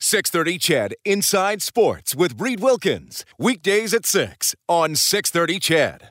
630 0.00 0.58
CHED 0.58 0.94
Inside 1.04 1.60
Sports 1.60 2.14
with 2.14 2.40
Reed 2.40 2.60
Wilkins. 2.60 3.24
Weekdays 3.38 3.92
at 3.92 4.06
6 4.06 4.54
on 4.68 4.94
630 4.94 5.58
CHED. 5.58 6.10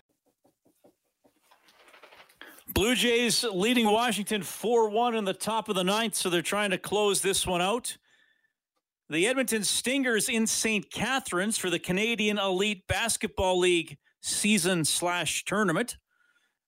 Blue 2.73 2.95
Jays 2.95 3.43
leading 3.45 3.89
Washington 3.89 4.43
4 4.43 4.89
1 4.89 5.15
in 5.15 5.23
the 5.23 5.33
top 5.33 5.69
of 5.69 5.75
the 5.75 5.83
ninth, 5.83 6.15
so 6.15 6.29
they're 6.29 6.41
trying 6.41 6.71
to 6.71 6.77
close 6.77 7.21
this 7.21 7.47
one 7.47 7.61
out. 7.61 7.97
The 9.09 9.25
Edmonton 9.25 9.63
Stingers 9.63 10.27
in 10.27 10.45
St. 10.45 10.91
Catharines 10.91 11.57
for 11.57 11.69
the 11.69 11.79
Canadian 11.79 12.37
Elite 12.37 12.85
Basketball 12.87 13.57
League 13.57 13.97
season 14.21 14.83
slash 14.83 15.45
tournament. 15.45 15.97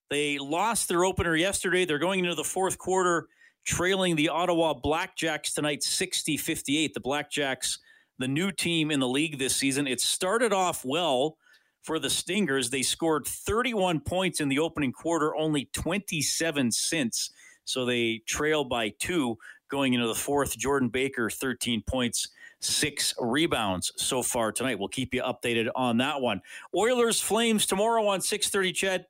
They 0.08 0.38
lost 0.38 0.88
their 0.88 1.04
opener 1.04 1.36
yesterday. 1.36 1.84
They're 1.84 1.98
going 1.98 2.20
into 2.20 2.34
the 2.34 2.44
fourth 2.44 2.78
quarter 2.78 3.28
trailing 3.64 4.16
the 4.16 4.28
Ottawa 4.28 4.74
Blackjacks 4.74 5.54
tonight 5.54 5.82
60 5.82 6.36
58. 6.36 6.94
The 6.94 7.00
Blackjacks, 7.00 7.78
the 8.18 8.28
new 8.28 8.50
team 8.50 8.90
in 8.90 9.00
the 9.00 9.08
league 9.08 9.38
this 9.38 9.56
season. 9.56 9.86
It 9.86 10.00
started 10.00 10.52
off 10.52 10.84
well 10.84 11.36
for 11.82 11.98
the 11.98 12.10
Stingers. 12.10 12.70
They 12.70 12.82
scored 12.82 13.26
31 13.26 14.00
points 14.00 14.40
in 14.40 14.48
the 14.48 14.58
opening 14.58 14.92
quarter, 14.92 15.34
only 15.34 15.68
27 15.72 16.72
since. 16.72 17.30
So 17.64 17.84
they 17.84 18.22
trail 18.26 18.64
by 18.64 18.90
two 18.98 19.38
going 19.70 19.94
into 19.94 20.06
the 20.06 20.14
fourth. 20.14 20.56
Jordan 20.58 20.88
Baker, 20.88 21.30
13 21.30 21.82
points, 21.86 22.28
six 22.60 23.14
rebounds 23.18 23.92
so 23.96 24.22
far 24.22 24.52
tonight. 24.52 24.78
We'll 24.78 24.88
keep 24.88 25.14
you 25.14 25.22
updated 25.22 25.68
on 25.74 25.98
that 25.98 26.20
one. 26.20 26.42
Oilers 26.74 27.20
Flames 27.20 27.66
tomorrow 27.66 28.06
on 28.06 28.20
6:30. 28.20 28.72
CHED. 28.72 29.06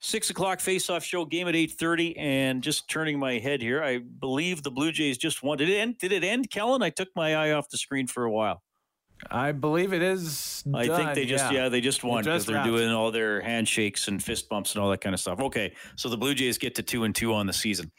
Six 0.00 0.30
o'clock 0.30 0.60
face-off 0.60 1.02
show 1.02 1.24
game 1.24 1.48
at 1.48 1.56
eight 1.56 1.72
thirty, 1.72 2.16
and 2.18 2.62
just 2.62 2.88
turning 2.88 3.18
my 3.18 3.38
head 3.38 3.62
here, 3.62 3.82
I 3.82 3.98
believe 3.98 4.62
the 4.62 4.70
Blue 4.70 4.92
Jays 4.92 5.16
just 5.16 5.42
won. 5.42 5.56
Did 5.58 5.70
it 5.70 5.76
end? 5.76 5.98
Did 5.98 6.12
it 6.12 6.22
end, 6.22 6.50
Kellen? 6.50 6.82
I 6.82 6.90
took 6.90 7.08
my 7.16 7.34
eye 7.34 7.52
off 7.52 7.70
the 7.70 7.78
screen 7.78 8.06
for 8.06 8.24
a 8.24 8.30
while. 8.30 8.62
I 9.30 9.52
believe 9.52 9.94
it 9.94 10.02
is. 10.02 10.62
I 10.74 10.86
think 10.86 11.14
they 11.14 11.24
just 11.24 11.50
yeah, 11.50 11.62
yeah, 11.62 11.68
they 11.70 11.80
just 11.80 12.04
won 12.04 12.22
because 12.22 12.44
they're 12.44 12.62
doing 12.62 12.90
all 12.90 13.10
their 13.10 13.40
handshakes 13.40 14.08
and 14.08 14.22
fist 14.22 14.48
bumps 14.48 14.74
and 14.74 14.82
all 14.84 14.90
that 14.90 15.00
kind 15.00 15.14
of 15.14 15.20
stuff. 15.20 15.40
Okay, 15.40 15.74
so 15.96 16.08
the 16.10 16.18
Blue 16.18 16.34
Jays 16.34 16.58
get 16.58 16.74
to 16.74 16.82
two 16.82 17.04
and 17.04 17.14
two 17.14 17.32
on 17.32 17.46
the 17.46 17.52
season. 17.52 17.90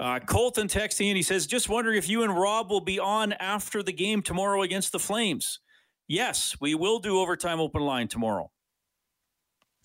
Uh, 0.00 0.18
Colton 0.18 0.66
texting 0.66 1.06
and 1.06 1.16
he 1.16 1.22
says, 1.22 1.46
"Just 1.46 1.68
wondering 1.68 1.96
if 1.96 2.08
you 2.08 2.24
and 2.24 2.36
Rob 2.36 2.70
will 2.70 2.80
be 2.80 2.98
on 2.98 3.32
after 3.34 3.84
the 3.84 3.92
game 3.92 4.20
tomorrow 4.22 4.62
against 4.62 4.90
the 4.90 4.98
Flames." 4.98 5.60
Yes, 6.08 6.56
we 6.60 6.74
will 6.74 6.98
do 6.98 7.20
overtime 7.20 7.60
open 7.60 7.82
line 7.82 8.08
tomorrow, 8.08 8.50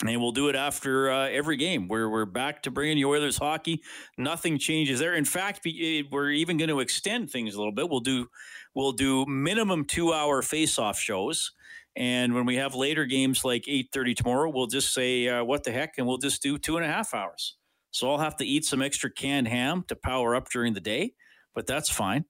and 0.06 0.22
we'll 0.22 0.31
do 0.31 0.48
it 0.48 0.56
after 0.56 1.12
uh, 1.12 1.28
every 1.30 1.58
game. 1.58 1.88
We're 1.88 2.09
we're 2.09 2.26
back 2.26 2.64
to 2.64 2.72
bringing 2.72 2.98
you 2.98 3.09
Oilers 3.09 3.38
hockey. 3.38 3.81
Nothing 4.17 4.59
changes 4.59 5.00
there. 5.00 5.16
In 5.16 5.26
fact, 5.26 5.66
eh, 5.66 6.03
we're 6.12 6.30
even 6.31 6.58
going 6.58 6.70
to 6.70 6.80
extend 6.80 7.31
things 7.31 7.56
a 7.56 7.58
little 7.58 7.72
bit. 7.72 7.90
We'll 7.90 8.02
do 8.02 8.28
we'll 8.75 8.92
do 8.92 9.25
minimum 9.25 9.86
two 9.86 10.14
hour 10.14 10.42
face 10.42 10.78
off 10.78 11.00
shows. 11.00 11.52
And 11.95 12.36
when 12.36 12.45
we 12.45 12.58
have 12.58 12.75
later 12.75 13.06
games 13.06 13.44
like 13.44 13.64
8.30 13.64 14.16
tomorrow, 14.16 14.52
we'll 14.53 14.68
just 14.68 14.94
say, 14.94 15.28
uh, 15.28 15.44
what 15.44 15.64
the 15.64 15.72
heck? 15.72 15.95
And 15.98 16.06
we'll 16.06 16.20
just 16.20 16.44
do 16.44 16.59
two 16.59 16.78
and 16.78 16.86
a 16.86 16.88
half 16.88 17.12
hours. 17.16 17.58
So 17.90 18.12
I'll 18.12 18.19
have 18.19 18.38
to 18.38 18.46
eat 18.46 18.66
some 18.66 18.84
extra 18.84 19.12
canned 19.12 19.47
ham 19.47 19.84
to 19.88 19.96
power 19.96 20.35
up 20.35 20.47
during 20.52 20.75
the 20.75 20.79
day, 20.79 21.14
but 21.56 21.66
that's 21.66 21.90
fine. 21.90 22.25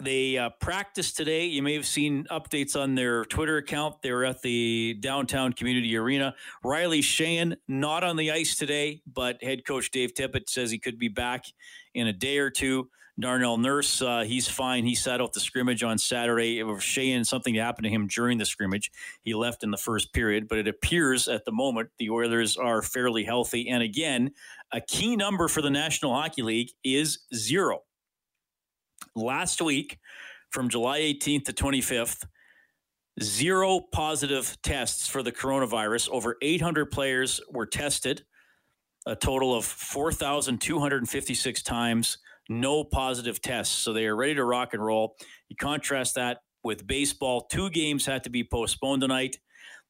They 0.00 0.36
uh, 0.36 0.50
practiced 0.60 1.16
today. 1.16 1.46
You 1.46 1.62
may 1.62 1.72
have 1.72 1.86
seen 1.86 2.26
updates 2.30 2.76
on 2.76 2.94
their 2.94 3.24
Twitter 3.24 3.56
account. 3.56 4.02
They 4.02 4.12
were 4.12 4.26
at 4.26 4.42
the 4.42 4.98
downtown 5.00 5.54
community 5.54 5.96
arena. 5.96 6.34
Riley 6.62 7.00
Sheahan 7.00 7.56
not 7.68 8.04
on 8.04 8.16
the 8.16 8.30
ice 8.30 8.54
today, 8.54 9.00
but 9.06 9.42
head 9.42 9.64
coach 9.66 9.90
Dave 9.90 10.12
Tippett 10.12 10.50
says 10.50 10.70
he 10.70 10.78
could 10.78 10.98
be 10.98 11.08
back 11.08 11.46
in 11.94 12.06
a 12.06 12.12
day 12.12 12.36
or 12.36 12.50
two. 12.50 12.90
Darnell 13.20 13.58
Nurse, 13.58 14.00
uh, 14.00 14.20
he's 14.20 14.46
fine. 14.46 14.84
He 14.84 14.94
sat 14.94 15.20
out 15.20 15.32
the 15.32 15.40
scrimmage 15.40 15.82
on 15.82 15.98
Saturday. 15.98 16.60
It 16.60 16.62
was 16.62 16.78
Sheahan, 16.78 17.26
something 17.26 17.54
happened 17.54 17.84
to 17.84 17.90
him 17.90 18.06
during 18.06 18.38
the 18.38 18.44
scrimmage. 18.46 18.92
He 19.22 19.34
left 19.34 19.64
in 19.64 19.72
the 19.72 19.76
first 19.76 20.12
period, 20.12 20.46
but 20.48 20.58
it 20.58 20.68
appears 20.68 21.26
at 21.26 21.44
the 21.44 21.50
moment 21.52 21.90
the 21.98 22.10
Oilers 22.10 22.56
are 22.56 22.80
fairly 22.80 23.24
healthy. 23.24 23.68
And 23.68 23.82
again, 23.82 24.30
a 24.72 24.80
key 24.80 25.16
number 25.16 25.48
for 25.48 25.62
the 25.62 25.70
National 25.70 26.14
Hockey 26.14 26.42
League 26.42 26.70
is 26.84 27.20
zero 27.34 27.82
last 29.16 29.60
week 29.60 29.98
from 30.50 30.68
July 30.68 31.00
18th 31.00 31.44
to 31.46 31.52
25th, 31.52 32.24
zero 33.22 33.80
positive 33.92 34.56
tests 34.62 35.08
for 35.08 35.22
the 35.22 35.32
coronavirus. 35.32 36.08
Over 36.10 36.36
800 36.40 36.86
players 36.86 37.40
were 37.50 37.66
tested, 37.66 38.22
a 39.06 39.16
total 39.16 39.56
of 39.56 39.64
4,256 39.64 41.62
times, 41.62 42.18
no 42.48 42.84
positive 42.84 43.40
tests. 43.40 43.74
So 43.74 43.92
they 43.92 44.06
are 44.06 44.16
ready 44.16 44.34
to 44.34 44.44
rock 44.44 44.74
and 44.74 44.84
roll. 44.84 45.16
You 45.48 45.56
contrast 45.56 46.14
that 46.14 46.38
with 46.62 46.86
baseball, 46.86 47.42
two 47.42 47.70
games 47.70 48.06
had 48.06 48.24
to 48.24 48.30
be 48.30 48.44
postponed 48.44 49.02
tonight 49.02 49.38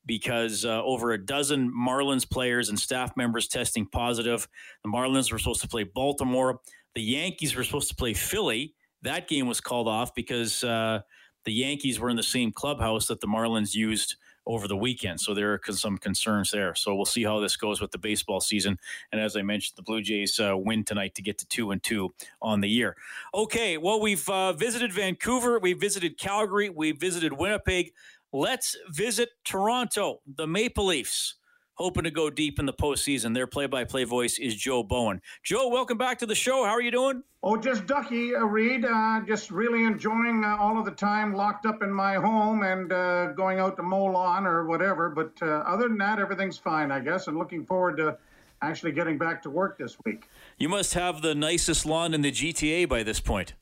because 0.07 0.65
uh, 0.65 0.83
over 0.85 1.13
a 1.13 1.25
dozen 1.25 1.73
Marlins 1.73 2.29
players 2.29 2.69
and 2.69 2.79
staff 2.79 3.17
members 3.17 3.47
testing 3.47 3.87
positive. 3.87 4.49
The 4.83 4.91
Marlins 4.91 5.31
were 5.31 5.39
supposed 5.39 5.61
to 5.63 5.69
play 5.69 5.85
Baltimore. 5.85 6.61
The 6.95 7.03
Yankees 7.03 7.55
were 7.55 7.65
supposed 7.65 7.89
to 7.91 7.95
play 7.95 8.15
Philly. 8.15 8.75
That 9.03 9.29
game 9.29 9.47
was 9.47 9.61
called 9.61 9.87
off 9.87 10.15
because 10.15 10.65
uh, 10.65 11.01
the 11.45 11.53
Yankees 11.53 12.01
were 12.01 12.11
in 12.11 12.17
the 12.17 12.23
same 12.23 12.53
clubhouse 12.53 13.07
that 13.07 13.21
the 13.21 13.27
Marlins 13.27 13.75
used 13.75 14.17
over 14.49 14.67
the 14.67 14.77
weekend. 14.77 15.21
So 15.21 15.35
there 15.35 15.53
are 15.53 15.73
some 15.73 15.99
concerns 15.99 16.51
there. 16.51 16.75
So 16.75 16.97
we'll 16.97 17.05
see 17.05 17.23
how 17.23 17.39
this 17.39 17.57
goes 17.57 17.81
with 17.81 17.93
the 17.93 17.99
baseball 17.99 18.41
season. 18.41 18.79
And 19.13 19.21
as 19.21 19.37
I 19.37 19.43
mentioned, 19.43 19.77
the 19.77 19.83
Blue 19.83 20.01
Jays 20.01 20.41
uh, 20.41 20.55
win 20.57 20.85
tonight 20.85 21.15
to 21.17 21.23
get 21.23 21.39
to 21.39 21.47
two 21.47 21.71
and 21.71 21.83
two 21.83 22.15
on 22.41 22.63
the 22.63 22.69
year. 22.69 22.97
Okay, 23.35 23.77
well, 23.77 24.01
we've 24.01 24.29
uh, 24.29 24.55
visited 24.55 24.93
Vancouver, 24.93 25.59
we 25.59 25.75
visited 25.75 26.19
Calgary, 26.19 26.71
we 26.71 26.93
visited 26.93 27.35
Winnipeg. 27.35 27.93
Let's 28.33 28.77
visit 28.91 29.31
Toronto, 29.45 30.21
the 30.27 30.47
Maple 30.47 30.87
Leafs. 30.87 31.38
Hoping 31.79 32.03
to 32.03 32.11
go 32.11 32.29
deep 32.29 32.59
in 32.59 32.67
the 32.67 32.73
postseason. 32.73 33.35
Their 33.35 33.47
play-by-play 33.47 34.03
voice 34.03 34.41
is 34.41 34.57
Joe 34.57 34.83
Bowen. 34.83 35.23
Joe, 35.45 35.69
welcome 35.69 35.97
back 35.97 36.19
to 36.19 36.27
the 36.27 36.35
show. 36.35 36.65
How 36.65 36.73
are 36.73 36.83
you 36.83 36.91
doing? 36.91 37.23
Oh, 37.45 37.57
just 37.57 37.87
ducky, 37.87 38.35
uh, 38.35 38.41
Reed. 38.41 38.85
Uh, 38.85 39.21
just 39.29 39.53
really 39.53 39.85
enjoying 39.85 40.45
uh, 40.45 40.57
all 40.59 40.77
of 40.77 40.85
the 40.85 40.91
time 40.91 41.33
locked 41.33 41.67
up 41.67 41.85
in 41.85 41.93
my 41.93 42.15
home 42.15 42.65
and 42.65 42.93
uh, 42.93 43.29
going 43.29 43.61
out 43.61 43.77
to 43.77 43.85
mow 43.85 44.07
lawn 44.07 44.45
or 44.45 44.67
whatever. 44.67 45.09
But 45.09 45.33
uh, 45.41 45.63
other 45.69 45.87
than 45.87 45.99
that, 45.99 46.19
everything's 46.19 46.59
fine, 46.59 46.91
I 46.91 46.99
guess. 46.99 47.29
And 47.29 47.39
looking 47.39 47.65
forward 47.65 47.97
to 47.99 48.19
actually 48.61 48.91
getting 48.91 49.17
back 49.17 49.41
to 49.45 49.51
work 49.51 49.79
this 49.79 49.97
week. 50.05 50.29
You 50.59 50.69
must 50.69 50.95
have 50.95 51.23
the 51.23 51.37
nicest 51.37 51.87
lawn 51.87 52.13
in 52.13 52.23
the 52.23 52.33
GTA 52.33 52.89
by 52.89 53.05
this 53.05 53.21
point. 53.21 53.55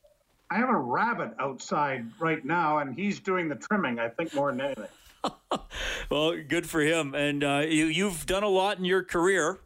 I 0.49 0.55
have 0.55 0.69
a 0.69 0.75
rabbit 0.75 1.33
outside 1.39 2.05
right 2.19 2.43
now, 2.43 2.79
and 2.79 2.95
he's 2.95 3.19
doing 3.19 3.47
the 3.47 3.55
trimming, 3.55 3.99
I 3.99 4.09
think, 4.09 4.33
more 4.33 4.51
than 4.51 4.61
anything. 4.61 4.87
Well, 6.09 6.37
good 6.47 6.69
for 6.69 6.79
him. 6.81 7.13
And 7.13 7.43
uh, 7.43 7.63
you, 7.67 7.85
you've 7.85 8.25
done 8.25 8.43
a 8.43 8.47
lot 8.47 8.77
in 8.77 8.85
your 8.85 9.03
career. 9.03 9.59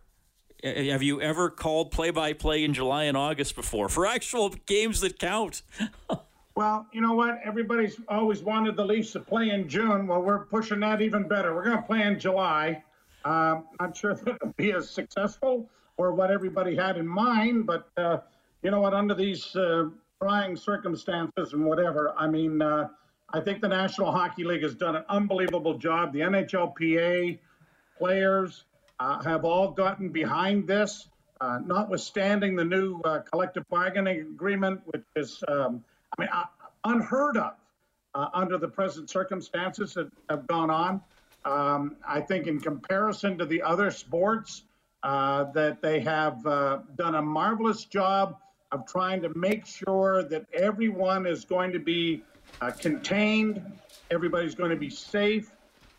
Have 0.63 1.03
you 1.03 1.21
ever 1.21 1.49
called 1.49 1.91
play-by-play 1.91 2.63
in 2.63 2.73
July 2.73 3.03
and 3.03 3.15
August 3.15 3.55
before 3.55 3.89
for 3.89 4.05
actual 4.05 4.49
games 4.49 5.01
that 5.01 5.19
count? 5.19 5.61
Well, 6.53 6.85
you 6.91 6.99
know 6.99 7.13
what? 7.13 7.39
Everybody's 7.45 7.97
always 8.09 8.41
wanted 8.41 8.75
the 8.75 8.85
Leafs 8.85 9.13
to 9.13 9.21
play 9.21 9.51
in 9.51 9.69
June. 9.69 10.05
Well, 10.05 10.21
we're 10.21 10.45
pushing 10.45 10.81
that 10.81 11.01
even 11.01 11.25
better. 11.25 11.55
We're 11.55 11.63
going 11.63 11.77
to 11.77 11.83
play 11.83 12.01
in 12.01 12.19
July. 12.19 12.83
Um, 13.23 13.65
I'm 13.79 13.87
not 13.87 13.97
sure 13.97 14.13
that 14.15 14.35
it'll 14.35 14.53
be 14.57 14.73
as 14.73 14.89
successful 14.89 15.69
or 15.97 16.13
what 16.13 16.29
everybody 16.29 16.75
had 16.75 16.97
in 16.97 17.07
mind, 17.07 17.65
but 17.65 17.87
uh, 17.95 18.17
you 18.63 18.71
know 18.71 18.81
what? 18.81 18.93
Under 18.93 19.15
these 19.15 19.55
uh, 19.55 19.89
trying 20.21 20.57
circumstances 20.57 21.53
and 21.53 21.65
whatever, 21.65 22.13
I 22.17 22.27
mean, 22.27 22.61
uh, 22.61 22.89
I 23.33 23.39
think 23.39 23.61
the 23.61 23.67
National 23.67 24.11
Hockey 24.11 24.43
League 24.43 24.63
has 24.63 24.75
done 24.75 24.95
an 24.95 25.05
unbelievable 25.07 25.77
job. 25.77 26.11
The 26.11 26.19
NHLPA 26.19 27.39
players 27.97 28.65
uh, 28.99 29.23
have 29.23 29.45
all 29.45 29.71
gotten 29.71 30.09
behind 30.09 30.67
this, 30.67 31.07
uh, 31.39 31.59
notwithstanding 31.65 32.55
the 32.55 32.65
new 32.65 32.99
uh, 33.01 33.19
collective 33.19 33.67
bargaining 33.69 34.19
agreement, 34.19 34.81
which 34.85 35.03
is, 35.15 35.41
um, 35.47 35.83
I 36.17 36.21
mean, 36.21 36.29
unheard 36.83 37.37
of 37.37 37.53
under 38.13 38.57
the 38.57 38.67
present 38.67 39.09
circumstances 39.09 39.93
that 39.93 40.11
have 40.29 40.45
gone 40.47 40.69
on. 40.69 41.01
Um, 41.45 41.95
I 42.07 42.21
think, 42.21 42.47
in 42.47 42.59
comparison 42.59 43.37
to 43.37 43.45
the 43.45 43.61
other 43.61 43.89
sports, 43.89 44.63
uh, 45.03 45.45
that 45.53 45.81
they 45.81 45.99
have 46.01 46.45
uh, 46.45 46.79
done 46.95 47.15
a 47.15 47.21
marvelous 47.21 47.85
job 47.85 48.37
of 48.71 48.85
trying 48.85 49.21
to 49.21 49.29
make 49.35 49.65
sure 49.65 50.23
that 50.23 50.45
everyone 50.53 51.25
is 51.25 51.45
going 51.45 51.71
to 51.71 51.79
be 51.79 52.23
uh, 52.59 52.71
contained, 52.71 53.61
everybody's 54.09 54.55
going 54.55 54.71
to 54.71 54.75
be 54.75 54.89
safe, 54.89 55.51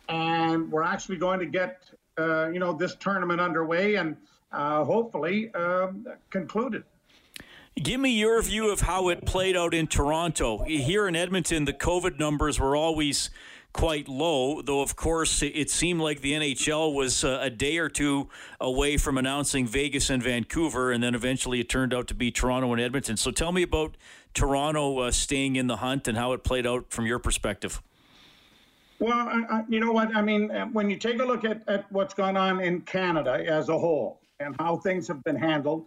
and 0.09 0.71
we're 0.71 0.83
actually 0.83 1.17
going 1.17 1.39
to 1.39 1.45
get 1.45 1.89
uh, 2.17 2.49
you 2.49 2.59
know 2.59 2.73
this 2.73 2.95
tournament 2.95 3.41
underway 3.41 3.95
and 3.95 4.15
uh, 4.51 4.83
hopefully 4.83 5.53
um, 5.55 6.05
concluded. 6.29 6.83
Give 7.81 7.99
me 7.99 8.11
your 8.11 8.39
view 8.43 8.69
of 8.71 8.81
how 8.81 9.09
it 9.09 9.25
played 9.25 9.57
out 9.57 9.73
in 9.73 9.87
Toronto. 9.87 10.63
Here 10.63 11.07
in 11.07 11.15
Edmonton, 11.15 11.65
the 11.65 11.73
COVID 11.73 12.19
numbers 12.19 12.59
were 12.59 12.75
always 12.75 13.31
quite 13.73 14.07
low, 14.07 14.61
though, 14.61 14.81
of 14.81 14.95
course, 14.95 15.41
it 15.41 15.71
seemed 15.71 15.99
like 15.99 16.21
the 16.21 16.33
NHL 16.33 16.93
was 16.93 17.23
uh, 17.23 17.39
a 17.41 17.49
day 17.49 17.79
or 17.79 17.89
two 17.89 18.29
away 18.61 18.97
from 18.97 19.17
announcing 19.17 19.65
Vegas 19.65 20.11
and 20.11 20.21
Vancouver, 20.21 20.91
and 20.91 21.03
then 21.03 21.15
eventually 21.15 21.59
it 21.59 21.67
turned 21.67 21.93
out 21.93 22.07
to 22.07 22.13
be 22.13 22.29
Toronto 22.31 22.71
and 22.71 22.79
Edmonton. 22.79 23.17
So 23.17 23.31
tell 23.31 23.51
me 23.51 23.63
about 23.63 23.97
Toronto 24.33 24.99
uh, 24.99 25.11
staying 25.11 25.55
in 25.55 25.67
the 25.67 25.77
hunt 25.77 26.07
and 26.07 26.17
how 26.17 26.33
it 26.33 26.43
played 26.43 26.65
out 26.65 26.91
from 26.91 27.05
your 27.05 27.19
perspective. 27.19 27.81
Well, 28.99 29.13
I, 29.13 29.43
I, 29.49 29.63
you 29.67 29.79
know 29.79 29.91
what? 29.91 30.15
I 30.15 30.21
mean, 30.21 30.51
uh, 30.51 30.67
when 30.67 30.89
you 30.89 30.97
take 30.97 31.19
a 31.19 31.25
look 31.25 31.43
at, 31.43 31.67
at 31.67 31.91
what's 31.91 32.13
gone 32.13 32.37
on 32.37 32.61
in 32.61 32.81
Canada 32.81 33.43
as 33.45 33.69
a 33.69 33.77
whole 33.77 34.19
and 34.39 34.55
how 34.59 34.77
things 34.77 35.07
have 35.07 35.23
been 35.23 35.35
handled, 35.35 35.85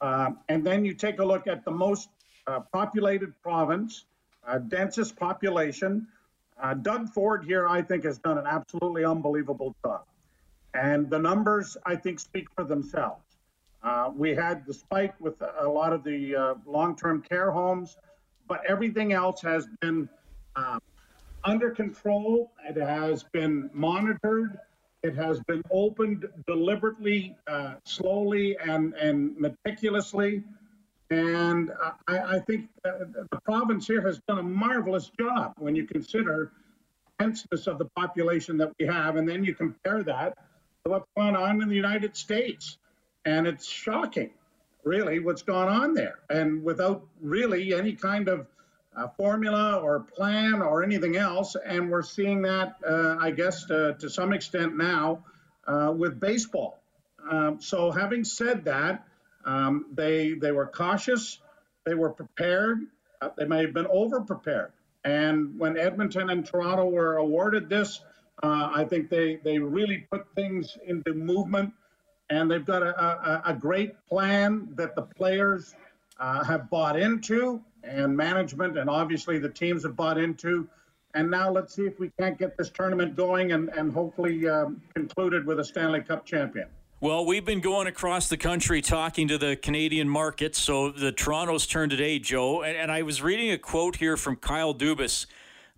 uh, 0.00 0.30
and 0.48 0.64
then 0.64 0.84
you 0.84 0.94
take 0.94 1.20
a 1.20 1.24
look 1.24 1.46
at 1.46 1.64
the 1.64 1.70
most 1.70 2.08
uh, 2.46 2.60
populated 2.72 3.32
province, 3.42 4.04
uh, 4.46 4.58
densest 4.58 5.16
population, 5.16 6.06
uh, 6.60 6.74
Doug 6.74 7.10
Ford 7.10 7.44
here, 7.44 7.68
I 7.68 7.82
think, 7.82 8.04
has 8.04 8.18
done 8.18 8.38
an 8.38 8.46
absolutely 8.46 9.04
unbelievable 9.04 9.74
job. 9.84 10.04
And 10.74 11.08
the 11.10 11.18
numbers, 11.18 11.76
I 11.84 11.96
think, 11.96 12.20
speak 12.20 12.48
for 12.54 12.64
themselves. 12.64 13.22
Uh, 13.86 14.10
we 14.16 14.34
had 14.34 14.66
the 14.66 14.74
spike 14.74 15.14
with 15.20 15.40
a 15.60 15.68
lot 15.68 15.92
of 15.92 16.02
the 16.02 16.34
uh, 16.34 16.54
long 16.66 16.96
term 16.96 17.22
care 17.22 17.52
homes, 17.52 17.96
but 18.48 18.60
everything 18.68 19.12
else 19.12 19.40
has 19.40 19.68
been 19.80 20.08
uh, 20.56 20.80
under 21.44 21.70
control. 21.70 22.50
It 22.68 22.76
has 22.76 23.22
been 23.22 23.70
monitored. 23.72 24.58
It 25.04 25.14
has 25.14 25.38
been 25.46 25.62
opened 25.70 26.26
deliberately, 26.48 27.36
uh, 27.46 27.74
slowly, 27.84 28.56
and, 28.58 28.92
and 28.94 29.36
meticulously. 29.38 30.42
And 31.10 31.70
I, 32.08 32.18
I 32.18 32.38
think 32.40 32.68
the 32.82 33.28
province 33.44 33.86
here 33.86 34.04
has 34.04 34.20
done 34.26 34.40
a 34.40 34.42
marvelous 34.42 35.12
job 35.16 35.52
when 35.58 35.76
you 35.76 35.86
consider 35.86 36.50
denseness 37.20 37.68
of 37.68 37.78
the 37.78 37.84
population 37.96 38.56
that 38.56 38.72
we 38.80 38.86
have, 38.86 39.14
and 39.14 39.28
then 39.28 39.44
you 39.44 39.54
compare 39.54 40.02
that 40.02 40.36
to 40.84 40.90
what's 40.90 41.06
going 41.16 41.36
on 41.36 41.62
in 41.62 41.68
the 41.68 41.76
United 41.76 42.16
States, 42.16 42.78
and 43.26 43.46
it's 43.46 43.66
shocking, 43.66 44.30
really, 44.84 45.18
what's 45.18 45.42
gone 45.42 45.68
on 45.68 45.92
there, 45.92 46.20
and 46.30 46.62
without 46.64 47.04
really 47.20 47.74
any 47.74 47.92
kind 47.92 48.28
of 48.28 48.46
uh, 48.96 49.08
formula 49.08 49.78
or 49.82 50.00
plan 50.00 50.62
or 50.62 50.82
anything 50.82 51.16
else, 51.16 51.56
and 51.66 51.90
we're 51.90 52.02
seeing 52.02 52.40
that, 52.42 52.76
uh, 52.88 53.16
I 53.20 53.32
guess, 53.32 53.64
to, 53.66 53.94
to, 53.98 54.08
some 54.08 54.32
extent 54.32 54.76
now 54.76 55.24
uh, 55.66 55.92
with 55.94 56.18
baseball. 56.18 56.78
Um, 57.30 57.60
so, 57.60 57.90
having 57.90 58.24
said 58.24 58.64
that, 58.64 59.06
um, 59.44 59.86
they 59.92 60.34
they 60.34 60.52
were 60.52 60.66
cautious, 60.66 61.40
they 61.84 61.94
were 61.94 62.10
prepared, 62.10 62.78
uh, 63.20 63.30
they 63.36 63.44
may 63.44 63.62
have 63.62 63.74
been 63.74 63.88
over 63.88 64.20
prepared. 64.20 64.72
And 65.04 65.58
when 65.58 65.76
Edmonton 65.76 66.30
and 66.30 66.44
Toronto 66.44 66.86
were 66.86 67.16
awarded 67.16 67.68
this, 67.68 68.00
uh, 68.42 68.70
I 68.74 68.84
think 68.84 69.10
they 69.10 69.36
they 69.36 69.58
really 69.58 70.06
put 70.10 70.26
things 70.34 70.78
into 70.86 71.12
movement, 71.12 71.72
and 72.30 72.50
they've 72.50 72.64
got 72.64 72.82
a, 72.82 72.98
a, 72.98 73.42
a 73.46 73.54
great 73.54 73.94
plan 74.08 74.68
that 74.74 74.94
the 74.94 75.02
players 75.02 75.74
uh, 76.18 76.42
have 76.44 76.70
bought 76.70 76.98
into, 76.98 77.62
and 77.84 78.16
management, 78.16 78.76
and 78.78 78.90
obviously 78.90 79.38
the 79.38 79.48
teams 79.48 79.82
have 79.84 79.96
bought 79.96 80.18
into. 80.18 80.68
And 81.14 81.30
now 81.30 81.50
let's 81.50 81.74
see 81.74 81.86
if 81.86 81.98
we 81.98 82.10
can't 82.18 82.38
get 82.38 82.58
this 82.58 82.70
tournament 82.70 83.16
going 83.16 83.52
and, 83.52 83.70
and 83.70 83.92
hopefully 83.92 84.46
um, 84.48 84.82
concluded 84.94 85.46
with 85.46 85.60
a 85.60 85.64
Stanley 85.64 86.02
Cup 86.02 86.26
champion. 86.26 86.68
Well, 87.00 87.24
we've 87.24 87.44
been 87.44 87.60
going 87.60 87.86
across 87.86 88.28
the 88.28 88.36
country 88.36 88.80
talking 88.82 89.28
to 89.28 89.38
the 89.38 89.56
Canadian 89.56 90.08
market. 90.08 90.56
So 90.56 90.90
the 90.90 91.12
Toronto's 91.12 91.66
turn 91.66 91.90
today, 91.90 92.18
Joe. 92.18 92.62
And, 92.62 92.76
and, 92.76 92.90
I 92.90 93.02
was 93.02 93.20
reading 93.22 93.50
a 93.50 93.58
quote 93.58 93.96
here 93.96 94.16
from 94.16 94.36
Kyle 94.36 94.74
Dubas, 94.74 95.26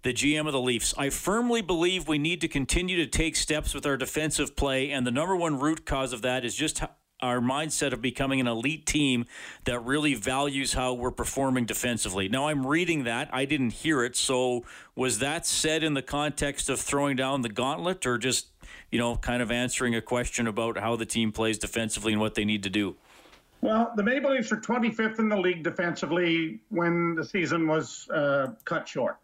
the 0.03 0.13
GM 0.13 0.47
of 0.47 0.53
the 0.53 0.61
Leafs. 0.61 0.95
I 0.97 1.11
firmly 1.11 1.61
believe 1.61 2.09
we 2.09 2.19
need 2.19 2.41
to 2.41 2.49
continue 2.49 2.97
to 2.97 3.07
take 3.07 3.37
steps 3.37 3.75
with 3.75 3.87
our 3.87 3.97
defensive 3.97 4.57
play, 4.57 4.91
and 4.91 5.07
the 5.07 5.11
number 5.11 5.37
one 5.37 5.59
root 5.59 5.85
cause 5.85 6.13
of 6.13 6.23
that 6.23 6.45
is 6.45 6.55
just 6.55 6.83
our 7.21 7.41
mindset 7.41 7.93
of 7.93 8.01
becoming 8.01 8.41
an 8.41 8.47
elite 8.47 8.87
team 8.87 9.25
that 9.65 9.81
really 9.81 10.15
values 10.15 10.75
how 10.75 10.95
we're 10.95 11.11
performing 11.11 11.67
defensively. 11.67 12.29
Now, 12.29 12.47
I'm 12.47 12.65
reading 12.65 13.05
that. 13.05 13.29
I 13.33 13.45
didn't 13.45 13.73
hear 13.73 14.05
it. 14.05 14.15
So, 14.15 14.65
was 14.95 15.19
that 15.19 15.45
said 15.45 15.83
in 15.83 15.95
the 15.95 16.03
context 16.03 16.69
of 16.69 16.79
throwing 16.79 17.17
down 17.17 17.43
the 17.43 17.49
gauntlet 17.49 18.07
or 18.07 18.19
just 18.19 18.47
you 18.91 18.99
know, 18.99 19.17
kind 19.17 19.43
of 19.43 19.51
answering 19.51 19.95
a 19.95 20.01
question 20.01 20.47
about 20.47 20.79
how 20.79 20.97
the 20.97 21.07
team 21.07 21.33
plays 21.33 21.59
defensively 21.59 22.13
and 22.13 22.21
what 22.21 22.35
they 22.35 22.45
need 22.45 22.63
to 22.63 22.71
do? 22.71 22.97
Well, 23.61 23.93
the 23.97 24.03
Maple 24.03 24.31
Leafs 24.31 24.53
are 24.53 24.57
25th 24.57 25.19
in 25.19 25.29
the 25.29 25.37
league 25.37 25.63
defensively 25.63 26.61
when 26.69 27.15
the 27.15 27.25
season 27.25 27.67
was 27.67 28.09
uh, 28.11 28.53
cut 28.65 28.87
short. 28.87 29.19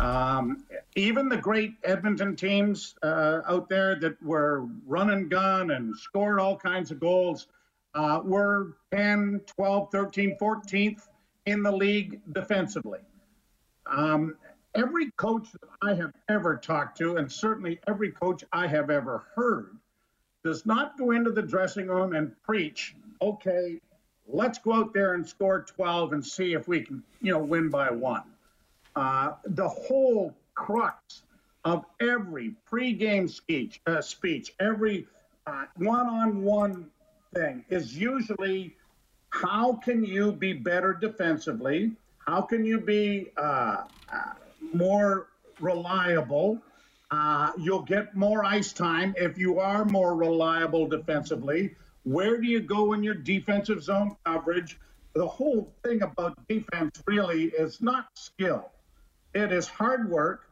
Um, 0.00 0.64
even 0.96 1.28
the 1.28 1.36
great 1.36 1.74
Edmonton 1.84 2.34
teams 2.34 2.94
uh, 3.02 3.40
out 3.46 3.68
there 3.68 3.98
that 4.00 4.22
were 4.22 4.66
run 4.86 5.10
and 5.10 5.30
gun 5.30 5.70
and 5.70 5.96
scored 5.96 6.40
all 6.40 6.56
kinds 6.56 6.90
of 6.90 6.98
goals 6.98 7.46
uh, 7.94 8.20
were 8.24 8.76
10, 8.92 9.42
12, 9.46 9.90
13, 9.90 10.36
14th 10.40 11.08
in 11.46 11.62
the 11.62 11.72
league 11.72 12.20
defensively. 12.32 13.00
Um, 13.86 14.36
every 14.74 15.10
coach 15.12 15.52
that 15.52 15.68
I 15.82 15.94
have 15.94 16.12
ever 16.28 16.56
talked 16.56 16.96
to, 16.98 17.16
and 17.16 17.30
certainly 17.30 17.78
every 17.86 18.10
coach 18.10 18.44
I 18.52 18.66
have 18.66 18.90
ever 18.90 19.24
heard, 19.34 19.76
does 20.44 20.66
not 20.66 20.98
go 20.98 21.10
into 21.12 21.30
the 21.30 21.42
dressing 21.42 21.86
room 21.86 22.14
and 22.14 22.34
preach, 22.42 22.94
okay, 23.20 23.80
let's 24.26 24.58
go 24.58 24.72
out 24.72 24.94
there 24.94 25.14
and 25.14 25.26
score 25.28 25.62
12 25.62 26.14
and 26.14 26.24
see 26.24 26.54
if 26.54 26.66
we 26.66 26.82
can, 26.82 27.02
you 27.20 27.32
know, 27.32 27.38
win 27.38 27.68
by 27.68 27.90
one. 27.90 28.24
Uh, 28.94 29.32
the 29.44 29.68
whole 29.68 30.34
crux 30.54 31.22
of 31.64 31.84
every 32.00 32.54
pregame 32.70 33.30
speech, 33.30 33.80
uh, 33.86 34.00
speech 34.00 34.54
every 34.60 35.06
uh, 35.46 35.64
one-on-one 35.76 36.86
thing 37.34 37.64
is 37.70 37.96
usually 37.96 38.76
how 39.30 39.74
can 39.74 40.04
you 40.04 40.32
be 40.32 40.52
better 40.52 40.92
defensively? 40.92 41.92
How 42.18 42.42
can 42.42 42.64
you 42.64 42.78
be 42.78 43.30
uh, 43.36 43.84
uh 44.12 44.32
more 44.74 45.28
reliable. 45.60 46.58
Uh, 47.10 47.52
you'll 47.58 47.82
get 47.82 48.14
more 48.16 48.44
ice 48.44 48.72
time 48.72 49.14
if 49.16 49.38
you 49.38 49.58
are 49.60 49.84
more 49.84 50.14
reliable 50.14 50.86
defensively. 50.86 51.74
Where 52.04 52.38
do 52.38 52.46
you 52.46 52.60
go 52.60 52.94
in 52.94 53.02
your 53.02 53.14
defensive 53.14 53.82
zone 53.82 54.16
coverage? 54.24 54.78
The 55.14 55.26
whole 55.26 55.72
thing 55.84 56.02
about 56.02 56.36
defense 56.48 57.02
really 57.06 57.44
is 57.44 57.80
not 57.80 58.06
skill, 58.14 58.70
it 59.34 59.52
is 59.52 59.66
hard 59.66 60.10
work, 60.10 60.46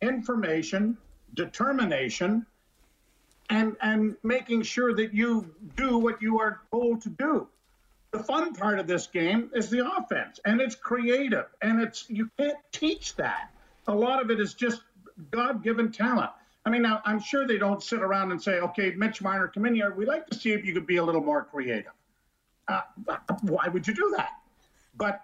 information, 0.00 0.96
determination, 1.34 2.46
and, 3.50 3.76
and 3.80 4.16
making 4.22 4.62
sure 4.62 4.94
that 4.94 5.14
you 5.14 5.54
do 5.76 5.98
what 5.98 6.20
you 6.20 6.40
are 6.40 6.60
told 6.70 7.02
to 7.02 7.10
do. 7.10 7.48
The 8.10 8.18
fun 8.20 8.54
part 8.54 8.78
of 8.78 8.86
this 8.86 9.06
game 9.06 9.50
is 9.54 9.70
the 9.70 9.86
offense 9.86 10.40
and 10.44 10.60
it's 10.60 10.74
creative 10.74 11.46
and 11.60 11.80
it's 11.80 12.08
you 12.08 12.30
can't 12.38 12.56
teach 12.72 13.16
that. 13.16 13.50
A 13.86 13.94
lot 13.94 14.22
of 14.22 14.30
it 14.30 14.40
is 14.40 14.54
just 14.54 14.80
god-given 15.30 15.92
talent. 15.92 16.30
I 16.64 16.70
mean 16.70 16.82
now 16.82 17.02
i'm 17.04 17.20
sure 17.20 17.46
they 17.46 17.58
don't 17.58 17.82
sit 17.82 18.00
around 18.00 18.30
and 18.30 18.42
say 18.42 18.60
okay 18.60 18.94
mitch 18.94 19.20
marner 19.22 19.48
come 19.48 19.66
in 19.66 19.74
here. 19.74 19.94
We'd 19.94 20.08
like 20.08 20.26
to 20.28 20.38
see 20.38 20.52
if 20.52 20.64
you 20.64 20.72
could 20.72 20.86
be 20.86 20.96
a 20.96 21.04
little 21.04 21.22
more 21.22 21.44
creative. 21.44 21.92
Uh, 22.66 22.80
why 23.42 23.68
would 23.68 23.86
you 23.86 23.94
do 23.94 24.14
that? 24.16 24.32
But 24.96 25.22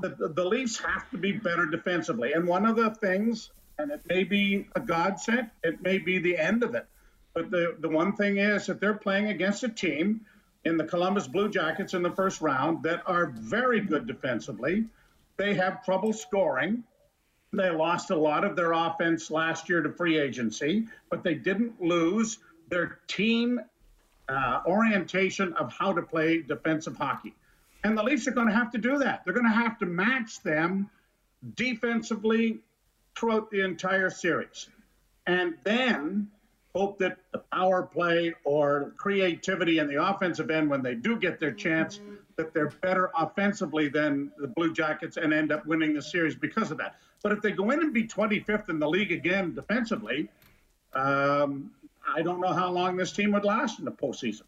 the, 0.00 0.28
the 0.34 0.44
leafs 0.44 0.78
have 0.78 1.08
to 1.10 1.18
be 1.18 1.32
better 1.32 1.66
defensively 1.66 2.32
and 2.32 2.46
one 2.46 2.66
of 2.66 2.76
the 2.76 2.90
things 2.96 3.50
and 3.78 3.90
it 3.90 4.00
may 4.08 4.24
be 4.24 4.66
a 4.76 4.80
godsend 4.80 5.50
it 5.62 5.82
may 5.82 5.98
be 5.98 6.18
the 6.18 6.36
end 6.36 6.62
of 6.62 6.74
it 6.74 6.86
But 7.34 7.50
the, 7.50 7.76
the 7.80 7.88
one 7.88 8.14
thing 8.14 8.38
is 8.38 8.66
that 8.66 8.80
they're 8.80 8.94
playing 8.94 9.28
against 9.28 9.62
a 9.62 9.68
team 9.68 10.20
in 10.64 10.76
the 10.76 10.84
Columbus 10.84 11.26
Blue 11.26 11.48
Jackets 11.48 11.94
in 11.94 12.02
the 12.02 12.10
first 12.10 12.40
round 12.40 12.82
that 12.82 13.02
are 13.06 13.26
very 13.26 13.80
good 13.80 14.06
defensively. 14.06 14.84
They 15.36 15.54
have 15.54 15.84
trouble 15.84 16.12
scoring. 16.12 16.84
They 17.52 17.70
lost 17.70 18.10
a 18.10 18.16
lot 18.16 18.44
of 18.44 18.56
their 18.56 18.72
offense 18.72 19.30
last 19.30 19.68
year 19.68 19.82
to 19.82 19.90
free 19.90 20.18
agency, 20.18 20.86
but 21.10 21.24
they 21.24 21.34
didn't 21.34 21.80
lose 21.80 22.38
their 22.68 22.98
team 23.08 23.60
uh, 24.28 24.60
orientation 24.66 25.52
of 25.54 25.72
how 25.72 25.92
to 25.92 26.02
play 26.02 26.42
defensive 26.42 26.96
hockey. 26.96 27.34
And 27.82 27.96
the 27.96 28.02
Leafs 28.02 28.26
are 28.28 28.32
going 28.32 28.48
to 28.48 28.54
have 28.54 28.70
to 28.72 28.78
do 28.78 28.98
that. 28.98 29.22
They're 29.24 29.34
going 29.34 29.46
to 29.46 29.50
have 29.50 29.78
to 29.78 29.86
match 29.86 30.42
them 30.42 30.90
defensively 31.54 32.58
throughout 33.16 33.50
the 33.50 33.64
entire 33.64 34.10
series. 34.10 34.68
And 35.26 35.54
then 35.64 36.28
hope 36.74 36.98
that 36.98 37.18
the 37.32 37.38
power 37.52 37.82
play 37.82 38.34
or 38.44 38.92
creativity 38.96 39.78
in 39.78 39.88
the 39.88 40.02
offensive 40.02 40.50
end, 40.50 40.70
when 40.70 40.82
they 40.82 40.94
do 40.94 41.16
get 41.16 41.40
their 41.40 41.52
chance, 41.52 42.00
that 42.36 42.54
they're 42.54 42.70
better 42.80 43.10
offensively 43.16 43.88
than 43.88 44.30
the 44.38 44.46
Blue 44.46 44.72
Jackets 44.72 45.16
and 45.16 45.32
end 45.32 45.52
up 45.52 45.66
winning 45.66 45.94
the 45.94 46.02
series 46.02 46.34
because 46.34 46.70
of 46.70 46.78
that. 46.78 46.96
But 47.22 47.32
if 47.32 47.42
they 47.42 47.50
go 47.50 47.70
in 47.70 47.80
and 47.80 47.92
be 47.92 48.06
25th 48.06 48.68
in 48.68 48.78
the 48.78 48.88
league 48.88 49.12
again 49.12 49.54
defensively, 49.54 50.28
um, 50.94 51.70
I 52.08 52.22
don't 52.22 52.40
know 52.40 52.52
how 52.52 52.70
long 52.70 52.96
this 52.96 53.12
team 53.12 53.32
would 53.32 53.44
last 53.44 53.78
in 53.78 53.84
the 53.84 53.92
postseason. 53.92 54.42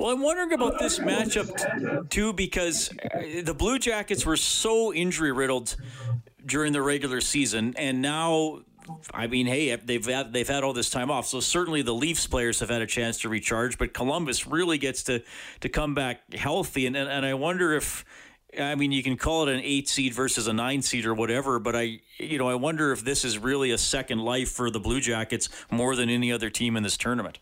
Well, 0.00 0.12
I'm 0.12 0.22
wondering 0.22 0.54
about 0.54 0.78
this 0.78 0.98
matchup 0.98 2.08
too 2.08 2.32
because 2.32 2.88
uh, 2.90 3.42
the 3.44 3.52
Blue 3.52 3.78
Jackets 3.78 4.24
were 4.24 4.38
so 4.38 4.94
injury 4.94 5.30
riddled 5.30 5.76
during 6.46 6.72
the 6.72 6.80
regular 6.80 7.20
season, 7.20 7.74
and 7.76 8.00
now 8.00 8.60
I 9.12 9.26
mean, 9.26 9.44
hey, 9.44 9.76
they've 9.76 10.06
had, 10.06 10.32
they've 10.32 10.48
had 10.48 10.64
all 10.64 10.72
this 10.72 10.88
time 10.88 11.10
off, 11.10 11.26
so 11.26 11.38
certainly 11.40 11.82
the 11.82 11.92
Leafs 11.92 12.26
players 12.26 12.60
have 12.60 12.70
had 12.70 12.80
a 12.80 12.86
chance 12.86 13.18
to 13.18 13.28
recharge. 13.28 13.76
But 13.76 13.92
Columbus 13.92 14.46
really 14.46 14.78
gets 14.78 15.02
to 15.02 15.22
to 15.60 15.68
come 15.68 15.94
back 15.94 16.32
healthy, 16.32 16.86
and 16.86 16.96
and, 16.96 17.10
and 17.10 17.26
I 17.26 17.34
wonder 17.34 17.74
if. 17.74 18.06
I 18.58 18.74
mean, 18.74 18.90
you 18.90 19.04
can 19.04 19.16
call 19.16 19.46
it 19.46 19.54
an 19.54 19.60
eight 19.62 19.88
seed 19.88 20.12
versus 20.12 20.48
a 20.48 20.52
nine 20.52 20.82
seed 20.82 21.06
or 21.06 21.14
whatever, 21.14 21.60
but 21.60 21.76
I, 21.76 22.00
you 22.18 22.36
know, 22.36 22.48
I 22.48 22.56
wonder 22.56 22.90
if 22.90 23.04
this 23.04 23.24
is 23.24 23.38
really 23.38 23.70
a 23.70 23.78
second 23.78 24.18
life 24.18 24.50
for 24.50 24.70
the 24.70 24.80
Blue 24.80 25.00
Jackets 25.00 25.48
more 25.70 25.94
than 25.94 26.10
any 26.10 26.32
other 26.32 26.50
team 26.50 26.76
in 26.76 26.82
this 26.82 26.96
tournament. 26.96 27.38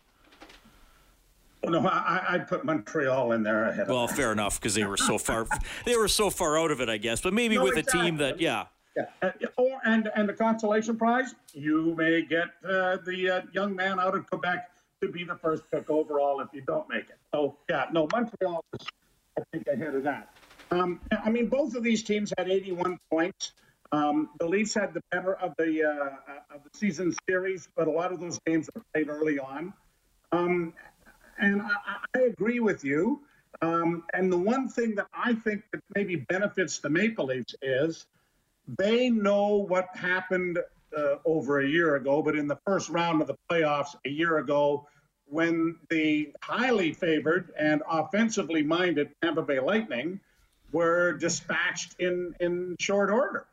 No, 1.67 1.85
I, 1.85 2.25
I'd 2.29 2.47
put 2.47 2.63
Montreal 2.63 3.33
in 3.33 3.43
there 3.43 3.65
ahead. 3.65 3.89
Well, 3.89 4.07
fair 4.07 4.31
enough 4.31 4.59
because 4.59 4.75
they 4.75 4.85
were 4.85 4.97
so 4.97 5.17
far, 5.17 5.45
they 5.85 5.97
were 5.97 6.07
so 6.07 6.29
far 6.29 6.57
out 6.57 6.71
of 6.71 6.79
it, 6.79 6.89
I 6.89 6.97
guess. 6.97 7.21
But 7.21 7.33
maybe 7.33 7.55
no, 7.55 7.63
with 7.63 7.77
exactly. 7.77 7.99
a 7.99 8.03
team 8.03 8.17
that, 8.17 8.39
yeah, 8.39 8.65
yeah. 8.95 9.05
Uh, 9.21 9.31
or 9.57 9.79
and 9.85 10.09
and 10.15 10.29
the 10.29 10.33
consolation 10.33 10.97
prize, 10.97 11.35
you 11.53 11.93
may 11.97 12.21
get 12.21 12.47
uh, 12.63 12.97
the 13.05 13.29
uh, 13.29 13.41
young 13.51 13.75
man 13.75 13.99
out 13.99 14.15
of 14.15 14.29
Quebec 14.29 14.69
to 15.01 15.09
be 15.09 15.23
the 15.23 15.35
first 15.35 15.63
pick 15.71 15.89
overall 15.89 16.39
if 16.39 16.47
you 16.53 16.61
don't 16.61 16.87
make 16.89 17.09
it. 17.09 17.17
So 17.33 17.57
yeah, 17.69 17.85
no, 17.91 18.07
Montreal 18.11 18.63
is 18.73 18.87
I 19.37 19.43
think 19.51 19.67
ahead 19.67 19.95
of 19.95 20.03
that. 20.03 20.29
Um, 20.71 20.99
I 21.11 21.29
mean, 21.29 21.47
both 21.47 21.75
of 21.75 21.83
these 21.83 22.03
teams 22.03 22.33
had 22.37 22.49
81 22.49 22.99
points. 23.09 23.53
Um, 23.91 24.29
the 24.39 24.47
Leafs 24.47 24.73
had 24.75 24.93
the 24.93 25.01
better 25.11 25.33
of 25.35 25.55
the 25.57 25.83
uh, 25.83 26.55
of 26.55 26.63
the 26.63 26.77
season 26.77 27.15
series, 27.27 27.67
but 27.75 27.87
a 27.87 27.91
lot 27.91 28.11
of 28.11 28.19
those 28.19 28.39
games 28.45 28.69
were 28.73 28.83
played 28.93 29.09
early 29.09 29.39
on. 29.39 29.73
Um, 30.31 30.73
and 31.39 31.61
I, 31.61 31.67
I, 32.15 32.19
agree 32.21 32.59
with 32.59 32.83
you. 32.83 33.21
Um, 33.61 34.03
and 34.13 34.31
the 34.31 34.37
one 34.37 34.67
thing 34.67 34.95
that 34.95 35.07
I 35.13 35.33
think 35.33 35.63
that 35.71 35.81
maybe 35.95 36.17
benefits 36.17 36.79
the 36.79 36.89
Maple 36.89 37.25
Leafs 37.25 37.55
is 37.61 38.05
they 38.77 39.09
know 39.09 39.55
what 39.55 39.87
happened 39.95 40.59
uh, 40.95 41.15
over 41.25 41.59
a 41.59 41.67
year 41.67 41.95
ago, 41.95 42.21
but 42.21 42.35
in 42.35 42.47
the 42.47 42.57
first 42.65 42.89
round 42.89 43.21
of 43.21 43.27
the 43.27 43.35
playoffs 43.49 43.95
a 44.05 44.09
year 44.09 44.37
ago, 44.37 44.87
when 45.25 45.75
the 45.89 46.31
highly 46.41 46.93
favored 46.93 47.51
and 47.57 47.81
offensively 47.89 48.63
minded 48.63 49.11
Tampa 49.21 49.41
Bay 49.41 49.59
Lightning 49.59 50.19
were 50.71 51.13
dispatched 51.13 51.95
in, 51.99 52.35
in 52.39 52.75
short 52.79 53.09
order. 53.09 53.45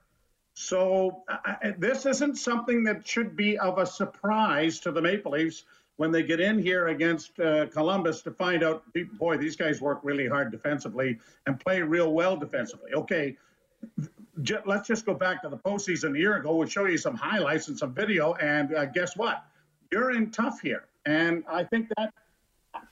So 0.55 1.23
uh, 1.28 1.73
this 1.78 2.07
isn't 2.07 2.37
something 2.37 2.85
that 2.85 3.07
should 3.07 3.37
be 3.37 3.59
of 3.59 3.78
a 3.78 3.87
surprise 3.87 4.81
to 4.81 4.90
the 4.90 5.02
Maple 5.02 5.33
Leafs 5.33 5.64
when 5.97 6.11
they 6.11 6.23
get 6.23 6.41
in 6.41 6.59
here 6.59 6.88
against 6.88 7.38
uh, 7.41 7.67
Columbus 7.67 8.23
to 8.23 8.31
find 8.31 8.62
out, 8.62 8.85
boy, 9.15 9.37
these 9.37 9.57
guys 9.57 9.81
work 9.81 10.00
really 10.03 10.26
hard 10.26 10.50
defensively 10.50 11.19
and 11.47 11.59
play 11.59 11.81
real 11.81 12.12
well 12.12 12.37
defensively. 12.37 12.93
Okay, 12.93 13.37
let's 14.65 14.87
just 14.87 15.07
go 15.07 15.15
back 15.15 15.43
to 15.43 15.49
the 15.49 15.57
postseason 15.57 16.15
a 16.15 16.19
year 16.19 16.37
ago. 16.37 16.55
We'll 16.55 16.69
show 16.69 16.87
you 16.87 16.99
some 16.99 17.15
highlights 17.15 17.69
and 17.69 17.79
some 17.79 17.95
video, 17.95 18.35
and 18.35 18.75
uh, 18.75 18.87
guess 18.87 19.17
what? 19.17 19.45
You're 19.91 20.12
in 20.12 20.31
tough 20.31 20.61
here, 20.61 20.85
and 21.07 21.45
I 21.49 21.65
think 21.65 21.88
that 21.97 22.12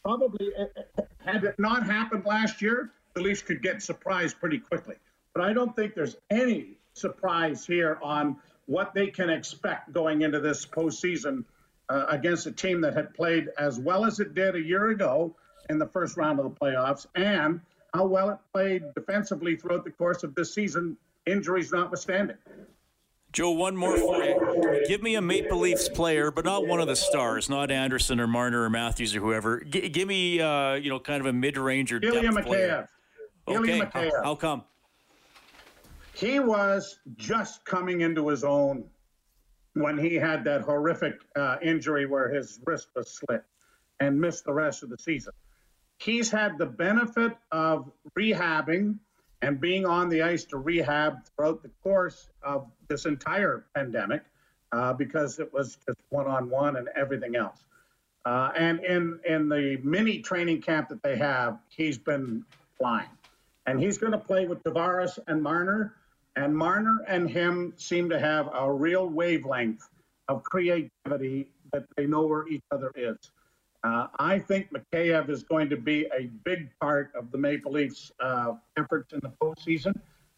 probably 0.03 0.51
uh, 0.59 0.65
uh, 0.99 1.03
had 1.25 1.45
it 1.45 1.57
not 1.59 1.85
happened 1.85 2.25
last 2.25 2.63
year, 2.63 2.93
the 3.15 3.21
Leafs 3.21 3.43
could 3.43 3.63
get 3.63 3.83
surprised 3.83 4.39
pretty 4.39 4.59
quickly. 4.59 4.95
But 5.35 5.45
I 5.45 5.53
don't 5.53 5.75
think 5.77 5.95
there's 5.95 6.17
any 6.31 6.79
surprise 6.95 7.67
here 7.67 7.99
on 8.03 8.37
what 8.67 8.95
they 8.95 9.09
can 9.09 9.29
expect 9.29 9.93
going 9.93 10.23
into 10.23 10.41
this 10.41 10.65
postseason 10.65 11.45
uh, 11.89 12.07
against 12.09 12.47
a 12.47 12.53
team 12.53 12.81
that 12.81 12.95
had 12.95 13.13
played 13.15 13.49
as 13.59 13.79
well 13.79 14.05
as 14.05 14.21
it 14.21 14.35
did 14.35 14.57
a 14.57 14.61
year 14.61 14.91
ago 14.91 15.35
in 15.71 15.79
the 15.79 15.87
first 15.87 16.17
round 16.17 16.39
of 16.39 16.45
the 16.45 16.51
playoffs 16.51 17.07
and 17.15 17.61
how 17.93 18.07
well 18.07 18.31
it 18.31 18.39
played 18.53 18.83
defensively 18.95 19.57
throughout 19.57 19.85
the 19.85 19.91
course 19.91 20.23
of 20.23 20.35
this 20.35 20.53
season 20.55 20.97
injuries 21.27 21.73
notwithstanding. 21.73 22.37
Joe, 23.33 23.51
one 23.51 23.77
more 23.77 23.97
for 23.99 24.23
you. 24.23 24.85
Give 24.87 25.03
me 25.03 25.17
a 25.17 25.21
Maple 25.21 25.59
Leafs 25.59 25.89
player, 25.89 26.31
but 26.31 26.45
not 26.45 26.69
one 26.69 26.79
of 26.79 26.87
the 26.87 26.95
stars, 26.95 27.51
not 27.51 27.73
Andersen 27.73 28.21
or 28.21 28.29
Marner 28.29 28.63
or 28.63 28.71
Matthews 28.71 29.15
or 29.17 29.21
whoever. 29.21 29.61
G- 29.65 29.89
give 29.89 30.07
me, 30.07 30.41
uh, 30.41 30.75
you 30.75 30.89
know, 30.89 31.01
kind 31.01 31.21
of 31.21 31.27
a 31.27 31.33
mid-range 31.33 31.93
or 31.93 31.99
Ilya 32.01 32.31
depth 32.31 32.47
player. 32.47 32.89
Okay, 33.49 33.83
how, 33.93 34.23
how 34.23 34.35
come? 34.37 34.63
He 36.15 36.39
was 36.39 37.01
just 37.17 37.65
coming 37.65 38.03
into 38.03 38.29
his 38.29 38.45
own 38.45 38.85
when 39.75 39.99
he 39.99 40.15
had 40.15 40.45
that 40.45 40.63
horrific 40.63 41.15
uh, 41.37 41.57
injury 41.63 42.07
where 42.07 42.29
his 42.29 42.61
wrist 42.65 42.89
was 42.95 43.11
slit 43.11 43.45
and 44.01 44.21
missed 44.21 44.45
the 44.45 44.53
rest 44.53 44.83
of 44.83 44.89
the 44.89 44.99
season. 44.99 45.33
He's 45.99 46.31
had 46.31 46.59
the 46.59 46.67
benefit 46.67 47.37
of 47.53 47.91
rehabbing 48.19 48.99
and 49.43 49.61
being 49.61 49.85
on 49.85 50.09
the 50.09 50.23
ice 50.23 50.45
to 50.47 50.57
rehab 50.57 51.19
throughout 51.27 51.63
the 51.63 51.71
course 51.83 52.29
of 52.43 52.67
this 52.89 53.05
entire 53.05 53.67
pandemic 53.75 54.23
uh, 54.73 54.93
because 54.93 55.39
it 55.39 55.53
was 55.53 55.77
just 55.87 55.99
one 56.09 56.27
on 56.27 56.51
one 56.51 56.77
and 56.77 56.89
everything 56.97 57.37
else. 57.37 57.65
Uh, 58.25 58.51
and 58.57 58.83
in, 58.85 59.21
in 59.27 59.49
the 59.49 59.79
mini 59.83 60.21
training 60.21 60.63
camp 60.63 60.89
that 60.89 61.03
they 61.03 61.17
have, 61.17 61.59
he's 61.69 61.99
been 61.99 62.45
flying. 62.79 63.09
And 63.67 63.79
he's 63.79 63.99
going 63.99 64.13
to 64.13 64.19
play 64.19 64.47
with 64.47 64.63
Tavares 64.63 65.19
and 65.27 65.43
Marner. 65.43 65.95
And 66.37 66.57
Marner 66.57 67.05
and 67.07 67.31
him 67.31 67.73
seem 67.77 68.09
to 68.11 68.19
have 68.19 68.49
a 68.53 68.73
real 68.73 69.09
wavelength 69.09 69.89
of 70.29 70.43
creativity 70.43 71.49
that 71.73 71.85
they 71.97 72.07
know 72.07 72.27
where 72.27 72.49
each 72.49 72.65
other 72.71 72.91
is. 72.97 73.17
Uh, 73.85 74.07
I 74.19 74.39
think 74.39 74.73
Mikheyev 74.73 75.29
is 75.29 75.43
going 75.43 75.69
to 75.69 75.77
be 75.77 76.07
a 76.19 76.31
big 76.45 76.71
part 76.81 77.13
of 77.15 77.31
the 77.31 77.39
Maple 77.39 77.73
Leafs' 77.73 78.11
uh, 78.19 78.55
efforts 78.79 79.13
in 79.13 79.21
the 79.23 79.33
postseason. 79.43 79.95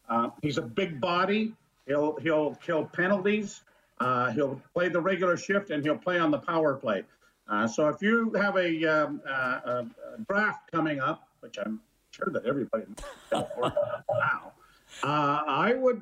Uh, 0.09 0.29
he's 0.41 0.57
a 0.57 0.61
big 0.61 0.99
body. 0.99 1.53
He'll 1.87 2.17
he'll 2.17 2.55
kill 2.55 2.85
penalties. 2.85 3.61
Uh, 3.99 4.31
he'll 4.31 4.61
play 4.73 4.89
the 4.89 4.99
regular 4.99 5.37
shift 5.37 5.69
and 5.69 5.83
he'll 5.83 5.97
play 5.97 6.19
on 6.19 6.29
the 6.29 6.37
power 6.37 6.75
play. 6.75 7.03
Uh, 7.49 7.67
so 7.67 7.87
if 7.87 8.01
you 8.01 8.31
have 8.33 8.57
a, 8.57 8.85
um, 8.85 9.21
uh, 9.27 9.31
a, 9.65 9.85
draft 10.29 10.69
coming 10.71 10.99
up, 10.99 11.27
which 11.39 11.57
I'm 11.57 11.79
sure 12.11 12.27
that 12.31 12.45
everybody 12.45 12.83
now, 13.31 13.47
I 15.03 15.73
would 15.75 16.01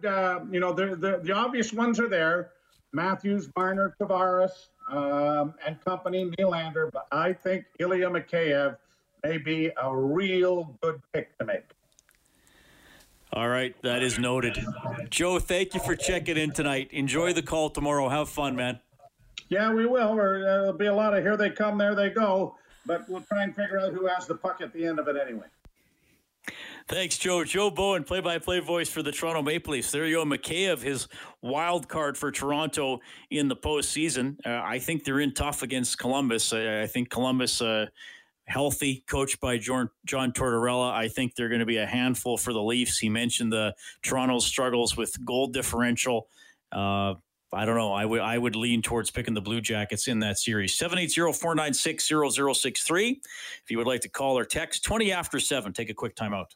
you 0.52 0.60
know 0.60 0.74
the, 0.74 0.96
the 0.96 1.20
the 1.24 1.32
obvious 1.34 1.74
ones 1.74 2.00
are 2.00 2.10
there: 2.10 2.52
Matthews, 2.94 3.50
Marner, 3.56 3.96
Tavares 4.00 4.68
um, 4.90 5.54
and 5.66 5.80
company, 5.84 6.32
Nylander, 6.38 6.92
but 6.92 7.08
I 7.12 7.34
think 7.34 7.66
Ilya 7.80 8.10
Mikheyev 8.10 8.78
may 9.24 9.38
be 9.38 9.72
a 9.82 9.96
real 9.96 10.78
good 10.82 11.02
pick 11.14 11.38
to 11.40 11.46
make. 11.46 11.64
All 13.34 13.50
right, 13.50 13.76
that 13.82 14.02
is 14.02 14.18
noted. 14.18 14.64
Joe, 15.10 15.40
thank 15.40 15.74
you 15.74 15.82
for 15.82 15.96
checking 15.96 16.38
in 16.38 16.52
tonight. 16.52 16.90
Enjoy 16.92 17.34
the 17.34 17.42
call 17.42 17.70
tomorrow. 17.70 18.08
Have 18.08 18.30
fun, 18.30 18.56
man. 18.56 18.80
Yeah, 19.50 19.74
we 19.74 19.86
will. 19.86 20.14
Uh, 20.14 20.16
there'll 20.16 20.74
be 20.74 20.86
a 20.86 20.94
lot 20.94 21.16
of 21.16 21.24
here 21.24 21.36
they 21.36 21.50
come, 21.50 21.78
there 21.78 21.96
they 21.96 22.10
go, 22.10 22.56
but 22.86 23.08
we'll 23.10 23.22
try 23.22 23.44
and 23.44 23.56
figure 23.56 23.80
out 23.80 23.94
who 23.94 24.08
has 24.08 24.26
the 24.26 24.36
puck 24.36 24.62
at 24.62 24.74
the 24.74 24.86
end 24.86 25.00
of 25.00 25.08
it 25.08 25.18
anyway. 25.18 25.48
Thanks, 26.88 27.18
Joe. 27.18 27.44
Joe 27.44 27.72
Bowen, 27.72 28.04
play-by-play 28.04 28.60
voice 28.60 28.90
for 28.90 29.02
the 29.02 29.12
Toronto 29.12 29.42
Maple 29.42 29.74
Leafs. 29.74 29.92
There 29.92 30.06
you 30.06 30.18
go, 30.18 30.26
Mikheyev, 30.26 30.84
his 30.84 31.08
wild 31.42 31.88
card 31.88 32.16
for 32.16 32.32
Toronto 32.32 33.00
in 33.32 33.48
the 33.48 33.56
postseason. 33.56 34.36
Uh, 34.46 34.62
I 34.64 34.78
think 34.78 35.04
they're 35.04 35.20
in 35.20 35.34
tough 35.34 35.64
against 35.64 35.98
Columbus. 35.98 36.54
I, 36.54 36.84
I 36.84 36.88
think 36.88 37.10
Columbus, 37.10 37.60
uh, 37.60 37.88
healthy, 38.46 39.04
coached 39.08 39.40
by 39.40 39.58
John, 39.58 39.90
John 40.06 40.32
Tortorella. 40.32 40.92
I 40.92 41.08
think 41.08 41.34
they're 41.34 41.50
going 41.50 41.62
to 41.62 41.66
be 41.66 41.78
a 41.78 41.88
handful 41.88 42.38
for 42.38 42.54
the 42.54 42.62
Leafs. 42.62 43.00
He 43.00 43.10
mentioned 43.10 43.52
the 43.52 43.74
Toronto's 44.04 44.46
struggles 44.46 44.96
with 44.96 45.18
goal 45.26 45.48
differential. 45.48 46.28
Uh, 46.72 47.16
I 47.52 47.66
don't 47.66 47.78
know. 47.78 47.94
I 47.94 48.06
would 48.06 48.22
I 48.22 48.38
would 48.38 48.56
lean 48.56 48.84
towards 48.84 49.10
picking 49.10 49.34
the 49.34 49.42
Blue 49.42 49.62
Jackets 49.62 50.08
in 50.08 50.20
that 50.20 50.38
series. 50.38 50.78
780-496-0063. 50.78 53.18
If 53.64 53.72
you 53.72 53.80
would 53.80 53.88
like 53.88 54.02
to 54.02 54.10
call 54.10 54.38
or 54.38 54.46
text 54.46 54.84
20 54.84 55.12
after 55.12 55.40
7. 55.40 55.74
Take 55.74 55.90
a 55.90 55.96
quick 55.96 56.16
timeout. 56.16 56.52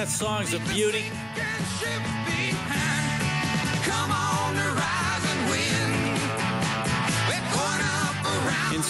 That 0.00 0.08
song's 0.08 0.54
a 0.54 0.58
beauty. 0.60 1.10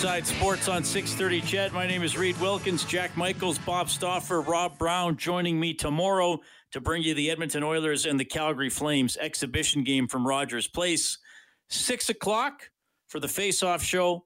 Inside 0.01 0.27
Sports 0.27 0.69
on 0.69 0.83
630 0.83 1.41
CHED. 1.43 1.73
My 1.75 1.87
name 1.87 2.03
is 2.03 2.17
Reed 2.17 2.41
Wilkins, 2.41 2.85
Jack 2.85 3.17
Michaels, 3.19 3.59
Bob 3.59 3.91
Stauffer, 3.91 4.41
Rob 4.41 4.79
Brown 4.79 5.17
joining 5.17 5.61
me 5.61 5.75
tomorrow 5.75 6.41
to 6.73 6.81
bring 6.81 7.03
you 7.03 7.13
the 7.13 7.31
Edmonton 7.31 7.63
Oilers 7.63 8.07
and 8.07 8.19
the 8.19 8.25
Calgary 8.25 8.71
Flames 8.71 9.17
exhibition 9.19 9.85
game 9.85 10.09
from 10.09 10.27
Rogers 10.27 10.67
Place. 10.69 11.19
Six 11.69 12.09
o'clock 12.09 12.71
for 13.09 13.21
the 13.21 13.29
face-off 13.29 13.83
show. 13.83 14.25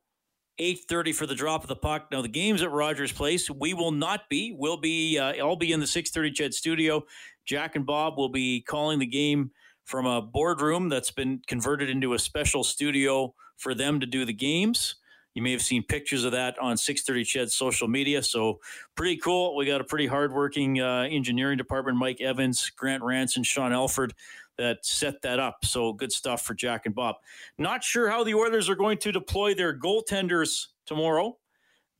8.30 0.60 1.12
for 1.12 1.26
the 1.26 1.34
drop 1.34 1.62
of 1.62 1.68
the 1.68 1.74
puck. 1.74 2.06
Now, 2.12 2.22
the 2.22 2.28
game's 2.28 2.62
at 2.62 2.70
Rogers 2.70 3.10
Place. 3.10 3.50
We 3.50 3.74
will 3.74 3.90
not 3.90 4.28
be. 4.28 4.54
We'll 4.56 4.76
be, 4.76 5.18
uh, 5.18 5.32
I'll 5.44 5.56
be 5.56 5.72
in 5.72 5.80
the 5.80 5.86
6.30 5.86 6.34
CHED 6.34 6.54
studio. 6.54 7.04
Jack 7.46 7.74
and 7.74 7.84
Bob 7.84 8.16
will 8.16 8.28
be 8.28 8.60
calling 8.60 9.00
the 9.00 9.06
game 9.06 9.50
from 9.84 10.06
a 10.06 10.20
boardroom 10.20 10.88
that's 10.88 11.10
been 11.10 11.40
converted 11.46 11.90
into 11.90 12.14
a 12.14 12.18
special 12.18 12.64
studio 12.64 13.34
for 13.56 13.74
them 13.74 14.00
to 14.00 14.06
do 14.06 14.24
the 14.24 14.32
games. 14.32 14.96
You 15.34 15.42
may 15.42 15.50
have 15.50 15.62
seen 15.62 15.82
pictures 15.82 16.24
of 16.24 16.32
that 16.32 16.58
on 16.60 16.76
630 16.76 17.24
CHED's 17.24 17.56
social 17.56 17.88
media. 17.88 18.22
So 18.22 18.60
pretty 18.94 19.16
cool. 19.16 19.56
We 19.56 19.66
got 19.66 19.80
a 19.80 19.84
pretty 19.84 20.06
hardworking 20.06 20.80
uh, 20.80 21.08
engineering 21.10 21.58
department, 21.58 21.98
Mike 21.98 22.20
Evans, 22.20 22.70
Grant 22.70 23.02
Ranson, 23.02 23.42
Sean 23.42 23.72
Elford 23.72 24.14
that 24.58 24.84
set 24.86 25.20
that 25.22 25.40
up. 25.40 25.64
So 25.64 25.92
good 25.92 26.12
stuff 26.12 26.42
for 26.42 26.54
Jack 26.54 26.86
and 26.86 26.94
Bob. 26.94 27.16
Not 27.58 27.82
sure 27.82 28.08
how 28.08 28.24
the 28.24 28.34
Oilers 28.34 28.68
are 28.68 28.76
going 28.76 28.98
to 28.98 29.12
deploy 29.12 29.54
their 29.54 29.76
goaltenders 29.76 30.68
tomorrow, 30.86 31.36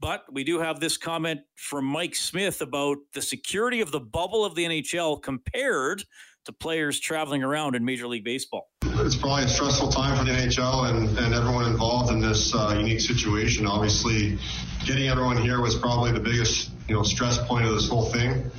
but 0.01 0.25
we 0.33 0.45
do 0.45 0.61
have 0.61 0.79
this 0.79 0.97
comment 0.97 1.41
from 1.57 1.85
Mike 1.85 2.15
Smith 2.15 2.61
about 2.61 2.99
the 3.13 3.23
security 3.23 3.81
of 3.81 3.91
the 3.91 4.01
bubble 4.01 4.45
of 4.45 4.55
the 4.55 4.65
NHL 4.65 5.21
compared 5.23 6.05
to 6.45 6.53
players 6.53 7.01
traveling 7.01 7.43
around 7.43 7.75
in 7.75 7.85
Major 7.85 8.07
League 8.07 8.25
Baseball. 8.25 8.71
It's 8.83 9.17
probably 9.17 9.45
a 9.45 9.49
stressful 9.49 9.89
time 9.89 10.17
for 10.17 10.25
the 10.25 10.31
NHL 10.31 10.91
and, 10.91 11.19
and 11.19 11.35
everyone 11.35 11.67
involved 11.67 12.13
in 12.13 12.21
this 12.21 12.55
uh, 12.55 12.75
unique 12.79 13.01
situation. 13.01 13.67
Obviously, 13.67 14.39
getting 14.87 15.09
everyone 15.09 15.37
here 15.37 15.61
was 15.61 15.75
probably 15.75 16.13
the 16.13 16.21
biggest 16.21 16.71
you 16.89 16.95
know 16.95 17.03
stress 17.03 17.39
point 17.47 17.67
of 17.67 17.75
this 17.75 17.89
whole 17.89 18.07
thing. 18.07 18.51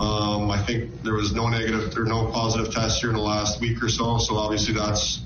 Um, 0.00 0.50
I 0.50 0.62
think 0.62 1.02
there 1.02 1.14
was 1.14 1.34
no 1.34 1.48
negative 1.48 1.96
or 1.96 2.04
no 2.04 2.30
positive 2.30 2.72
tests 2.72 3.00
here 3.00 3.10
in 3.10 3.16
the 3.16 3.22
last 3.22 3.60
week 3.60 3.82
or 3.82 3.88
so, 3.88 4.18
so 4.18 4.36
obviously 4.36 4.74
that's 4.74 5.24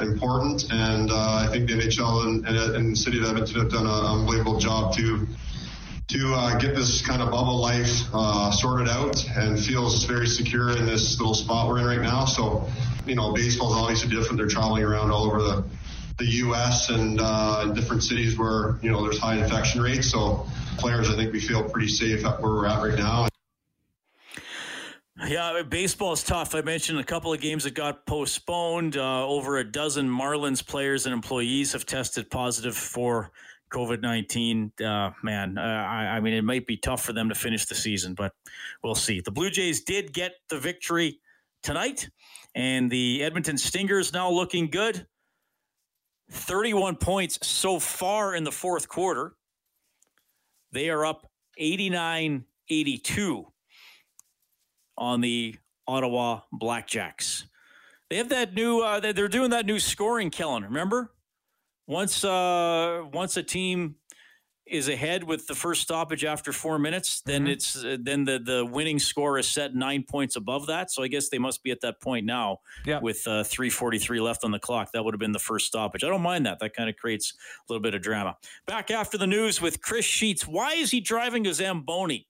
important. 0.00 0.72
And 0.72 1.10
uh, 1.10 1.46
I 1.48 1.48
think 1.50 1.68
the 1.68 1.74
NHL 1.74 2.26
and, 2.26 2.46
and, 2.46 2.76
and, 2.76 2.92
the 2.92 2.96
city 2.96 3.18
of 3.18 3.24
Edmonton 3.24 3.60
have 3.60 3.70
done 3.70 3.86
an 3.86 4.04
unbelievable 4.04 4.58
job 4.58 4.94
to 4.96 5.26
to 6.08 6.34
uh, 6.34 6.58
get 6.58 6.74
this 6.74 7.06
kind 7.06 7.22
of 7.22 7.30
bubble 7.30 7.60
life 7.60 8.02
uh, 8.12 8.50
sorted 8.50 8.88
out 8.88 9.24
and 9.36 9.58
feels 9.58 10.04
very 10.04 10.26
secure 10.26 10.76
in 10.76 10.86
this 10.86 11.18
little 11.18 11.34
spot 11.34 11.68
we're 11.68 11.78
in 11.78 11.86
right 11.86 12.00
now. 12.00 12.24
So, 12.24 12.68
you 13.06 13.14
know, 13.14 13.32
baseball 13.32 13.72
is 13.72 13.78
obviously 13.78 14.10
different. 14.10 14.38
They're 14.38 14.48
traveling 14.48 14.84
around 14.84 15.10
all 15.10 15.24
over 15.24 15.42
the 15.42 15.64
the 16.18 16.26
U.S. 16.26 16.90
and 16.90 17.18
uh, 17.20 17.72
different 17.72 18.02
cities 18.04 18.38
where 18.38 18.78
you 18.82 18.90
know 18.92 19.02
there's 19.02 19.18
high 19.18 19.42
infection 19.42 19.80
rates. 19.80 20.10
So, 20.10 20.46
players, 20.78 21.10
I 21.10 21.16
think 21.16 21.32
we 21.32 21.40
feel 21.40 21.68
pretty 21.68 21.88
safe 21.88 22.24
at 22.24 22.40
where 22.40 22.52
we're 22.52 22.66
at 22.66 22.82
right 22.82 22.98
now. 22.98 23.28
Yeah, 25.26 25.62
baseball 25.62 26.12
is 26.12 26.22
tough. 26.22 26.54
I 26.54 26.60
mentioned 26.60 26.98
a 26.98 27.04
couple 27.04 27.32
of 27.32 27.40
games 27.40 27.64
that 27.64 27.74
got 27.74 28.04
postponed. 28.04 28.96
Uh, 28.96 29.26
over 29.26 29.56
a 29.58 29.64
dozen 29.64 30.08
Marlins 30.08 30.64
players 30.64 31.06
and 31.06 31.12
employees 31.12 31.72
have 31.72 31.86
tested 31.86 32.30
positive 32.30 32.76
for 32.76 33.30
COVID 33.74 34.00
19. 34.00 34.72
Uh, 34.84 35.10
man, 35.22 35.58
uh, 35.58 35.60
I, 35.60 36.16
I, 36.16 36.20
mean, 36.20 36.34
it 36.34 36.44
might 36.44 36.66
be 36.66 36.76
tough 36.76 37.02
for 37.02 37.12
them 37.12 37.28
to 37.28 37.34
finish 37.34 37.66
the 37.66 37.74
season, 37.74 38.14
but 38.14 38.32
we'll 38.82 38.94
see. 38.94 39.20
The 39.20 39.32
Blue 39.32 39.50
Jays 39.50 39.82
did 39.82 40.12
get 40.12 40.34
the 40.48 40.58
victory 40.58 41.20
tonight, 41.62 42.08
and 42.54 42.90
the 42.90 43.24
Edmonton 43.24 43.58
Stingers 43.58 44.12
now 44.12 44.30
looking 44.30 44.70
good. 44.70 45.06
31 46.30 46.96
points 46.96 47.38
so 47.46 47.78
far 47.78 48.34
in 48.34 48.44
the 48.44 48.52
fourth 48.52 48.88
quarter. 48.88 49.34
They 50.72 50.88
are 50.88 51.04
up 51.04 51.28
89 51.58 52.44
82 52.68 53.46
on 54.96 55.20
the 55.20 55.56
Ottawa 55.86 56.40
Blackjacks. 56.52 57.44
They 58.08 58.16
have 58.16 58.28
that 58.28 58.54
new. 58.54 58.80
Uh, 58.80 59.00
they're 59.00 59.28
doing 59.28 59.50
that 59.50 59.66
new 59.66 59.78
scoring, 59.78 60.30
Kellen. 60.30 60.62
Remember, 60.62 61.12
once 61.86 62.24
uh, 62.24 63.02
once 63.12 63.36
a 63.36 63.42
team 63.42 63.96
is 64.66 64.88
ahead 64.88 65.22
with 65.22 65.46
the 65.46 65.54
first 65.54 65.82
stoppage 65.82 66.24
after 66.24 66.50
four 66.50 66.78
minutes, 66.78 67.20
then 67.26 67.42
mm-hmm. 67.42 67.50
it's 67.50 67.84
uh, 67.84 67.96
then 68.00 68.24
the 68.24 68.38
the 68.38 68.64
winning 68.64 68.98
score 68.98 69.38
is 69.38 69.46
set 69.46 69.74
nine 69.74 70.04
points 70.08 70.36
above 70.36 70.66
that. 70.66 70.90
So 70.90 71.02
I 71.02 71.08
guess 71.08 71.28
they 71.28 71.38
must 71.38 71.62
be 71.62 71.70
at 71.70 71.80
that 71.82 72.00
point 72.00 72.24
now 72.24 72.58
yep. 72.86 73.02
with 73.02 73.26
uh, 73.26 73.44
three 73.44 73.70
forty 73.70 73.98
three 73.98 74.20
left 74.20 74.44
on 74.44 74.50
the 74.50 74.58
clock. 74.58 74.92
That 74.92 75.04
would 75.04 75.14
have 75.14 75.20
been 75.20 75.32
the 75.32 75.38
first 75.38 75.66
stoppage. 75.66 76.04
I 76.04 76.08
don't 76.08 76.22
mind 76.22 76.46
that. 76.46 76.58
That 76.60 76.74
kind 76.74 76.88
of 76.88 76.96
creates 76.96 77.32
a 77.32 77.72
little 77.72 77.82
bit 77.82 77.94
of 77.94 78.02
drama. 78.02 78.36
Back 78.66 78.90
after 78.90 79.18
the 79.18 79.26
news 79.26 79.60
with 79.60 79.82
Chris 79.82 80.04
Sheets. 80.04 80.46
Why 80.46 80.74
is 80.74 80.90
he 80.90 81.00
driving 81.00 81.46
a 81.46 81.54
Zamboni? 81.54 82.26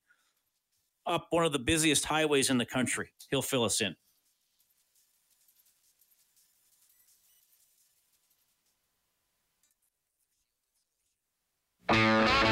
up 1.06 1.26
one 1.30 1.44
of 1.44 1.52
the 1.52 1.58
busiest 1.58 2.04
highways 2.04 2.50
in 2.50 2.58
the 2.58 2.64
country. 2.64 3.10
He'll 3.30 3.42
fill 3.42 3.64
us 3.64 3.80
in. 3.80 3.94
Bye. 11.94 12.43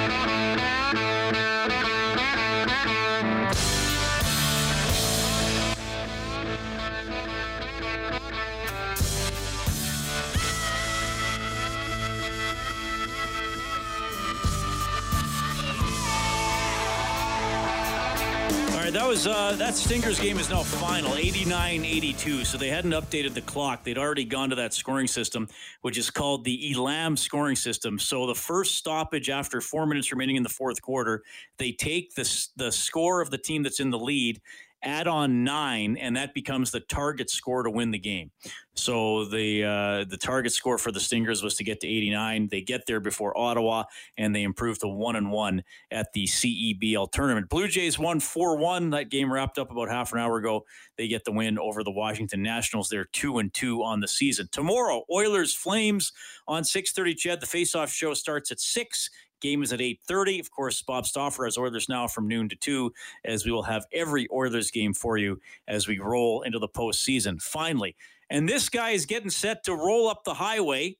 That 18.93 19.09
was 19.09 19.27
uh, 19.27 19.53
that 19.57 19.75
Stingers 19.75 20.21
game 20.21 20.39
is 20.39 20.51
now 20.51 20.63
final 20.63 21.13
89-82. 21.13 22.45
So 22.45 22.59
they 22.59 22.69
hadn't 22.69 22.91
updated 22.91 23.33
the 23.33 23.41
clock. 23.41 23.85
They'd 23.85 23.97
already 23.97 24.27
gone 24.27 24.51
to 24.51 24.57
that 24.57 24.75
scoring 24.75 25.07
system, 25.07 25.49
which 25.81 25.97
is 25.97 26.11
called 26.11 26.45
the 26.45 26.75
Elam 26.75 27.17
scoring 27.17 27.57
system. 27.57 27.99
So 27.99 28.27
the 28.27 28.35
first 28.35 28.75
stoppage 28.75 29.31
after 29.31 29.63
four 29.63 29.87
minutes 29.87 30.13
remaining 30.13 30.37
in 30.37 30.43
the 30.43 30.51
fourth 30.51 30.83
quarter, 30.83 31.23
they 31.57 31.73
take 31.73 32.15
the 32.15 32.47
the 32.57 32.71
score 32.71 33.23
of 33.23 33.31
the 33.31 33.39
team 33.39 33.63
that's 33.63 33.81
in 33.81 33.89
the 33.89 33.99
lead 33.99 34.43
add 34.83 35.07
on 35.09 35.45
nine, 35.45 35.97
and 35.97 36.17
that 36.17 36.35
becomes 36.35 36.71
the 36.71 36.81
target 36.81 37.31
score 37.31 37.63
to 37.63 37.71
win 37.71 37.91
the 37.91 37.99
game. 37.99 38.31
So 38.75 39.27
the 39.27 39.65
uh, 39.65 40.05
the 40.09 40.17
target 40.17 40.53
score 40.53 40.79
for 40.79 40.93
the 40.93 41.01
Stingers 41.01 41.43
was 41.43 41.57
to 41.57 41.65
get 41.65 41.81
to 41.81 41.87
89. 41.87 42.49
They 42.51 42.63
get 42.63 42.87
there 42.87 43.01
before 43.01 43.37
Ottawa, 43.37 43.85
and 44.17 44.35
they 44.35 44.43
improve 44.43 44.79
to 44.81 44.89
one 44.89 45.17
and 45.17 45.31
one 45.31 45.63
at 45.91 46.13
the 46.15 46.27
CEBL 46.27 47.13
tournament. 47.13 47.49
Blue 47.51 47.69
Jays 47.69 47.99
won 47.99 48.19
four 48.21 48.57
one. 48.57 48.91
That 48.91 49.11
game 49.11 49.33
wrapped 49.33 49.59
up 49.59 49.71
about 49.71 49.91
half 49.91 50.13
an 50.13 50.19
hour 50.19 50.39
ago. 50.39 50.65
They 50.97 51.09
get 51.09 51.25
the 51.25 51.33
win 51.33 51.59
over 51.59 51.85
the 51.85 51.91
Washington 51.91 52.43
Nationals. 52.43 52.89
They're 52.89 53.09
two 53.13 53.39
and 53.39 53.53
two 53.53 53.83
on 53.83 54.01
the 54.01 54.09
season. 54.09 54.49
Tomorrow, 54.53 55.05
Oilers 55.13 55.55
Flames 55.55 56.13
on 56.49 56.63
6:30. 56.65 57.15
CHED. 57.15 57.41
The 57.41 57.47
faceoff 57.47 57.93
show 57.93 58.15
starts 58.15 58.51
at 58.51 58.61
six. 58.61 59.11
Game 59.43 59.63
is 59.63 59.73
at 59.73 59.81
8.30. 59.81 60.41
Of 60.41 60.51
course, 60.51 60.81
Bob 60.81 61.05
Stauffer 61.05 61.45
has 61.45 61.59
Oilers 61.59 61.89
now 61.89 62.07
from 62.07 62.29
noon 62.29 62.49
to 62.49 62.57
2, 62.57 62.93
as 63.25 63.45
we 63.45 63.53
will 63.53 63.65
have 63.65 63.85
every 63.93 64.29
Oilers 64.33 64.71
game 64.71 64.95
for 64.95 65.19
you 65.19 65.41
as 65.69 65.87
we 65.87 65.99
roll 65.99 66.43
into 66.43 66.59
the 66.59 66.69
postseason. 66.69 67.43
Finally, 67.43 67.97
and 68.31 68.49
this 68.49 68.69
guy 68.69 68.91
is 68.91 69.05
getting 69.05 69.29
set 69.29 69.65
to 69.65 69.75
roll 69.75 70.09
up 70.09 70.25
the 70.25 70.35
highway, 70.35 70.97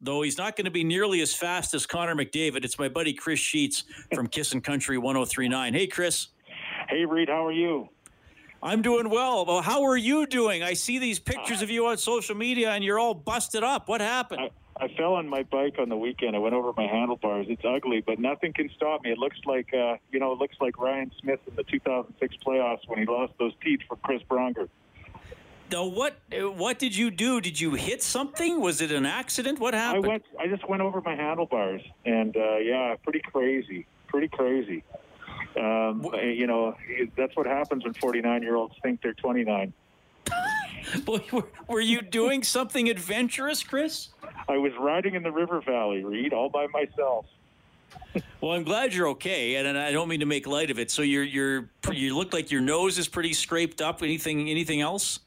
though 0.00 0.22
he's 0.22 0.36
not 0.36 0.56
going 0.56 0.66
to 0.66 0.70
be 0.70 0.84
nearly 0.84 1.22
as 1.22 1.32
fast 1.32 1.72
as 1.72 1.86
Connor 1.86 2.14
McDavid. 2.14 2.64
It's 2.64 2.78
my 2.78 2.88
buddy 2.88 3.14
Chris 3.14 3.38
Sheets 3.38 3.84
from 4.12 4.26
Kissin' 4.28 4.60
Country 4.60 4.98
1039. 4.98 5.72
Hey, 5.72 5.86
Chris. 5.86 6.28
Hey, 6.88 7.04
Reed. 7.04 7.28
How 7.28 7.46
are 7.46 7.52
you? 7.52 7.88
I'm 8.62 8.82
doing 8.82 9.08
well. 9.08 9.46
Well, 9.46 9.62
how 9.62 9.84
are 9.84 9.96
you 9.96 10.26
doing? 10.26 10.62
I 10.64 10.74
see 10.74 10.98
these 10.98 11.20
pictures 11.20 11.60
uh, 11.60 11.64
of 11.64 11.70
you 11.70 11.86
on 11.86 11.96
social 11.96 12.34
media, 12.34 12.72
and 12.72 12.82
you're 12.82 12.98
all 12.98 13.14
busted 13.14 13.62
up. 13.62 13.88
What 13.88 14.00
happened? 14.00 14.40
I, 14.42 14.50
I 14.80 14.88
fell 14.88 15.14
on 15.14 15.28
my 15.28 15.42
bike 15.42 15.76
on 15.78 15.88
the 15.88 15.96
weekend. 15.96 16.36
I 16.36 16.38
went 16.38 16.54
over 16.54 16.72
my 16.76 16.86
handlebars. 16.86 17.46
It's 17.48 17.64
ugly, 17.64 18.00
but 18.00 18.18
nothing 18.18 18.52
can 18.52 18.70
stop 18.76 19.02
me. 19.02 19.10
It 19.10 19.18
looks 19.18 19.38
like, 19.44 19.72
uh, 19.74 19.96
you 20.12 20.20
know, 20.20 20.32
it 20.32 20.38
looks 20.38 20.56
like 20.60 20.78
Ryan 20.78 21.10
Smyth 21.20 21.40
in 21.48 21.56
the 21.56 21.64
2006 21.64 22.36
playoffs 22.44 22.86
when 22.86 22.98
he 22.98 23.06
lost 23.06 23.32
those 23.38 23.52
teeth 23.62 23.80
for 23.88 23.96
Chris 23.96 24.22
Pronger. 24.28 24.68
Now, 25.70 25.84
what 25.84 26.16
what 26.32 26.78
did 26.78 26.96
you 26.96 27.10
do? 27.10 27.42
Did 27.42 27.60
you 27.60 27.74
hit 27.74 28.02
something? 28.02 28.60
Was 28.60 28.80
it 28.80 28.90
an 28.90 29.04
accident? 29.04 29.58
What 29.58 29.74
happened? 29.74 30.06
I 30.06 30.08
went. 30.08 30.24
I 30.40 30.46
just 30.46 30.66
went 30.66 30.80
over 30.80 31.02
my 31.02 31.14
handlebars, 31.14 31.82
and 32.06 32.34
uh, 32.34 32.56
yeah, 32.56 32.96
pretty 33.02 33.20
crazy. 33.20 33.86
Pretty 34.06 34.28
crazy. 34.28 34.82
Um, 35.60 36.06
you 36.14 36.46
know, 36.46 36.74
that's 37.16 37.36
what 37.36 37.46
happens 37.46 37.84
when 37.84 37.92
49 37.94 38.42
year 38.42 38.56
olds 38.56 38.74
think 38.82 39.02
they're 39.02 39.12
29. 39.12 39.72
Boy, 41.04 41.20
were 41.68 41.80
you 41.80 42.00
doing 42.00 42.42
something 42.42 42.88
adventurous, 42.88 43.62
Chris? 43.62 44.08
I 44.48 44.56
was 44.56 44.72
riding 44.78 45.14
in 45.14 45.22
the 45.22 45.32
river 45.32 45.60
valley, 45.60 46.04
Reed, 46.04 46.32
all 46.32 46.48
by 46.48 46.66
myself. 46.68 47.26
well, 48.40 48.52
I'm 48.52 48.64
glad 48.64 48.94
you're 48.94 49.08
okay, 49.08 49.56
and, 49.56 49.66
and 49.66 49.78
I 49.78 49.92
don't 49.92 50.08
mean 50.08 50.20
to 50.20 50.26
make 50.26 50.46
light 50.46 50.70
of 50.70 50.78
it. 50.78 50.90
So 50.90 51.02
you're 51.02 51.24
you're 51.24 51.68
you 51.92 52.16
look 52.16 52.32
like 52.32 52.50
your 52.50 52.60
nose 52.60 52.98
is 52.98 53.08
pretty 53.08 53.32
scraped 53.32 53.80
up. 53.80 54.02
Anything 54.02 54.48
anything 54.48 54.80
else? 54.80 55.20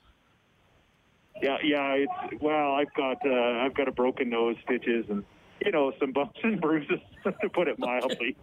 Yeah, 1.42 1.58
yeah. 1.64 1.94
It's 1.94 2.42
well, 2.42 2.74
I've 2.74 2.94
got 2.94 3.18
uh, 3.26 3.64
I've 3.64 3.74
got 3.74 3.88
a 3.88 3.92
broken 3.92 4.30
nose, 4.30 4.56
stitches, 4.64 5.06
and 5.10 5.24
you 5.64 5.72
know 5.72 5.92
some 6.00 6.12
bumps 6.12 6.40
and 6.44 6.60
bruises, 6.60 7.00
to 7.24 7.50
put 7.50 7.68
it 7.68 7.80
mildly. 7.80 8.36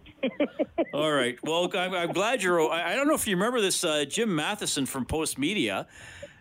All 0.93 1.11
right. 1.11 1.37
Well, 1.43 1.69
I'm, 1.73 1.93
I'm, 1.93 2.11
glad 2.11 2.43
you're. 2.43 2.69
I 2.69 2.95
don't 2.95 3.07
know 3.07 3.15
if 3.15 3.27
you 3.27 3.35
remember 3.35 3.61
this, 3.61 3.83
uh, 3.83 4.05
Jim 4.05 4.35
Matheson 4.35 4.85
from 4.85 5.05
Postmedia. 5.05 5.87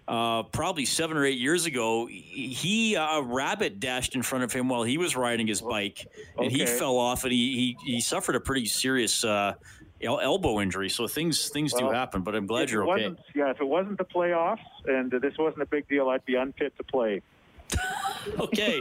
Uh, 0.09 0.42
probably 0.42 0.87
seven 0.87 1.18
or 1.18 1.27
eight 1.27 1.38
years 1.38 1.66
ago, 1.66 2.07
he 2.07 2.97
uh, 2.97 3.18
a 3.18 3.23
rabbit 3.23 3.79
dashed 3.79 4.14
in 4.14 4.23
front 4.23 4.42
of 4.42 4.51
him 4.51 4.66
while 4.66 4.83
he 4.83 4.97
was 4.97 5.14
riding 5.14 5.47
his 5.47 5.61
bike, 5.61 6.07
and 6.38 6.47
okay. 6.47 6.61
he 6.61 6.64
fell 6.64 6.97
off, 6.97 7.25
and 7.25 7.33
he 7.33 7.77
he, 7.85 7.92
he 7.92 8.01
suffered 8.01 8.35
a 8.35 8.40
pretty 8.40 8.64
serious 8.64 9.23
uh, 9.23 9.53
elbow 10.03 10.61
injury. 10.61 10.88
So 10.88 11.07
things 11.07 11.51
things 11.51 11.75
well, 11.75 11.88
do 11.88 11.94
happen, 11.94 12.23
but 12.23 12.35
I'm 12.35 12.47
glad 12.47 12.71
you're 12.71 12.88
okay. 12.88 13.14
Yeah, 13.35 13.51
if 13.51 13.61
it 13.61 13.66
wasn't 13.66 13.99
the 13.99 14.07
playoffs 14.07 14.64
and 14.87 15.11
this 15.11 15.35
wasn't 15.38 15.61
a 15.61 15.66
big 15.66 15.87
deal, 15.88 16.09
I'd 16.09 16.25
be 16.25 16.37
unfit 16.37 16.75
to 16.79 16.85
play. 16.85 17.21
okay, 18.40 18.81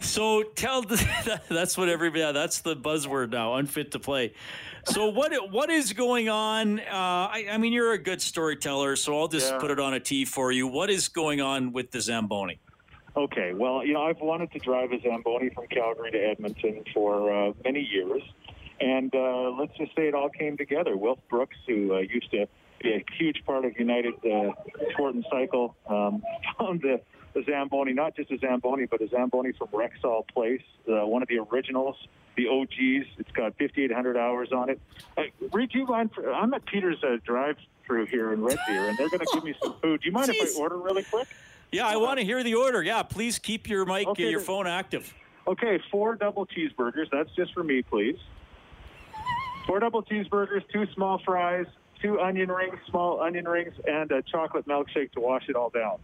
so 0.00 0.42
tell 0.42 0.82
the, 0.82 1.40
that's 1.48 1.76
what 1.76 1.88
everybody. 1.88 2.20
Yeah, 2.20 2.32
that's 2.32 2.60
the 2.60 2.76
buzzword 2.76 3.30
now. 3.30 3.54
Unfit 3.54 3.92
to 3.92 3.98
play. 3.98 4.32
So 4.84 5.08
what 5.10 5.32
what 5.50 5.70
is 5.70 5.92
going 5.92 6.28
on? 6.28 6.80
Uh, 6.80 6.84
I, 6.90 7.46
I, 7.52 7.58
mean, 7.58 7.72
you're 7.72 7.92
a 7.92 7.98
good 7.98 8.20
storyteller, 8.22 8.96
so 8.96 9.18
I'll 9.18 9.28
just 9.28 9.52
yeah. 9.52 9.58
put 9.58 9.70
it 9.70 9.80
on 9.80 9.94
a 9.94 10.00
tee 10.00 10.24
for 10.24 10.52
you. 10.52 10.66
What 10.66 10.90
is 10.90 11.08
going 11.08 11.40
on 11.40 11.72
with 11.72 11.90
the 11.90 12.00
Zamboni? 12.00 12.60
Okay, 13.16 13.52
well, 13.54 13.84
you 13.84 13.94
know, 13.94 14.02
I've 14.02 14.20
wanted 14.20 14.52
to 14.52 14.60
drive 14.60 14.92
a 14.92 15.00
Zamboni 15.00 15.50
from 15.50 15.66
Calgary 15.66 16.12
to 16.12 16.18
Edmonton 16.18 16.84
for 16.94 17.32
uh, 17.32 17.52
many 17.64 17.80
years. 17.80 18.22
And 18.80 19.14
uh, 19.14 19.50
let's 19.58 19.76
just 19.76 19.94
say 19.94 20.08
it 20.08 20.14
all 20.14 20.30
came 20.30 20.56
together. 20.56 20.96
Wilf 20.96 21.18
Brooks, 21.28 21.56
who 21.66 21.94
uh, 21.94 21.98
used 21.98 22.30
to 22.30 22.46
be 22.82 22.92
a 22.92 23.04
huge 23.18 23.42
part 23.44 23.64
of 23.64 23.78
United 23.78 24.14
uh, 24.24 24.52
Sport 24.92 25.14
and 25.14 25.26
Cycle, 25.30 25.76
um, 25.86 26.22
found 26.58 26.80
the, 26.80 27.00
the 27.34 27.42
Zamboni, 27.44 27.92
not 27.92 28.16
just 28.16 28.30
a 28.30 28.38
Zamboni, 28.38 28.86
but 28.86 29.00
a 29.00 29.08
Zamboni 29.08 29.52
from 29.52 29.68
Rexall 29.68 30.26
Place, 30.28 30.62
uh, 30.88 31.06
one 31.06 31.22
of 31.22 31.28
the 31.28 31.38
originals, 31.38 31.96
the 32.36 32.48
OGs. 32.48 33.06
It's 33.18 33.30
got 33.32 33.56
5,800 33.58 34.16
hours 34.16 34.52
on 34.52 34.70
it. 34.70 34.80
Uh, 35.16 35.22
Reed, 35.52 35.70
you 35.72 35.86
mind? 35.86 36.10
For, 36.14 36.32
I'm 36.32 36.52
at 36.54 36.64
Peter's 36.66 37.02
uh, 37.02 37.16
drive 37.24 37.56
through 37.86 38.06
here 38.06 38.32
in 38.32 38.42
Red 38.42 38.58
Deer, 38.66 38.88
and 38.88 38.98
they're 38.98 39.08
going 39.08 39.20
to 39.20 39.30
give 39.32 39.44
me 39.44 39.54
some 39.62 39.74
food. 39.82 40.00
Do 40.00 40.06
you 40.06 40.12
mind 40.12 40.30
Jeez. 40.30 40.42
if 40.42 40.56
I 40.56 40.60
order 40.60 40.76
really 40.76 41.04
quick? 41.04 41.28
Yeah, 41.72 41.86
I 41.86 41.96
want 41.96 42.18
to 42.18 42.24
hear 42.24 42.42
the 42.42 42.54
order. 42.54 42.82
Yeah, 42.82 43.02
please 43.02 43.38
keep 43.38 43.68
your 43.68 43.84
mic, 43.84 44.08
okay, 44.08 44.30
your 44.30 44.40
phone 44.40 44.66
active. 44.66 45.14
Okay, 45.46 45.80
four 45.90 46.16
double 46.16 46.46
cheeseburgers. 46.46 47.06
That's 47.10 47.30
just 47.36 47.54
for 47.54 47.62
me, 47.62 47.82
please. 47.82 48.18
Four 49.66 49.78
double 49.80 50.02
cheeseburgers, 50.02 50.62
two 50.72 50.86
small 50.94 51.20
fries, 51.24 51.66
two 52.02 52.20
onion 52.20 52.50
rings, 52.50 52.78
small 52.88 53.20
onion 53.20 53.46
rings, 53.46 53.74
and 53.86 54.10
a 54.10 54.22
chocolate 54.22 54.66
milkshake 54.66 55.12
to 55.12 55.20
wash 55.20 55.48
it 55.48 55.54
all 55.54 55.70
down. 55.70 55.98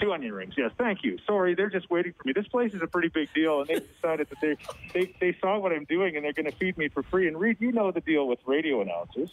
Two 0.00 0.12
onion 0.14 0.32
rings, 0.32 0.54
yes. 0.56 0.70
Thank 0.78 1.04
you. 1.04 1.18
Sorry, 1.26 1.54
they're 1.54 1.68
just 1.68 1.90
waiting 1.90 2.14
for 2.14 2.26
me. 2.26 2.32
This 2.32 2.48
place 2.48 2.72
is 2.72 2.80
a 2.80 2.86
pretty 2.86 3.08
big 3.08 3.28
deal, 3.34 3.60
and 3.60 3.68
they 3.68 3.80
decided 3.94 4.28
that 4.30 4.38
they 4.40 4.56
they, 4.94 5.14
they 5.20 5.38
saw 5.40 5.58
what 5.58 5.72
I'm 5.72 5.84
doing, 5.84 6.16
and 6.16 6.24
they're 6.24 6.32
going 6.32 6.50
to 6.50 6.56
feed 6.56 6.78
me 6.78 6.88
for 6.88 7.02
free. 7.02 7.28
And 7.28 7.38
Reed, 7.38 7.58
you 7.60 7.70
know 7.70 7.90
the 7.90 8.00
deal 8.00 8.26
with 8.26 8.38
radio 8.46 8.80
announcers. 8.80 9.30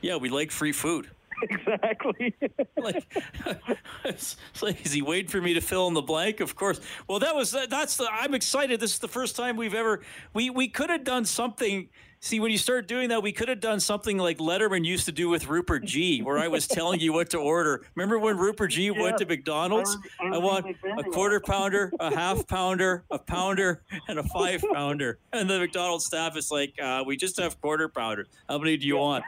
Yeah, 0.00 0.16
we 0.16 0.30
like 0.30 0.50
free 0.50 0.72
food. 0.72 1.10
exactly. 1.50 2.34
like, 2.76 3.06
like, 4.62 4.86
is 4.86 4.92
he 4.92 5.02
waiting 5.02 5.28
for 5.28 5.40
me 5.40 5.54
to 5.54 5.60
fill 5.60 5.88
in 5.88 5.94
the 5.94 6.02
blank? 6.02 6.40
Of 6.40 6.54
course. 6.54 6.80
Well, 7.08 7.18
that 7.20 7.34
was 7.34 7.52
that's 7.68 7.96
the. 7.96 8.08
I'm 8.10 8.34
excited. 8.34 8.80
This 8.80 8.92
is 8.92 8.98
the 8.98 9.08
first 9.08 9.36
time 9.36 9.56
we've 9.56 9.74
ever. 9.74 10.00
We 10.34 10.50
we 10.50 10.68
could 10.68 10.90
have 10.90 11.04
done 11.04 11.24
something. 11.24 11.88
See, 12.22 12.38
when 12.38 12.52
you 12.52 12.58
start 12.58 12.86
doing 12.86 13.08
that, 13.08 13.22
we 13.22 13.32
could 13.32 13.48
have 13.48 13.60
done 13.60 13.80
something 13.80 14.18
like 14.18 14.36
Letterman 14.36 14.84
used 14.84 15.06
to 15.06 15.12
do 15.12 15.30
with 15.30 15.48
Rupert 15.48 15.86
Jee, 15.86 16.20
where 16.20 16.36
I 16.36 16.48
was 16.48 16.68
telling 16.68 17.00
you 17.00 17.14
what 17.14 17.30
to 17.30 17.38
order. 17.38 17.86
Remember 17.94 18.18
when 18.18 18.36
Rupert 18.36 18.72
Jee 18.72 18.84
yeah. 18.94 19.00
went 19.00 19.16
to 19.18 19.26
McDonald's? 19.26 19.96
I, 20.20 20.26
I, 20.26 20.34
I 20.34 20.38
want 20.38 20.66
a 20.98 21.02
quarter 21.04 21.40
pounder, 21.40 21.90
a 21.98 22.14
half 22.14 22.46
pounder, 22.46 23.04
a 23.10 23.18
pounder, 23.18 23.84
and 24.06 24.18
a 24.18 24.22
five 24.24 24.62
pounder. 24.74 25.18
And 25.32 25.48
the 25.48 25.60
McDonald's 25.60 26.04
staff 26.04 26.36
is 26.36 26.50
like, 26.50 26.74
uh, 26.82 27.04
"We 27.06 27.16
just 27.16 27.40
have 27.40 27.58
quarter 27.62 27.88
pounders. 27.88 28.28
How 28.50 28.58
many 28.58 28.76
do 28.76 28.86
you 28.86 28.96
yeah. 28.96 29.00
want?" 29.00 29.24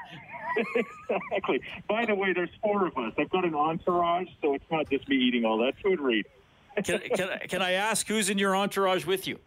exactly. 1.11 1.61
By 1.89 2.07
the 2.07 2.15
way, 2.15 2.33
there's 2.33 2.51
four 2.63 2.87
of 2.87 2.97
us. 2.97 3.13
I've 3.19 3.31
got 3.31 3.45
an 3.45 3.55
entourage, 3.55 4.29
so 4.41 4.55
it's 4.55 4.65
not 4.71 4.89
just 4.91 5.09
me 5.09 5.17
eating 5.17 5.45
all 5.45 5.59
that 5.59 5.75
food, 5.83 6.01
Reed. 6.01 6.27
can, 6.85 7.01
can, 7.15 7.29
can 7.49 7.63
I 7.63 7.73
ask 7.73 8.07
who's 8.07 8.31
in 8.31 8.39
your 8.39 8.57
entourage 8.57 9.07
with 9.07 9.27
you? 9.27 9.39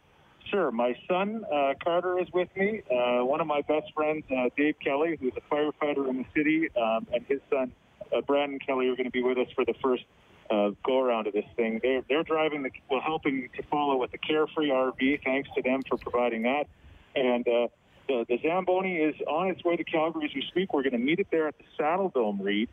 Sure. 0.49 0.71
My 0.71 0.95
son, 1.07 1.43
uh, 1.51 1.73
Carter, 1.83 2.19
is 2.19 2.27
with 2.31 2.49
me. 2.55 2.81
Uh, 2.89 3.25
one 3.25 3.41
of 3.41 3.47
my 3.47 3.61
best 3.61 3.91
friends, 3.93 4.23
uh, 4.31 4.49
Dave 4.55 4.75
Kelly, 4.83 5.17
who's 5.19 5.33
a 5.35 5.53
firefighter 5.53 6.07
in 6.07 6.17
the 6.17 6.25
city, 6.35 6.69
um, 6.77 7.07
and 7.11 7.25
his 7.27 7.39
son, 7.49 7.71
uh, 8.15 8.21
Brandon 8.21 8.59
Kelly, 8.59 8.87
are 8.87 8.95
going 8.95 9.05
to 9.05 9.11
be 9.11 9.23
with 9.23 9.37
us 9.37 9.47
for 9.55 9.65
the 9.65 9.73
first 9.81 10.03
uh, 10.51 10.69
go 10.83 10.99
around 10.99 11.25
of 11.27 11.33
this 11.33 11.45
thing. 11.55 11.79
They're, 11.81 12.03
they're 12.07 12.23
driving, 12.23 12.61
the, 12.61 12.69
well, 12.89 13.01
helping 13.01 13.49
to 13.55 13.63
follow 13.63 13.97
with 13.97 14.11
the 14.11 14.19
Carefree 14.19 14.69
RV. 14.69 15.23
Thanks 15.23 15.49
to 15.55 15.63
them 15.63 15.81
for 15.87 15.97
providing 15.97 16.43
that. 16.43 16.67
And 17.15 17.47
uh, 17.47 17.67
the, 18.07 18.25
the 18.27 18.37
Zamboni 18.41 18.97
is 18.97 19.15
on 19.27 19.49
its 19.49 19.63
way 19.63 19.75
to 19.75 19.83
Calgary 19.83 20.25
as 20.25 20.35
we 20.35 20.43
speak. 20.49 20.73
We're 20.73 20.83
going 20.83 20.93
to 20.93 20.97
meet 20.97 21.19
it 21.19 21.27
there 21.31 21.47
at 21.47 21.55
the 21.57 21.65
Saddledome, 21.79 22.41
Reed. 22.41 22.69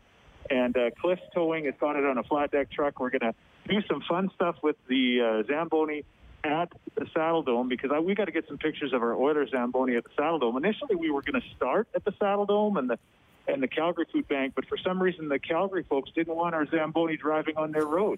And 0.49 0.75
uh, 0.75 0.91
Cliff's 0.99 1.21
Towing 1.33 1.65
has 1.65 1.73
got 1.79 1.95
it 1.95 2.05
on 2.05 2.17
a 2.17 2.23
flat 2.23 2.51
deck 2.51 2.71
truck. 2.71 2.99
We're 2.99 3.09
going 3.09 3.21
to 3.21 3.33
do 3.67 3.81
some 3.87 4.01
fun 4.07 4.29
stuff 4.35 4.57
with 4.61 4.75
the 4.87 5.43
uh, 5.45 5.47
Zamboni 5.47 6.03
at 6.43 6.69
the 6.95 7.05
Saddledome 7.05 7.69
because 7.69 7.91
I, 7.93 7.99
we 7.99 8.15
got 8.15 8.25
to 8.25 8.31
get 8.31 8.47
some 8.47 8.57
pictures 8.57 8.93
of 8.93 9.01
our 9.01 9.15
Oilers 9.15 9.51
Zamboni 9.51 9.95
at 9.95 10.03
the 10.03 10.09
Saddledome. 10.17 10.57
Initially, 10.57 10.95
we 10.95 11.09
were 11.09 11.21
going 11.21 11.41
to 11.41 11.47
start 11.55 11.87
at 11.95 12.03
the 12.03 12.11
Saddledome 12.11 12.77
and 12.77 12.89
the 12.89 12.99
and 13.45 13.61
the 13.61 13.67
Calgary 13.67 14.05
Food 14.09 14.25
Bank, 14.29 14.53
but 14.55 14.65
for 14.67 14.77
some 14.77 15.03
reason, 15.03 15.27
the 15.27 15.37
Calgary 15.37 15.83
folks 15.83 16.09
didn't 16.15 16.33
want 16.33 16.55
our 16.55 16.65
Zamboni 16.65 17.17
driving 17.17 17.57
on 17.57 17.73
their 17.73 17.85
road. 17.85 18.17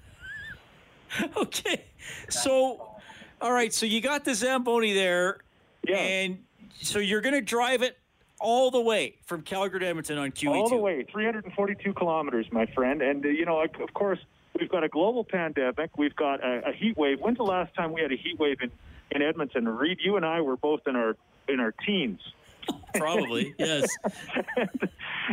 okay, 1.37 1.85
so 2.29 2.95
all 3.41 3.51
right, 3.51 3.73
so 3.73 3.87
you 3.87 4.01
got 4.01 4.23
the 4.23 4.35
Zamboni 4.35 4.93
there, 4.93 5.39
yeah. 5.87 5.97
and 5.97 6.43
so 6.81 6.99
you're 6.99 7.21
going 7.21 7.35
to 7.35 7.41
drive 7.41 7.81
it 7.81 7.97
all 8.39 8.71
the 8.71 8.81
way 8.81 9.15
from 9.25 9.41
Calgary 9.41 9.79
to 9.79 9.87
Edmonton 9.87 10.17
on 10.17 10.31
QE2. 10.31 10.49
All 10.49 10.69
the 10.69 10.75
way, 10.75 11.03
342 11.03 11.93
kilometers, 11.93 12.45
my 12.51 12.65
friend. 12.67 13.01
And, 13.01 13.25
uh, 13.25 13.29
you 13.29 13.45
know, 13.45 13.61
of 13.61 13.93
course, 13.93 14.19
we've 14.59 14.69
got 14.69 14.83
a 14.83 14.89
global 14.89 15.23
pandemic. 15.23 15.97
We've 15.97 16.15
got 16.15 16.43
a, 16.43 16.69
a, 16.69 16.73
heat 16.73 16.97
wave. 16.97 17.19
When's 17.19 17.37
the 17.37 17.43
last 17.43 17.73
time 17.75 17.93
we 17.93 18.01
had 18.01 18.11
a 18.11 18.17
heat 18.17 18.39
wave 18.39 18.57
in, 18.61 18.71
in 19.11 19.21
Edmonton? 19.21 19.67
Reed, 19.67 19.99
you 20.03 20.17
and 20.17 20.25
I 20.25 20.41
were 20.41 20.57
both 20.57 20.81
in 20.87 20.95
our 20.95 21.15
in 21.47 21.59
our 21.59 21.71
teens. 21.71 22.19
Probably, 22.95 23.53
yes. 23.59 23.87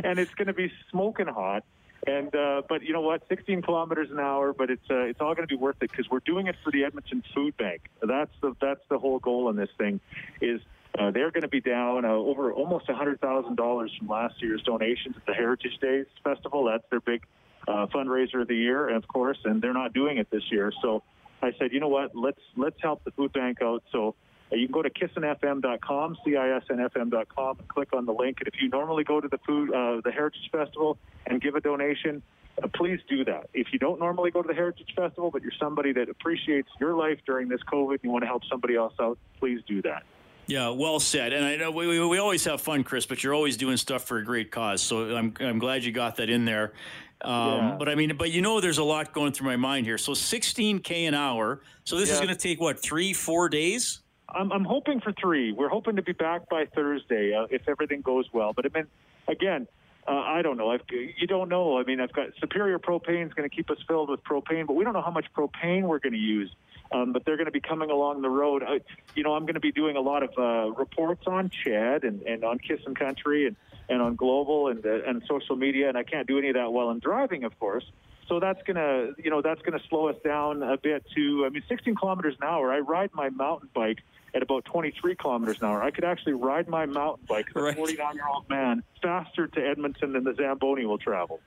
and 0.05 0.19
it's 0.19 0.35
going 0.35 0.49
to 0.49 0.53
be 0.53 0.71
smoking 0.91 1.27
hot. 1.27 1.65
And 2.07 2.35
uh, 2.35 2.63
but 2.69 2.83
you 2.83 2.93
know 2.93 3.01
what? 3.01 3.23
16 3.29 3.63
kilometers 3.63 4.11
an 4.11 4.19
hour, 4.19 4.53
but 4.53 4.71
it's 4.71 4.91
uh, 4.91 5.03
it's 5.03 5.21
all 5.21 5.35
going 5.35 5.47
to 5.47 5.55
be 5.55 5.59
worth 5.59 5.77
it 5.81 5.91
because 5.91 6.11
we're 6.11 6.21
doing 6.21 6.49
it 6.49 6.57
for 6.65 6.73
the 6.73 6.85
Edmonton 6.85 7.23
Food 7.33 7.57
Bank. 7.57 7.83
That's 8.03 8.33
the 8.41 8.57
that's 8.61 8.81
the 8.89 8.99
whole 8.99 9.21
goal 9.21 9.49
in 9.51 9.57
this 9.57 9.71
thing, 9.79 10.01
is 10.41 10.61
uh, 10.99 11.11
they're 11.11 11.31
going 11.31 11.43
to 11.43 11.49
be 11.49 11.61
down 11.61 12.05
uh, 12.05 12.09
over 12.09 12.53
almost 12.53 12.87
$100,000 12.87 13.99
from 13.99 14.09
last 14.09 14.35
year's 14.43 14.63
donations 14.63 15.17
at 15.17 15.25
the 15.27 15.33
Heritage 15.33 15.79
Days 15.81 16.07
Festival. 16.23 16.65
That's 16.65 16.85
their 16.91 17.01
big 17.01 17.25
uh, 17.67 17.87
fundraiser 17.87 18.43
of 18.43 18.49
the 18.49 18.57
year, 18.57 18.95
of 18.95 19.07
course, 19.09 19.39
and 19.45 19.63
they're 19.63 19.73
not 19.73 19.95
doing 19.95 20.19
it 20.19 20.31
this 20.31 20.43
year. 20.51 20.73
So 20.83 21.03
I 21.41 21.53
said, 21.59 21.73
you 21.73 21.81
know 21.81 21.89
what? 21.89 22.15
Let's 22.15 22.41
let's 22.57 22.77
help 22.83 23.05
the 23.05 23.11
food 23.13 23.33
bank 23.33 23.63
out. 23.63 23.83
So 23.91 24.15
uh, 24.53 24.57
you 24.57 24.67
can 24.67 24.73
go 24.73 24.83
to 24.83 24.91
cisnfm.com, 24.91 26.17
C-I-S-N-F-M.com, 26.25 27.59
and 27.59 27.69
click 27.69 27.89
on 27.93 28.05
the 28.05 28.13
link. 28.13 28.39
And 28.41 28.49
if 28.49 28.61
you 28.61 28.69
normally 28.69 29.05
go 29.05 29.21
to 29.21 29.29
the 29.29 29.39
food, 29.47 29.73
uh, 29.73 30.01
the 30.05 30.13
Heritage 30.13 30.51
Festival 30.51 30.99
and 31.27 31.41
give 31.41 31.55
a 31.55 31.61
donation, 31.61 32.23
uh, 32.63 32.69
please 32.75 33.01
do 33.09 33.25
that. 33.25 33.49
If 33.55 33.69
you 33.73 33.79
don't 33.79 33.99
normally 33.99 34.31
go 34.31 34.43
to 34.43 34.49
the 34.49 34.55
Heritage 34.55 34.93
Festival, 34.95 35.31
but 35.31 35.43
you're 35.43 35.53
somebody 35.59 35.93
that 35.95 36.11
appreciates 36.11 36.69
your 36.81 36.95
life 36.95 37.19
during 37.25 37.49
this 37.49 37.61
COVID 37.73 37.93
and 37.93 38.01
you 38.03 38.11
want 38.11 38.23
to 38.25 38.29
help 38.29 38.43
somebody 38.51 38.77
else 38.77 38.95
out, 39.01 39.19
please 39.41 39.61
do 39.67 39.81
that. 39.83 40.03
Yeah, 40.47 40.71
well 40.71 41.01
said. 41.01 41.33
And 41.33 41.45
I 41.45 41.57
know 41.57 41.71
we, 41.71 41.87
we, 41.87 42.07
we 42.07 42.19
always 42.19 42.45
have 42.45 42.61
fun, 42.61 42.85
Chris, 42.85 43.07
but 43.07 43.23
you're 43.23 43.35
always 43.35 43.57
doing 43.57 43.77
stuff 43.77 44.05
for 44.05 44.19
a 44.19 44.25
great 44.25 44.51
cause. 44.51 44.83
So 44.83 45.17
I'm 45.17 45.35
I'm 45.41 45.59
glad 45.59 45.85
you 45.85 45.93
got 45.93 46.17
that 46.17 46.29
in 46.29 46.45
there. 46.45 46.73
Um, 47.21 47.35
yeah. 47.35 47.77
But 47.79 47.89
I 47.89 47.95
mean, 47.95 48.17
but 48.17 48.31
you 48.31 48.43
know, 48.43 48.61
there's 48.61 48.79
a 48.79 48.85
lot 48.85 49.13
going 49.13 49.33
through 49.33 49.47
my 49.47 49.57
mind 49.57 49.87
here. 49.87 49.99
So 49.99 50.13
16k 50.13 51.09
an 51.09 51.15
hour. 51.15 51.63
So 51.85 51.97
this 51.97 52.09
yeah. 52.09 52.15
is 52.15 52.21
going 52.21 52.35
to 52.35 52.41
take 52.41 52.61
what 52.61 52.81
three, 52.81 53.13
four 53.13 53.49
days? 53.49 54.01
I'm, 54.29 54.51
I'm 54.51 54.65
hoping 54.65 55.01
for 55.01 55.13
three. 55.13 55.53
We're 55.53 55.69
hoping 55.69 55.97
to 55.97 56.03
be 56.03 56.13
back 56.13 56.49
by 56.49 56.67
Thursday 56.75 57.35
uh, 57.35 57.47
if 57.51 57.69
everything 57.69 58.01
goes 58.01 58.27
well. 58.33 58.53
But 58.53 58.67
I 58.67 58.71
mean, 58.75 58.87
again, 59.29 59.69
uh, 60.07 60.13
I 60.13 60.43
don't 60.43 60.57
know. 60.57 60.71
I've, 60.71 60.81
you 60.91 61.27
don't 61.27 61.49
know. 61.49 61.79
I 61.79 61.85
mean, 61.85 62.01
I've 62.01 62.13
got 62.13 62.29
Superior 62.41 62.79
Propane 62.79 63.27
is 63.27 63.35
going 63.35 63.49
to 63.49 63.55
keep 63.55 63.71
us 63.71 63.79
filled 63.87 64.11
with 64.11 64.25
propane, 64.25 64.67
but 64.67 64.75
we 64.75 64.85
don't 64.85 64.95
know 64.95 65.03
how 65.03 65.11
much 65.11 65.27
propane 65.37 65.83
we're 65.83 66.01
going 66.01 66.15
to 66.15 66.19
use. 66.19 66.51
Um, 66.93 67.13
but 67.13 67.25
they're 67.25 67.37
going 67.37 67.47
to 67.47 67.53
be 67.53 67.61
coming 67.61 67.91
along 67.91 68.23
the 68.23 68.29
road. 68.29 68.63
Uh, 68.63 68.79
you 69.15 69.23
know, 69.23 69.35
I'm 69.35 69.43
going 69.43 69.55
to 69.55 69.61
be 69.61 69.73
doing 69.73 69.97
a 69.97 70.01
lot 70.01 70.23
of 70.23 70.31
uh, 70.37 70.71
reports 70.73 71.27
on 71.27 71.51
CHED 71.51 72.05
and, 72.05 72.23
and 72.23 72.45
on 72.45 72.59
Kiss 72.59 72.81
and 72.85 72.99
Country 72.99 73.47
and, 73.47 73.57
and 73.89 74.03
on 74.03 74.15
Global 74.15 74.69
and, 74.69 74.85
uh, 74.85 75.03
and 75.07 75.23
social 75.27 75.57
media, 75.57 75.89
and 75.89 75.97
I 75.97 76.03
can't 76.03 76.27
do 76.27 76.39
any 76.39 76.49
of 76.49 76.55
that 76.55 76.73
while 76.73 76.89
I'm 76.89 76.99
driving, 76.99 77.45
of 77.45 77.59
course. 77.59 77.85
So 78.29 78.41
that's 78.41 78.63
gonna, 78.63 79.11
you 79.19 79.31
know, 79.31 79.43
that's 79.43 79.61
gonna 79.63 79.83
slow 79.89 80.09
us 80.09 80.17
down 80.25 80.63
a 80.63 80.77
bit. 80.77 81.05
To 81.15 81.45
I 81.45 81.49
mean, 81.51 81.63
16 81.69 81.95
kilometers 81.97 82.35
an 82.41 82.47
hour. 82.47 82.73
I 82.73 82.79
ride 82.79 83.11
my 83.13 83.29
mountain 83.31 83.69
bike 83.75 83.99
at 84.35 84.43
about 84.43 84.65
23 84.65 85.15
kilometers 85.17 85.59
an 85.61 85.67
hour. 85.67 85.83
I 85.83 85.91
could 85.91 86.05
actually 86.05 86.35
ride 86.35 86.69
my 86.69 86.87
mountain 86.87 87.27
bike 87.29 87.49
as 87.55 87.63
a 87.63 87.73
49 87.75 88.15
year 88.15 88.27
old 88.27 88.49
man 88.49 88.83
faster 89.03 89.49
to 89.49 89.61
Edmonton 89.61 90.13
than 90.13 90.25
the 90.25 90.35
Zamboni 90.35 90.87
will 90.87 90.99
travel. 90.99 91.41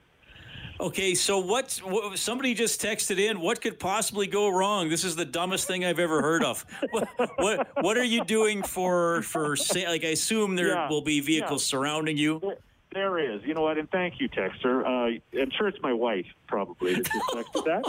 Okay, 0.79 1.15
so 1.15 1.39
what, 1.39 1.79
what, 1.85 2.17
Somebody 2.19 2.53
just 2.53 2.81
texted 2.81 3.19
in. 3.19 3.39
What 3.39 3.61
could 3.61 3.79
possibly 3.79 4.27
go 4.27 4.49
wrong? 4.49 4.89
This 4.89 5.03
is 5.03 5.15
the 5.15 5.25
dumbest 5.25 5.67
thing 5.67 5.85
I've 5.85 5.99
ever 5.99 6.21
heard 6.21 6.43
of. 6.43 6.65
what, 6.91 7.07
what, 7.37 7.67
what 7.81 7.97
are 7.97 8.03
you 8.03 8.23
doing 8.25 8.61
for 8.61 9.21
for 9.21 9.55
like? 9.73 10.03
I 10.03 10.09
assume 10.09 10.55
there 10.55 10.73
yeah, 10.73 10.89
will 10.89 11.01
be 11.01 11.21
vehicles 11.21 11.63
yeah. 11.63 11.69
surrounding 11.69 12.17
you. 12.17 12.39
There, 12.39 12.57
there 12.93 13.19
is. 13.19 13.41
You 13.43 13.53
know 13.53 13.61
what? 13.61 13.77
And 13.77 13.89
thank 13.89 14.19
you, 14.19 14.27
Texter. 14.27 14.83
Uh, 14.85 15.19
I'm 15.39 15.51
sure 15.51 15.67
it's 15.67 15.81
my 15.81 15.93
wife 15.93 16.25
probably 16.47 16.95
that 16.95 17.05
just 17.05 17.53
texted 17.53 17.65
that. 17.65 17.83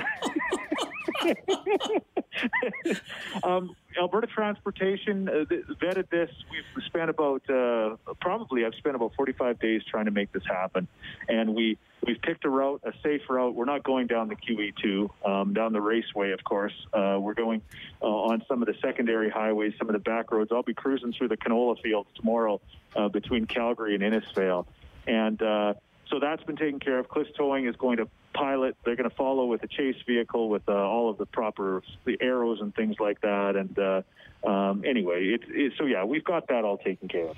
um, 3.43 3.75
Alberta 3.99 4.27
Transportation 4.27 5.29
uh, 5.29 5.45
vetted 5.81 6.09
this. 6.11 6.31
We've 6.51 6.85
spent 6.85 7.11
about 7.11 7.49
uh, 7.49 7.97
probably 8.21 8.65
I've 8.65 8.75
spent 8.75 8.97
about 8.97 9.15
45 9.17 9.59
days 9.59 9.83
trying 9.91 10.07
to 10.07 10.11
make 10.11 10.33
this 10.33 10.45
happen, 10.47 10.87
and 11.29 11.55
we 11.55 11.79
we've 12.07 12.21
picked 12.21 12.45
a 12.45 12.49
route, 12.49 12.83
a 12.85 12.93
safe 13.03 13.23
route. 13.29 13.55
We're 13.55 13.65
not 13.65 13.83
going 13.83 14.07
down 14.07 14.29
the 14.29 14.37
QE2, 14.37 15.11
um, 15.27 15.55
down 15.55 15.73
the 15.73 15.81
raceway, 15.81 16.33
of 16.33 16.43
course. 16.45 16.75
Uh, 16.93 17.19
we're 17.21 17.35
going 17.35 17.63
uh, 18.03 18.07
on 18.07 18.43
some 18.49 18.63
of 18.63 18.67
the 18.67 18.75
secondary 18.83 19.31
highways, 19.31 19.73
some 19.79 19.89
of 19.89 19.95
the 19.95 20.01
back 20.01 20.31
roads. 20.31 20.51
I'll 20.53 20.63
be 20.63 20.75
cruising 20.75 21.13
through 21.13 21.29
the 21.29 21.37
canola 21.37 21.81
fields 21.81 22.09
tomorrow 22.15 22.61
uh, 22.95 23.09
between 23.09 23.47
Calgary 23.47 23.95
and 23.95 24.03
Innisfail, 24.03 24.67
and 25.07 25.41
uh, 25.41 25.75
so 26.09 26.21
that's 26.21 26.43
been 26.45 26.57
taken 26.57 26.81
care 26.81 26.99
of. 26.99 27.09
Cliffs 27.09 27.31
Towing 27.37 27.67
is 27.67 27.77
going 27.77 27.99
to 27.99 28.09
pilot. 28.37 28.77
They're 28.85 28.97
going 28.97 29.09
to 29.09 29.17
follow 29.17 29.47
with 29.47 29.63
a 29.63 29.69
chase 29.69 29.97
vehicle 30.07 30.49
with 30.49 30.69
uh, 30.69 30.73
all 30.73 31.11
of 31.11 31.19
the 31.19 31.27
proper 31.27 31.83
the 32.05 32.17
arrows 32.21 32.61
and 32.61 32.75
things 32.75 32.97
like 33.01 33.21
that. 33.23 33.57
And 33.57 33.79
uh, 33.79 34.49
um, 34.49 34.85
anyway, 34.85 35.27
it, 35.29 35.43
it, 35.49 35.73
so 35.79 35.87
yeah, 35.87 36.05
we've 36.05 36.25
got 36.25 36.49
that 36.49 36.65
all 36.65 36.79
taken 36.79 37.09
care 37.09 37.29
of. 37.29 37.37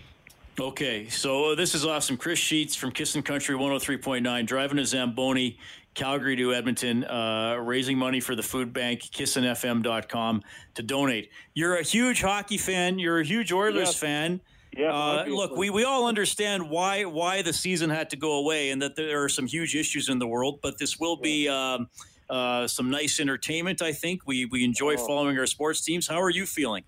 Okay, 0.60 1.08
so 1.08 1.54
this 1.54 1.74
is 1.76 1.86
awesome. 1.86 2.16
Chris 2.16 2.38
Sheets 2.38 2.74
from 2.74 2.90
Kissin 2.90 3.22
Country 3.22 3.54
103.9, 3.54 4.44
driving 4.44 4.80
a 4.80 4.84
Zamboni, 4.84 5.56
Calgary 5.94 6.34
to 6.34 6.52
Edmonton, 6.52 7.04
uh, 7.04 7.58
raising 7.62 7.96
money 7.96 8.18
for 8.18 8.34
the 8.34 8.42
food 8.42 8.72
bank, 8.72 9.02
kissinfm.com 9.02 10.42
to 10.74 10.82
donate. 10.82 11.30
You're 11.54 11.76
a 11.76 11.84
huge 11.84 12.22
hockey 12.22 12.58
fan. 12.58 12.98
You're 12.98 13.20
a 13.20 13.24
huge 13.24 13.52
Oilers 13.52 13.88
yes. 13.88 13.96
fan. 13.96 14.40
Yeah. 14.76 14.92
Uh, 14.92 15.24
look, 15.26 15.56
we, 15.56 15.70
we 15.70 15.84
all 15.84 16.06
understand 16.06 16.68
why 16.70 17.04
why 17.04 17.42
the 17.42 17.52
season 17.52 17.90
had 17.90 18.10
to 18.10 18.16
go 18.16 18.34
away 18.34 18.70
and 18.70 18.80
that 18.82 18.96
there 18.96 19.22
are 19.22 19.28
some 19.28 19.46
huge 19.46 19.74
issues 19.74 20.08
in 20.08 20.18
the 20.18 20.26
world, 20.26 20.60
but 20.62 20.78
this 20.78 21.00
will 21.00 21.16
be 21.16 21.48
um, 21.48 21.88
uh, 22.30 22.66
some 22.66 22.90
nice 22.90 23.18
entertainment. 23.18 23.82
I 23.82 23.92
think 23.92 24.26
we 24.26 24.44
we 24.44 24.64
enjoy 24.64 24.94
oh. 24.94 25.06
following 25.06 25.38
our 25.38 25.46
sports 25.46 25.80
teams. 25.80 26.06
How 26.06 26.20
are 26.20 26.30
you 26.30 26.46
feeling? 26.46 26.84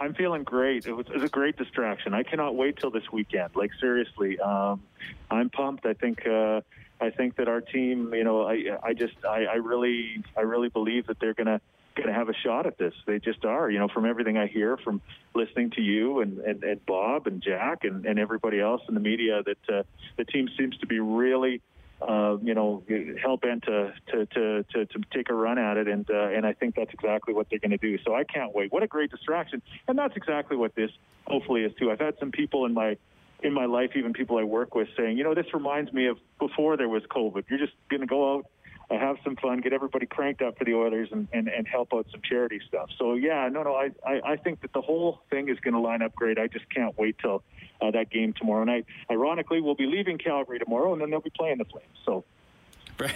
I'm 0.00 0.14
feeling 0.14 0.44
great. 0.44 0.86
It 0.86 0.92
was, 0.92 1.06
it 1.08 1.12
was, 1.12 1.24
a 1.24 1.28
great 1.28 1.58
distraction. 1.58 2.14
I 2.14 2.22
cannot 2.22 2.56
wait 2.56 2.78
till 2.78 2.90
this 2.90 3.12
weekend. 3.12 3.54
Like 3.54 3.70
seriously, 3.78 4.40
um, 4.40 4.82
I'm 5.30 5.50
pumped. 5.50 5.84
I 5.84 5.92
think 5.92 6.26
uh, 6.26 6.62
I 7.00 7.10
think 7.10 7.36
that 7.36 7.48
our 7.48 7.60
team. 7.60 8.12
You 8.14 8.24
know, 8.24 8.42
I 8.42 8.78
I 8.82 8.94
just 8.94 9.14
I, 9.24 9.44
I 9.44 9.54
really 9.56 10.24
I 10.36 10.40
really 10.40 10.68
believe 10.68 11.06
that 11.06 11.20
they're 11.20 11.34
gonna 11.34 11.60
going 11.96 12.08
to 12.08 12.14
have 12.14 12.28
a 12.28 12.34
shot 12.34 12.66
at 12.66 12.78
this. 12.78 12.94
They 13.06 13.18
just 13.18 13.44
are, 13.44 13.70
you 13.70 13.78
know, 13.78 13.88
from 13.88 14.06
everything 14.06 14.38
I 14.38 14.46
hear 14.46 14.76
from 14.76 15.00
listening 15.34 15.70
to 15.72 15.82
you 15.82 16.20
and, 16.20 16.38
and, 16.38 16.62
and 16.62 16.86
Bob 16.86 17.26
and 17.26 17.42
Jack 17.42 17.84
and, 17.84 18.06
and 18.06 18.18
everybody 18.18 18.60
else 18.60 18.82
in 18.88 18.94
the 18.94 19.00
media 19.00 19.42
that 19.42 19.74
uh, 19.74 19.82
the 20.16 20.24
team 20.24 20.48
seems 20.58 20.76
to 20.78 20.86
be 20.86 21.00
really, 21.00 21.60
uh, 22.00 22.36
you 22.42 22.54
know, 22.54 22.82
hell 23.20 23.36
bent 23.36 23.64
to, 23.64 23.92
to, 24.08 24.26
to, 24.26 24.64
to, 24.72 24.86
to 24.86 25.00
take 25.12 25.28
a 25.30 25.34
run 25.34 25.58
at 25.58 25.76
it. 25.76 25.88
And, 25.88 26.08
uh, 26.10 26.28
and 26.28 26.46
I 26.46 26.52
think 26.52 26.74
that's 26.74 26.92
exactly 26.94 27.34
what 27.34 27.48
they're 27.50 27.58
going 27.58 27.72
to 27.72 27.76
do. 27.76 27.98
So 28.04 28.14
I 28.14 28.24
can't 28.24 28.54
wait. 28.54 28.72
What 28.72 28.82
a 28.82 28.86
great 28.86 29.10
distraction. 29.10 29.60
And 29.88 29.98
that's 29.98 30.16
exactly 30.16 30.56
what 30.56 30.74
this 30.74 30.90
hopefully 31.26 31.62
is 31.62 31.72
too. 31.78 31.90
I've 31.90 32.00
had 32.00 32.14
some 32.18 32.30
people 32.30 32.66
in 32.66 32.74
my, 32.74 32.96
in 33.42 33.52
my 33.52 33.64
life, 33.64 33.92
even 33.96 34.12
people 34.12 34.38
I 34.38 34.44
work 34.44 34.74
with 34.74 34.88
saying, 34.96 35.16
you 35.18 35.24
know, 35.24 35.34
this 35.34 35.46
reminds 35.54 35.92
me 35.92 36.06
of 36.06 36.18
before 36.38 36.76
there 36.76 36.88
was 36.88 37.02
COVID. 37.04 37.44
You're 37.48 37.58
just 37.58 37.72
going 37.88 38.00
to 38.00 38.06
go 38.06 38.34
out 38.34 38.46
have 38.98 39.16
some 39.22 39.36
fun, 39.36 39.60
get 39.60 39.72
everybody 39.72 40.06
cranked 40.06 40.42
up 40.42 40.58
for 40.58 40.64
the 40.64 40.74
Oilers, 40.74 41.08
and, 41.12 41.28
and, 41.32 41.48
and 41.48 41.66
help 41.66 41.92
out 41.94 42.06
some 42.10 42.20
charity 42.22 42.60
stuff. 42.66 42.90
So 42.98 43.14
yeah, 43.14 43.48
no, 43.48 43.62
no, 43.62 43.74
I, 43.74 43.90
I, 44.06 44.32
I 44.32 44.36
think 44.36 44.62
that 44.62 44.72
the 44.72 44.80
whole 44.80 45.20
thing 45.30 45.48
is 45.48 45.58
going 45.60 45.74
to 45.74 45.80
line 45.80 46.02
up 46.02 46.14
great. 46.14 46.38
I 46.38 46.46
just 46.46 46.68
can't 46.70 46.96
wait 46.98 47.16
till 47.18 47.42
uh, 47.80 47.90
that 47.92 48.10
game 48.10 48.32
tomorrow 48.32 48.64
night. 48.64 48.86
Ironically, 49.10 49.60
we'll 49.60 49.74
be 49.74 49.86
leaving 49.86 50.18
Calgary 50.18 50.58
tomorrow, 50.58 50.92
and 50.92 51.00
then 51.00 51.10
they'll 51.10 51.20
be 51.20 51.30
playing 51.30 51.58
the 51.58 51.64
Flames. 51.64 51.86
So. 52.04 52.24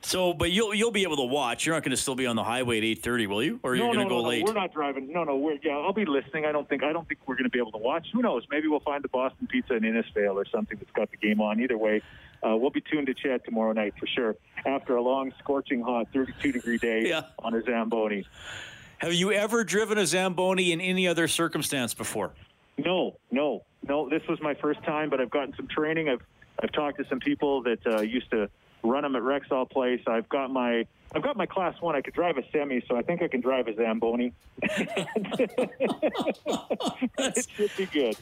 so, 0.00 0.32
but 0.32 0.50
you'll 0.52 0.74
you'll 0.74 0.90
be 0.90 1.02
able 1.02 1.16
to 1.16 1.24
watch. 1.24 1.66
You're 1.66 1.74
not 1.74 1.82
going 1.82 1.90
to 1.90 1.96
still 1.96 2.14
be 2.14 2.26
on 2.26 2.36
the 2.36 2.44
highway 2.44 2.78
at 2.78 2.84
eight 2.84 3.02
thirty, 3.02 3.26
will 3.26 3.42
you? 3.42 3.60
Or 3.62 3.72
are 3.72 3.76
no, 3.76 3.86
you 3.86 3.94
going 3.94 3.98
to 3.98 4.04
no, 4.04 4.08
go 4.08 4.22
no, 4.22 4.28
late? 4.28 4.44
We're 4.44 4.52
not 4.52 4.72
driving. 4.72 5.12
No, 5.12 5.24
no. 5.24 5.36
We're 5.36 5.58
yeah. 5.62 5.76
I'll 5.76 5.92
be 5.92 6.04
listening. 6.04 6.44
I 6.44 6.52
don't 6.52 6.68
think 6.68 6.82
I 6.82 6.92
don't 6.92 7.06
think 7.08 7.20
we're 7.26 7.34
going 7.34 7.44
to 7.44 7.50
be 7.50 7.58
able 7.58 7.72
to 7.72 7.78
watch. 7.78 8.06
Who 8.12 8.22
knows? 8.22 8.44
Maybe 8.50 8.68
we'll 8.68 8.80
find 8.80 9.02
the 9.02 9.08
Boston 9.08 9.46
Pizza 9.46 9.74
in 9.74 9.82
Innisfail 9.82 10.34
or 10.34 10.44
something 10.46 10.78
that's 10.78 10.92
got 10.92 11.10
the 11.10 11.16
game 11.16 11.40
on. 11.40 11.60
Either 11.60 11.78
way, 11.78 12.02
uh, 12.42 12.56
we'll 12.56 12.70
be 12.70 12.82
tuned 12.82 13.06
to 13.06 13.14
CHED 13.14 13.44
tomorrow 13.44 13.72
night 13.72 13.94
for 13.98 14.06
sure. 14.06 14.36
After 14.66 14.96
a 14.96 15.02
long, 15.02 15.32
scorching 15.38 15.82
hot 15.82 16.08
32 16.12 16.52
degree 16.52 16.78
day 16.78 17.08
yeah. 17.08 17.22
on 17.38 17.54
a 17.54 17.62
Zamboni. 17.62 18.26
Have 18.98 19.12
you 19.12 19.32
ever 19.32 19.64
driven 19.64 19.98
a 19.98 20.06
Zamboni 20.06 20.72
in 20.72 20.80
any 20.80 21.06
other 21.08 21.28
circumstance 21.28 21.94
before? 21.94 22.32
No, 22.78 23.16
no, 23.30 23.62
no. 23.86 24.08
This 24.08 24.22
was 24.28 24.40
my 24.40 24.54
first 24.54 24.82
time, 24.84 25.10
but 25.10 25.20
I've 25.20 25.30
gotten 25.30 25.54
some 25.56 25.68
training. 25.68 26.08
I've 26.08 26.22
I've 26.62 26.72
talked 26.72 26.98
to 26.98 27.04
some 27.08 27.20
people 27.20 27.62
that 27.62 27.86
uh, 27.86 28.00
used 28.00 28.30
to 28.30 28.48
run 28.84 29.02
them 29.02 29.16
at 29.16 29.22
Rexall 29.22 29.68
Place. 29.68 30.00
I've 30.06 30.28
got 30.28 30.50
my 30.50 30.86
I've 31.14 31.22
got 31.22 31.36
my 31.36 31.46
class 31.46 31.80
one. 31.80 31.94
I 31.94 32.00
could 32.00 32.14
drive 32.14 32.38
a 32.38 32.42
semi, 32.50 32.82
so 32.88 32.96
I 32.96 33.02
think 33.02 33.22
I 33.22 33.28
can 33.28 33.40
drive 33.40 33.68
a 33.68 33.74
Zamboni. 33.74 34.32
it 34.62 35.06
should 37.56 37.70
be 37.76 37.86
good. 37.86 38.16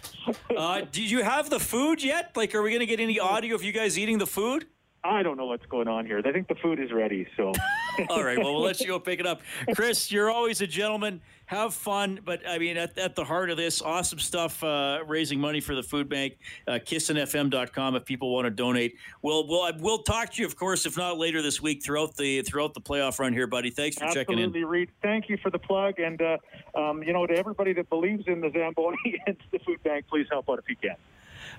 uh, 0.54 0.82
do 0.92 1.02
you 1.02 1.22
have 1.22 1.48
the 1.48 1.58
food 1.58 2.04
yet? 2.04 2.36
Like, 2.36 2.54
are 2.54 2.60
we 2.60 2.68
going 2.68 2.80
to 2.80 2.86
get 2.86 3.00
any 3.00 3.18
audio 3.18 3.54
of 3.54 3.62
you 3.62 3.72
guys 3.72 3.98
eating 3.98 4.18
the 4.18 4.26
food? 4.26 4.66
I 5.04 5.24
don't 5.24 5.36
know 5.36 5.46
what's 5.46 5.66
going 5.66 5.88
on 5.88 6.06
here. 6.06 6.22
I 6.24 6.30
think 6.30 6.46
the 6.46 6.54
food 6.54 6.78
is 6.78 6.92
ready. 6.92 7.26
So, 7.36 7.52
all 8.08 8.22
right. 8.22 8.38
Well, 8.38 8.54
we'll 8.54 8.62
let 8.62 8.78
you 8.80 8.86
go 8.86 9.00
pick 9.00 9.18
it 9.18 9.26
up. 9.26 9.42
Chris, 9.74 10.12
you're 10.12 10.30
always 10.30 10.60
a 10.60 10.66
gentleman. 10.66 11.20
Have 11.46 11.74
fun. 11.74 12.20
But 12.24 12.48
I 12.48 12.58
mean, 12.58 12.76
at, 12.76 12.96
at 12.96 13.16
the 13.16 13.24
heart 13.24 13.50
of 13.50 13.56
this, 13.56 13.82
awesome 13.82 14.20
stuff. 14.20 14.62
Uh, 14.62 15.00
raising 15.06 15.40
money 15.40 15.60
for 15.60 15.74
the 15.74 15.82
food 15.82 16.08
bank. 16.08 16.38
Uh, 16.68 16.74
kissinfm.com 16.74 17.96
if 17.96 18.04
people 18.04 18.32
want 18.32 18.44
to 18.44 18.50
donate. 18.50 18.94
We'll 19.22 19.48
we'll 19.48 19.72
we'll 19.80 20.02
talk 20.04 20.30
to 20.34 20.40
you, 20.40 20.46
of 20.46 20.54
course, 20.54 20.86
if 20.86 20.96
not 20.96 21.18
later 21.18 21.42
this 21.42 21.60
week 21.60 21.82
throughout 21.82 22.16
the 22.16 22.42
throughout 22.42 22.72
the 22.72 22.80
playoff 22.80 23.18
run 23.18 23.32
here, 23.32 23.48
buddy. 23.48 23.70
Thanks 23.70 23.98
for 23.98 24.04
Absolutely, 24.04 24.24
checking 24.24 24.38
in. 24.38 24.50
Absolutely, 24.50 24.64
Reed. 24.64 24.90
Thank 25.02 25.28
you 25.28 25.36
for 25.36 25.50
the 25.50 25.58
plug, 25.58 25.98
and 25.98 26.22
uh, 26.22 26.38
um, 26.76 27.02
you 27.02 27.12
know, 27.12 27.26
to 27.26 27.34
everybody 27.34 27.72
that 27.72 27.90
believes 27.90 28.28
in 28.28 28.40
the 28.40 28.50
Zamboni 28.52 29.20
and 29.26 29.36
the 29.50 29.58
food 29.58 29.82
bank, 29.82 30.06
please 30.08 30.28
help 30.30 30.48
out 30.48 30.60
if 30.60 30.68
you 30.68 30.76
can. 30.76 30.96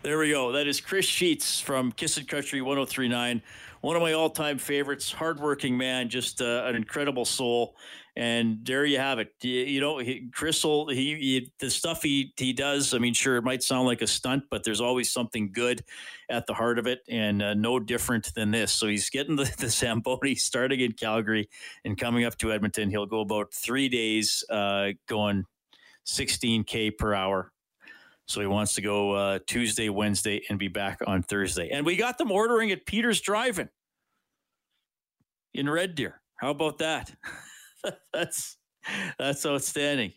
There 0.03 0.19
we 0.19 0.31
go. 0.31 0.51
That 0.51 0.67
is 0.67 0.81
Chris 0.81 1.05
Sheets 1.05 1.61
from 1.61 1.93
Kissin 1.93 2.25
Country 2.25 2.61
1039. 2.61 3.41
One 3.79 3.95
of 3.95 4.01
my 4.01 4.11
all 4.11 4.29
time 4.29 4.57
favorites, 4.57 5.13
hardworking 5.13 5.77
man, 5.77 6.09
just 6.09 6.41
uh, 6.41 6.63
an 6.65 6.75
incredible 6.75 7.23
soul. 7.23 7.77
And 8.17 8.59
there 8.65 8.83
you 8.83 8.99
have 8.99 9.19
it. 9.19 9.29
You, 9.41 9.61
you 9.61 9.79
know, 9.79 9.99
he, 9.99 10.29
Crystal, 10.33 10.89
he, 10.89 11.15
he, 11.15 11.53
the 11.59 11.69
stuff 11.69 12.03
he, 12.03 12.33
he 12.35 12.51
does, 12.51 12.93
I 12.93 12.97
mean, 12.97 13.13
sure, 13.13 13.37
it 13.37 13.45
might 13.45 13.63
sound 13.63 13.87
like 13.87 14.01
a 14.01 14.07
stunt, 14.07 14.43
but 14.51 14.65
there's 14.65 14.81
always 14.81 15.09
something 15.09 15.53
good 15.53 15.81
at 16.29 16.47
the 16.47 16.53
heart 16.53 16.79
of 16.79 16.85
it 16.85 16.99
and 17.07 17.41
uh, 17.41 17.53
no 17.53 17.79
different 17.79 18.33
than 18.35 18.51
this. 18.51 18.73
So 18.73 18.87
he's 18.87 19.09
getting 19.09 19.37
the, 19.37 19.45
the 19.57 19.69
Zamboni 19.69 20.35
starting 20.35 20.81
in 20.81 20.91
Calgary 20.91 21.47
and 21.85 21.97
coming 21.97 22.25
up 22.25 22.37
to 22.39 22.51
Edmonton. 22.51 22.89
He'll 22.89 23.05
go 23.05 23.21
about 23.21 23.53
three 23.53 23.87
days 23.87 24.43
uh, 24.49 24.89
going 25.07 25.45
16K 26.05 26.97
per 26.97 27.13
hour 27.13 27.53
so 28.25 28.39
he 28.41 28.47
wants 28.47 28.73
to 28.75 28.81
go 28.81 29.11
uh, 29.11 29.39
Tuesday, 29.47 29.89
Wednesday, 29.89 30.41
and 30.49 30.57
be 30.57 30.67
back 30.67 31.01
on 31.05 31.23
Thursday. 31.23 31.69
And 31.69 31.85
we 31.85 31.95
got 31.95 32.17
them 32.17 32.31
ordering 32.31 32.71
at 32.71 32.85
Peter's 32.85 33.21
Drive-In 33.21 33.69
in 35.53 35.69
Red 35.69 35.95
Deer. 35.95 36.21
How 36.37 36.51
about 36.51 36.79
that? 36.79 37.13
that's 38.13 38.57
that's 39.17 39.45
outstanding. 39.45 40.13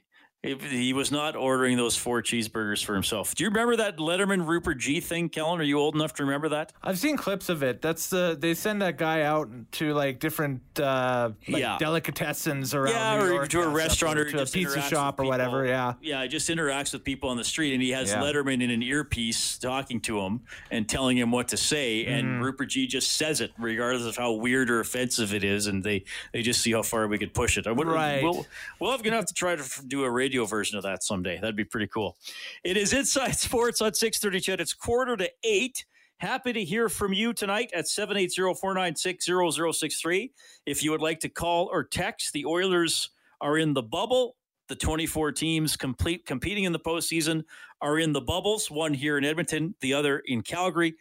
He 0.47 0.93
was 0.93 1.11
not 1.11 1.35
ordering 1.37 1.77
those 1.77 1.97
four 1.97 2.23
cheeseburgers 2.23 2.85
for 2.85 2.95
himself. 2.95 3.35
Do 3.35 3.45
you 3.45 3.51
remember 3.51 3.77
that 3.77 3.97
Letterman 3.99 4.47
Rupert 4.47 4.79
Jee 4.79 5.01
thing, 5.01 5.29
Kellen? 5.29 5.61
Are 5.61 5.65
you 5.65 5.79
old 5.79 5.95
enough 5.95 6.15
to 6.15 6.25
remember 6.25 6.49
that? 6.51 6.73
I've 6.83 6.99
seen 6.99 7.17
clips 7.17 7.49
of 7.49 7.63
it. 7.63 7.83
That's 7.83 8.09
the 8.09 8.37
they 8.39 8.55
send 8.55 8.83
that 8.83 8.97
guy 8.99 9.23
out 9.23 9.49
to 9.73 9.93
like 9.95 10.21
different 10.21 10.61
uh, 10.79 11.31
like 11.49 11.61
Yeah. 11.61 11.79
delicatessens 11.81 12.75
around 12.75 12.93
yeah, 12.95 13.17
New 13.17 13.25
or 13.25 13.29
York 13.35 13.49
to 13.51 13.63
a 13.63 13.69
restaurant 13.69 14.19
or 14.19 14.31
to 14.31 14.43
a 14.43 14.47
pizza 14.47 14.81
shop 14.83 15.19
or 15.21 15.25
whatever. 15.25 15.63
people. 15.63 15.67
Yeah. 15.69 15.95
yeah, 16.01 16.23
he 16.23 16.29
just 16.29 16.49
interacts 16.49 16.93
with 16.93 17.05
people 17.05 17.31
on 17.31 17.37
the 17.37 17.45
street, 17.45 17.73
and 17.75 17.83
he 17.83 17.91
has 17.91 18.11
Yeah. 18.11 18.21
Letterman 18.23 18.63
in 18.63 18.71
an 18.71 18.83
earpiece 18.83 19.59
talking 19.59 20.01
to 20.03 20.21
him 20.21 20.41
and 20.71 20.89
telling 20.89 21.17
him 21.17 21.31
what 21.33 21.49
to 21.49 21.57
say, 21.57 22.05
Mm-hmm. 22.05 22.15
and 22.15 22.45
Rupert 22.45 22.69
Jee 22.71 22.87
just 22.87 23.13
says 23.15 23.41
it, 23.41 23.53
regardless 23.59 24.07
of 24.07 24.17
how 24.17 24.33
weird 24.33 24.71
or 24.71 24.81
offensive 24.81 25.35
it 25.35 25.45
is, 25.45 25.67
and 25.67 25.83
they 25.83 26.05
they 26.33 26.43
just 26.43 26.61
see 26.61 26.73
how 26.73 26.83
far 26.83 27.07
we 27.09 27.19
could 27.19 27.35
push 27.35 27.57
it. 27.59 27.67
I 27.67 27.73
would, 27.73 27.87
Right. 27.87 28.23
We'll, 28.23 28.47
we'll 28.79 28.91
have, 28.91 29.03
gonna 29.03 29.17
have 29.17 29.27
to 29.27 29.35
try 29.35 29.57
to 29.57 29.87
do 29.87 30.05
a 30.05 30.11
radio 30.11 30.36
version 30.45 30.77
of 30.77 30.83
that 30.83 31.03
someday. 31.03 31.39
That'd 31.41 31.57
be 31.57 31.65
pretty 31.65 31.87
cool. 31.87 32.19
It 32.65 32.77
is 32.77 32.93
Inside 32.93 33.37
Sports 33.37 33.81
on 33.81 33.95
six 33.95 34.19
thirty. 34.19 34.41
CHED. 34.41 34.61
It's 34.61 34.75
quarter 34.75 35.17
to 35.17 35.31
eight. 35.45 35.87
Happy 36.19 36.53
to 36.53 36.65
hear 36.65 36.89
from 36.89 37.13
you 37.13 37.35
tonight 37.35 37.71
at 37.75 37.85
780-496-0063. 37.85 40.31
If 40.65 40.83
you 40.83 40.91
would 40.91 41.03
like 41.03 41.21
to 41.21 41.29
call 41.29 41.69
or 41.71 41.85
text, 41.85 42.33
the 42.33 42.47
Oilers 42.47 43.11
are 43.43 43.59
in 43.59 43.75
the 43.75 43.83
bubble. 43.83 44.37
The 44.69 44.77
24 44.77 45.33
teams 45.33 45.77
complete 45.77 46.25
competing 46.25 46.65
in 46.65 46.73
the 46.73 46.81
postseason 46.81 47.45
are 47.83 47.99
in 47.99 48.15
the 48.15 48.23
bubbles, 48.23 48.71
one 48.71 48.95
here 48.95 49.19
in 49.19 49.27
Edmonton, 49.27 49.75
the 49.83 49.93
other 49.93 50.23
in 50.25 50.41
Calgary. 50.41 50.95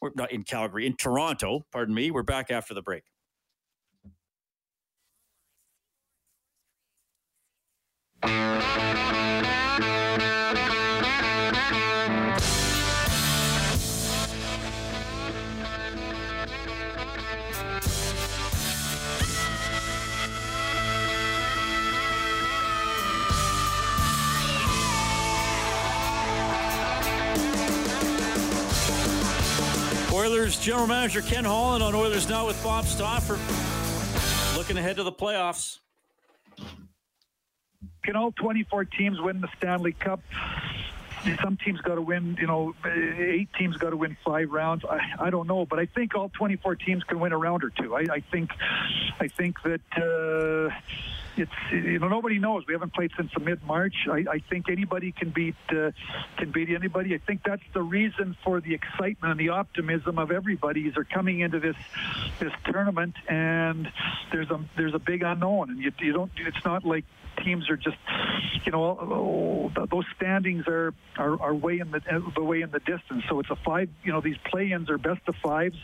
We're 0.00 0.12
not 0.14 0.30
in 0.30 0.44
Calgary, 0.44 0.86
in 0.86 0.94
Toronto, 0.96 1.66
pardon 1.72 1.94
me. 1.94 2.12
We're 2.12 2.22
back 2.22 2.52
after 2.52 2.72
the 2.72 2.82
break. 2.82 3.02
Oilers 30.12 30.58
general 30.58 30.86
manager 30.86 31.22
Ken 31.22 31.44
Holland 31.44 31.82
on 31.82 31.94
Oilers 31.94 32.28
Now 32.28 32.46
with 32.46 32.62
Bob 32.62 32.84
Stauffer. 32.84 33.38
Looking 34.58 34.76
ahead 34.76 34.96
to 34.96 35.02
the 35.02 35.12
playoffs. 35.12 35.78
Can 38.02 38.16
all 38.16 38.32
24 38.32 38.86
teams 38.86 39.20
win 39.20 39.40
the 39.40 39.48
Stanley 39.58 39.92
Cup? 39.92 40.20
Some 41.42 41.58
teams 41.58 41.80
got 41.82 41.96
to 41.96 42.02
win, 42.02 42.38
you 42.40 42.46
know, 42.46 42.74
eight 42.86 43.50
teams 43.58 43.76
got 43.76 43.90
to 43.90 43.96
win 43.96 44.16
five 44.24 44.50
rounds. 44.50 44.84
I, 44.88 45.00
I 45.18 45.30
don't 45.30 45.46
know, 45.46 45.66
but 45.66 45.78
I 45.78 45.84
think 45.84 46.14
all 46.14 46.30
24 46.30 46.76
teams 46.76 47.04
can 47.04 47.20
win 47.20 47.32
a 47.32 47.36
round 47.36 47.62
or 47.62 47.70
two. 47.70 47.94
I, 47.94 48.06
I 48.10 48.20
think, 48.20 48.50
I 49.20 49.28
think 49.28 49.58
that 49.62 49.80
uh, 49.98 50.74
it's 51.36 51.52
you 51.72 51.98
know 51.98 52.08
nobody 52.08 52.38
knows. 52.38 52.66
We 52.66 52.74
haven't 52.74 52.92
played 52.94 53.10
since 53.16 53.30
mid 53.40 53.62
March. 53.64 53.94
I, 54.10 54.24
I 54.30 54.38
think 54.50 54.68
anybody 54.68 55.12
can 55.12 55.30
beat 55.30 55.56
uh, 55.70 55.90
can 56.36 56.50
beat 56.50 56.70
anybody. 56.70 57.14
I 57.14 57.18
think 57.18 57.42
that's 57.44 57.62
the 57.72 57.82
reason 57.82 58.36
for 58.44 58.60
the 58.60 58.74
excitement 58.74 59.32
and 59.32 59.40
the 59.40 59.50
optimism 59.50 60.18
of 60.18 60.30
everybody 60.30 60.82
is 60.82 60.94
they're 60.94 61.04
coming 61.04 61.40
into 61.40 61.60
this 61.60 61.76
this 62.38 62.52
tournament 62.64 63.14
and 63.28 63.90
there's 64.32 64.50
a 64.50 64.60
there's 64.76 64.94
a 64.94 64.98
big 64.98 65.22
unknown 65.22 65.70
and 65.70 65.78
you, 65.80 65.92
you 66.00 66.12
don't 66.12 66.30
it's 66.36 66.64
not 66.64 66.84
like 66.84 67.04
teams 67.38 67.70
are 67.70 67.76
just, 67.76 67.96
you 68.64 68.72
know, 68.72 69.70
oh, 69.74 69.86
those 69.90 70.04
standings 70.16 70.66
are, 70.68 70.94
are 71.16 71.40
are 71.40 71.54
way 71.54 71.78
in 71.78 71.90
the 71.90 72.00
the 72.34 72.42
way 72.44 72.60
in 72.60 72.70
the 72.70 72.80
distance. 72.80 73.24
So 73.28 73.40
it's 73.40 73.50
a 73.50 73.56
five. 73.56 73.88
You 74.04 74.12
know, 74.12 74.20
these 74.20 74.36
play-ins 74.50 74.90
are 74.90 74.98
best 74.98 75.22
of 75.26 75.36
fives. 75.36 75.76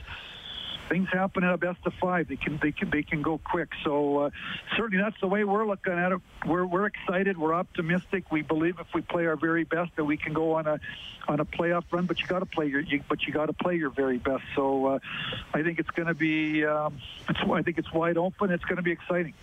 Things 0.89 1.09
happen 1.13 1.43
in 1.43 1.51
a 1.51 1.57
best 1.59 1.81
of 1.85 1.95
five. 2.01 2.29
They 2.29 2.37
can 2.37 2.59
they 2.63 2.71
can 2.71 2.91
they 2.91 3.03
can 3.03 3.21
go 3.21 3.39
quick. 3.39 3.71
So 3.83 4.19
uh, 4.19 4.31
certainly 4.77 5.03
that's 5.03 5.21
the 5.21 5.27
way 5.27 5.43
we're 5.43 5.67
looking 5.67 5.95
at 5.95 6.13
it. 6.13 6.21
We're 6.47 6.65
we're 6.65 6.87
excited. 6.87 7.37
We're 7.37 7.55
optimistic. 7.55 8.31
We 8.31 8.43
believe 8.43 8.79
if 8.79 8.87
we 8.95 9.01
play 9.01 9.27
our 9.27 9.35
very 9.37 9.65
best 9.65 9.97
that 9.97 10.05
we 10.05 10.17
can 10.17 10.33
go 10.33 10.53
on 10.53 10.69
a 10.69 10.79
on 11.27 11.41
a 11.41 11.45
playoff 11.45 11.85
run. 11.91 12.07
But 12.07 12.21
you 12.21 12.27
got 12.29 12.39
to 12.39 12.47
play 12.47 12.67
your 12.67 12.81
you, 12.81 13.03
but 13.09 13.23
you 13.27 13.33
got 13.33 13.47
to 13.47 13.53
play 13.53 13.75
your 13.75 13.91
very 13.91 14.19
best. 14.19 14.45
So 14.55 14.87
uh, 14.87 14.99
I 15.53 15.65
think 15.65 15.81
it's 15.81 15.91
going 15.91 16.07
to 16.07 16.15
be. 16.15 16.65
Um, 16.65 17.01
I 17.29 17.63
think 17.63 17.79
it's 17.79 17.93
wide 17.93 18.17
open. 18.17 18.53
It's 18.53 18.65
going 18.65 18.77
to 18.77 18.83
be 18.83 18.93
exciting. 18.93 19.35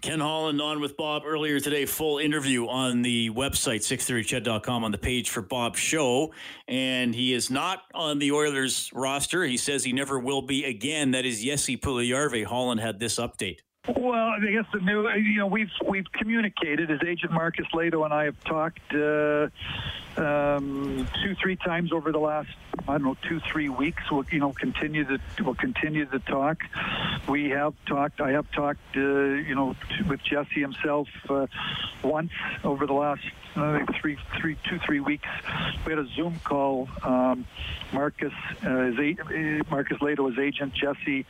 Ken 0.00 0.20
Holland 0.20 0.62
on 0.62 0.80
with 0.80 0.96
Bob 0.96 1.24
earlier 1.26 1.60
today. 1.60 1.84
Full 1.84 2.18
interview 2.18 2.66
on 2.66 3.02
the 3.02 3.28
website, 3.30 3.80
630ched.com, 3.80 4.82
on 4.84 4.92
the 4.92 4.98
page 4.98 5.28
for 5.28 5.42
Bob's 5.42 5.78
show. 5.78 6.32
And 6.68 7.14
he 7.14 7.34
is 7.34 7.50
not 7.50 7.82
on 7.94 8.18
the 8.18 8.32
Oilers 8.32 8.90
roster. 8.94 9.44
He 9.44 9.58
says 9.58 9.84
he 9.84 9.92
never 9.92 10.18
will 10.18 10.42
be 10.42 10.64
again. 10.64 11.10
That 11.10 11.26
is 11.26 11.42
Jesse 11.44 11.76
Puljujarvi. 11.76 12.44
Holland 12.44 12.80
had 12.80 12.98
this 12.98 13.18
update. 13.18 13.58
Well, 13.88 14.14
I 14.14 14.38
guess 14.40 14.66
the 14.72 14.80
new, 14.80 15.08
you 15.10 15.38
know, 15.38 15.46
we've 15.46 15.70
we've 15.88 16.10
communicated. 16.12 16.90
His 16.90 17.00
agent 17.06 17.32
Markus 17.32 17.66
Lehto 17.74 18.04
and 18.04 18.12
I 18.12 18.24
have 18.24 18.38
talked 18.44 18.80
uh, 18.94 19.48
um, 20.16 21.08
two, 21.22 21.34
three 21.34 21.56
times 21.56 21.92
over 21.92 22.12
the 22.12 22.18
last, 22.18 22.48
I 22.88 22.92
don't 22.92 23.02
know, 23.04 23.16
two, 23.28 23.40
three 23.52 23.68
weeks. 23.68 24.02
We'll, 24.10 24.24
you 24.30 24.38
know, 24.38 24.52
continue 24.52 25.04
to 25.04 25.18
we'll 25.42 25.54
continue 25.54 26.06
to 26.06 26.18
talk. 26.20 26.58
We 27.28 27.50
have 27.50 27.74
talked. 27.86 28.20
I 28.20 28.32
have 28.32 28.50
talked, 28.52 28.80
uh, 28.96 29.00
you 29.00 29.54
know, 29.54 29.76
with 30.08 30.22
Jesse 30.22 30.60
himself 30.60 31.08
uh, 31.28 31.46
once 32.02 32.32
over 32.64 32.86
the 32.86 32.92
last 32.94 33.22
I 33.56 33.78
think 33.78 34.00
three, 34.00 34.16
three, 34.40 34.56
two, 34.68 34.78
three 34.86 35.00
weeks. 35.00 35.26
We 35.84 35.92
had 35.92 35.98
a 35.98 36.06
Zoom 36.14 36.40
call. 36.44 36.88
Um, 37.02 37.46
Marcus, 37.92 38.32
uh, 38.64 38.84
his 38.84 38.98
a- 38.98 39.16
uh, 39.22 39.62
Markus 39.70 39.98
Lehto, 39.98 40.28
his 40.30 40.38
agent, 40.38 40.72
Jesse, 40.74 41.26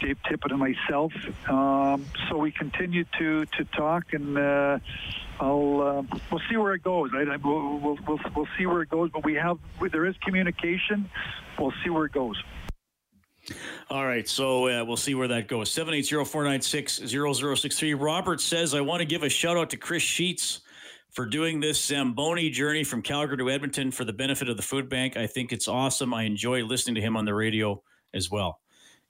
Dave 0.00 0.18
Tippett, 0.28 0.50
and 0.50 0.58
myself. 0.58 1.12
Um, 1.48 2.06
so 2.28 2.38
we 2.38 2.50
continue 2.50 3.04
to 3.18 3.46
to 3.46 3.64
talk, 3.66 4.12
and 4.12 4.36
uh, 4.36 4.78
I'll 5.40 5.80
uh, 5.80 6.02
we'll 6.30 6.42
see 6.50 6.56
where 6.56 6.74
it 6.74 6.82
goes. 6.82 7.10
I, 7.14 7.24
we'll, 7.36 7.78
we'll, 7.78 7.98
we'll 8.06 8.20
we'll 8.36 8.48
see 8.58 8.66
where 8.66 8.82
it 8.82 8.90
goes, 8.90 9.10
but 9.10 9.24
we 9.24 9.34
have 9.34 9.58
there 9.90 10.06
is 10.06 10.14
communication. 10.22 11.08
We'll 11.58 11.72
see 11.82 11.90
where 11.90 12.04
it 12.04 12.12
goes. 12.12 12.40
All 13.88 14.06
right, 14.06 14.28
so 14.28 14.68
uh, 14.68 14.84
we'll 14.84 14.98
see 14.98 15.14
where 15.14 15.28
that 15.28 15.48
goes. 15.48 15.70
780-496-0063. 15.70 17.98
Robert 17.98 18.38
says, 18.40 18.74
I 18.74 18.82
want 18.82 19.00
to 19.00 19.06
give 19.06 19.22
a 19.22 19.30
shout 19.30 19.56
out 19.56 19.70
to 19.70 19.78
Chris 19.78 20.02
Sheets 20.02 20.60
for 21.10 21.24
doing 21.26 21.58
this 21.58 21.82
Zamboni 21.82 22.50
journey 22.50 22.84
from 22.84 23.00
Calgary 23.02 23.38
to 23.38 23.50
Edmonton 23.50 23.90
for 23.90 24.04
the 24.04 24.12
benefit 24.12 24.50
of 24.50 24.58
the 24.58 24.62
food 24.62 24.90
bank. 24.90 25.16
I 25.16 25.26
think 25.26 25.52
it's 25.52 25.68
awesome. 25.68 26.12
I 26.14 26.22
enjoy 26.24 26.62
listening 26.64 26.96
to 26.96 27.00
him 27.00 27.16
on 27.16 27.24
the 27.24 27.32
radio 27.34 27.82
as 28.14 28.30
well. 28.30 28.60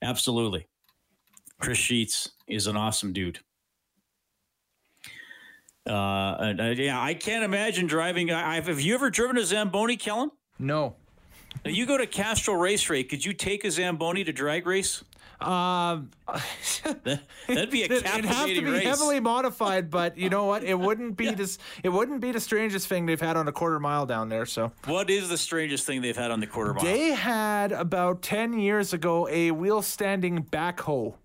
Absolutely. 0.01 0.65
Chris 1.59 1.77
Sheets 1.77 2.31
is 2.47 2.67
an 2.67 2.77
awesome 2.77 3.11
dude. 3.13 3.39
Uh, 5.87 6.35
and, 6.39 6.61
uh, 6.61 6.63
yeah, 6.65 7.01
I 7.01 7.13
can't 7.13 7.43
imagine 7.43 7.87
driving. 7.87 8.31
I, 8.31 8.57
I've, 8.57 8.79
you 8.79 8.93
ever 8.93 9.09
driven 9.09 9.37
a 9.37 9.43
Zamboni, 9.45 9.97
Kellen? 9.97 10.31
No. 10.59 10.95
Now, 11.65 11.71
you 11.71 11.85
go 11.85 11.97
to 11.97 12.05
Castrol 12.05 12.55
Raceway. 12.57 13.03
Could 13.03 13.25
you 13.25 13.33
take 13.33 13.65
a 13.65 13.71
Zamboni 13.71 14.23
to 14.23 14.31
drag 14.31 14.65
race? 14.67 15.03
Um, 15.39 16.11
That- 17.03 17.23
That'd 17.47 17.71
be 17.71 17.81
a 17.81 17.85
It'd 17.91 18.05
have 18.25 18.45
to 18.47 18.61
be 18.61 18.63
race. 18.63 18.83
heavily 18.83 19.19
modified, 19.19 19.89
but 19.89 20.15
you 20.19 20.29
know 20.29 20.45
what? 20.45 20.63
It 20.63 20.75
wouldn't 20.79 21.17
be 21.17 21.31
this. 21.31 21.57
It 21.83 21.89
wouldn't 21.89 22.21
be 22.21 22.31
the 22.31 22.39
strangest 22.39 22.87
thing 22.87 23.07
they've 23.07 23.19
had 23.19 23.35
on 23.35 23.47
a 23.47 23.51
quarter 23.51 23.79
mile 23.79 24.05
down 24.05 24.29
there. 24.29 24.45
So 24.45 24.71
What 24.85 25.09
is 25.09 25.29
the 25.29 25.37
strangest 25.37 25.87
thing 25.87 26.01
they've 26.01 26.15
had 26.15 26.29
on 26.29 26.39
the 26.41 26.47
quarter 26.47 26.75
mile? 26.75 26.83
they 26.83 27.09
had 27.09 27.71
about 27.71 28.21
ten 28.21 28.53
years 28.59 28.93
ago 28.93 29.27
a 29.29 29.49
wheel 29.49 29.81
standing 29.81 30.43
backhoe. 30.43 31.15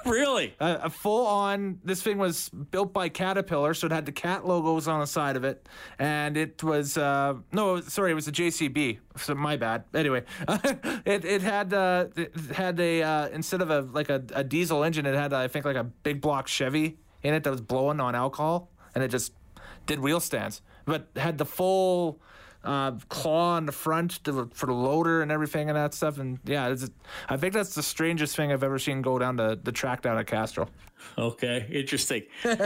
really? 0.06 0.54
A, 0.60 0.80
a 0.84 0.90
full 0.90 1.26
on. 1.26 1.80
This 1.84 2.02
thing 2.02 2.18
was 2.18 2.48
built 2.48 2.92
by 2.92 3.08
Caterpillar, 3.08 3.74
so 3.74 3.86
it 3.86 3.92
had 3.92 4.06
the 4.06 4.12
cat 4.12 4.46
logos 4.46 4.88
on 4.88 5.00
the 5.00 5.06
side 5.06 5.36
of 5.36 5.44
it, 5.44 5.68
and 5.98 6.36
it 6.36 6.62
was 6.62 6.96
uh, 6.96 7.34
no, 7.52 7.80
sorry, 7.80 8.12
it 8.12 8.14
was 8.14 8.28
a 8.28 8.32
JCB. 8.32 8.98
So 9.16 9.34
my 9.34 9.56
bad. 9.56 9.84
Anyway, 9.94 10.24
it 11.04 11.24
it 11.24 11.42
had 11.42 11.72
uh, 11.72 12.06
it 12.16 12.34
had 12.52 12.78
a 12.80 13.02
uh, 13.02 13.28
instead 13.28 13.62
of 13.62 13.70
a 13.70 13.80
like 13.82 14.08
a, 14.08 14.22
a 14.34 14.44
diesel 14.44 14.84
engine, 14.84 15.06
it 15.06 15.14
had 15.14 15.32
I 15.32 15.48
think 15.48 15.64
like 15.64 15.76
a 15.76 15.84
big 15.84 16.20
block 16.20 16.48
Chevy 16.48 16.98
in 17.22 17.34
it 17.34 17.44
that 17.44 17.50
was 17.50 17.60
blowing 17.60 18.00
on 18.00 18.14
alcohol, 18.14 18.70
and 18.94 19.04
it 19.04 19.08
just 19.08 19.32
did 19.86 20.00
wheel 20.00 20.20
stands, 20.20 20.62
but 20.84 21.08
had 21.16 21.38
the 21.38 21.46
full. 21.46 22.20
Uh, 22.62 22.92
claw 23.08 23.56
on 23.56 23.64
the 23.64 23.72
front 23.72 24.22
to, 24.22 24.50
for 24.52 24.66
the 24.66 24.72
loader 24.72 25.22
and 25.22 25.32
everything 25.32 25.70
and 25.70 25.76
that 25.78 25.94
stuff 25.94 26.18
and 26.18 26.38
yeah 26.44 26.74
I 27.26 27.38
think 27.38 27.54
that's 27.54 27.74
the 27.74 27.82
strangest 27.82 28.36
thing 28.36 28.52
I've 28.52 28.62
ever 28.62 28.78
seen 28.78 29.00
go 29.00 29.18
down 29.18 29.38
to 29.38 29.58
the 29.62 29.72
track 29.72 30.02
down 30.02 30.18
at 30.18 30.26
Castrol. 30.26 30.68
Okay, 31.16 31.66
interesting. 31.72 32.24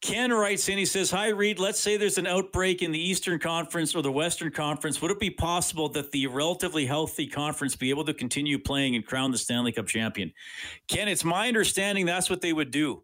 Ken 0.00 0.32
writes 0.32 0.68
in, 0.68 0.78
he 0.78 0.84
says, 0.84 1.10
Hi, 1.10 1.28
Reed. 1.28 1.58
Let's 1.58 1.80
say 1.80 1.96
there's 1.96 2.18
an 2.18 2.26
outbreak 2.26 2.82
in 2.82 2.92
the 2.92 3.00
Eastern 3.00 3.38
Conference 3.40 3.96
or 3.96 4.02
the 4.02 4.12
Western 4.12 4.52
Conference. 4.52 5.02
Would 5.02 5.10
it 5.10 5.18
be 5.18 5.30
possible 5.30 5.88
that 5.90 6.12
the 6.12 6.28
relatively 6.28 6.86
healthy 6.86 7.26
conference 7.26 7.74
be 7.74 7.90
able 7.90 8.04
to 8.04 8.14
continue 8.14 8.60
playing 8.60 8.94
and 8.94 9.04
crown 9.04 9.32
the 9.32 9.38
Stanley 9.38 9.72
Cup 9.72 9.86
champion? 9.86 10.32
Ken, 10.86 11.08
it's 11.08 11.24
my 11.24 11.48
understanding 11.48 12.06
that's 12.06 12.30
what 12.30 12.40
they 12.40 12.52
would 12.52 12.70
do. 12.70 13.02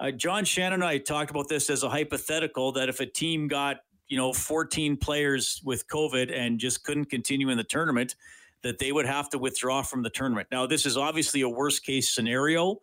Uh, 0.00 0.10
John 0.10 0.44
Shannon 0.44 0.74
and 0.74 0.84
I 0.84 0.98
talked 0.98 1.30
about 1.30 1.48
this 1.48 1.70
as 1.70 1.84
a 1.84 1.88
hypothetical 1.88 2.72
that 2.72 2.88
if 2.88 2.98
a 2.98 3.06
team 3.06 3.46
got 3.46 3.76
you 4.08 4.16
know 4.16 4.32
14 4.32 4.96
players 4.96 5.60
with 5.64 5.86
COVID 5.88 6.36
and 6.36 6.58
just 6.58 6.84
couldn't 6.84 7.06
continue 7.06 7.48
in 7.48 7.56
the 7.56 7.64
tournament, 7.64 8.16
that 8.64 8.78
they 8.78 8.90
would 8.90 9.06
have 9.06 9.28
to 9.30 9.38
withdraw 9.38 9.82
from 9.82 10.02
the 10.02 10.10
tournament. 10.10 10.48
Now, 10.50 10.66
this 10.66 10.86
is 10.86 10.96
obviously 10.96 11.42
a 11.42 11.48
worst 11.48 11.84
case 11.84 12.10
scenario. 12.10 12.80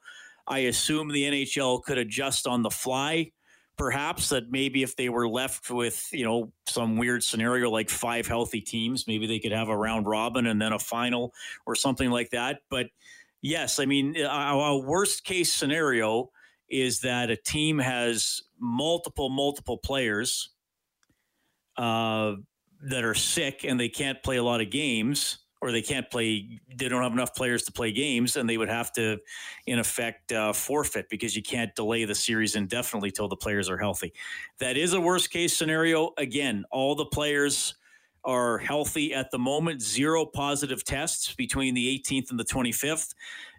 I 0.47 0.59
assume 0.59 1.09
the 1.09 1.23
NHL 1.23 1.83
could 1.83 1.97
adjust 1.97 2.47
on 2.47 2.61
the 2.61 2.69
fly. 2.69 3.31
Perhaps 3.77 4.29
that 4.29 4.51
maybe 4.51 4.83
if 4.83 4.95
they 4.95 5.09
were 5.09 5.27
left 5.27 5.71
with 5.71 6.07
you 6.11 6.23
know 6.23 6.51
some 6.67 6.97
weird 6.97 7.23
scenario 7.23 7.69
like 7.69 7.89
five 7.89 8.27
healthy 8.27 8.61
teams, 8.61 9.07
maybe 9.07 9.25
they 9.25 9.39
could 9.39 9.51
have 9.51 9.69
a 9.69 9.77
round 9.77 10.05
robin 10.05 10.45
and 10.45 10.61
then 10.61 10.71
a 10.71 10.79
final 10.79 11.33
or 11.65 11.73
something 11.73 12.11
like 12.11 12.29
that. 12.29 12.59
But 12.69 12.87
yes, 13.41 13.79
I 13.79 13.85
mean 13.85 14.15
a 14.17 14.77
worst 14.77 15.23
case 15.23 15.51
scenario 15.51 16.31
is 16.69 16.99
that 17.01 17.31
a 17.31 17.35
team 17.35 17.79
has 17.79 18.41
multiple 18.59 19.29
multiple 19.29 19.77
players 19.77 20.50
uh, 21.77 22.35
that 22.83 23.03
are 23.03 23.13
sick 23.13 23.63
and 23.63 23.79
they 23.79 23.89
can't 23.89 24.21
play 24.23 24.37
a 24.37 24.43
lot 24.43 24.61
of 24.61 24.69
games 24.69 25.39
or 25.61 25.71
they 25.71 25.81
can't 25.81 26.09
play 26.09 26.59
they 26.75 26.89
don't 26.89 27.03
have 27.03 27.13
enough 27.13 27.35
players 27.35 27.63
to 27.63 27.71
play 27.71 27.91
games 27.91 28.35
and 28.35 28.49
they 28.49 28.57
would 28.57 28.69
have 28.69 28.91
to 28.91 29.17
in 29.67 29.79
effect 29.79 30.31
uh, 30.31 30.51
forfeit 30.51 31.07
because 31.09 31.35
you 31.35 31.43
can't 31.43 31.73
delay 31.75 32.03
the 32.03 32.15
series 32.15 32.55
indefinitely 32.55 33.11
till 33.11 33.27
the 33.27 33.35
players 33.35 33.69
are 33.69 33.77
healthy. 33.77 34.11
That 34.59 34.77
is 34.77 34.93
a 34.93 35.01
worst 35.01 35.29
case 35.29 35.55
scenario. 35.55 36.11
Again 36.17 36.65
all 36.71 36.95
the 36.95 37.05
players 37.05 37.75
are 38.23 38.57
healthy 38.57 39.13
at 39.13 39.31
the 39.31 39.39
moment. 39.39 39.81
Zero 39.81 40.25
positive 40.25 40.83
tests 40.83 41.33
between 41.33 41.73
the 41.73 41.99
18th 41.99 42.31
and 42.31 42.39
the 42.39 42.45
25th 42.45 43.13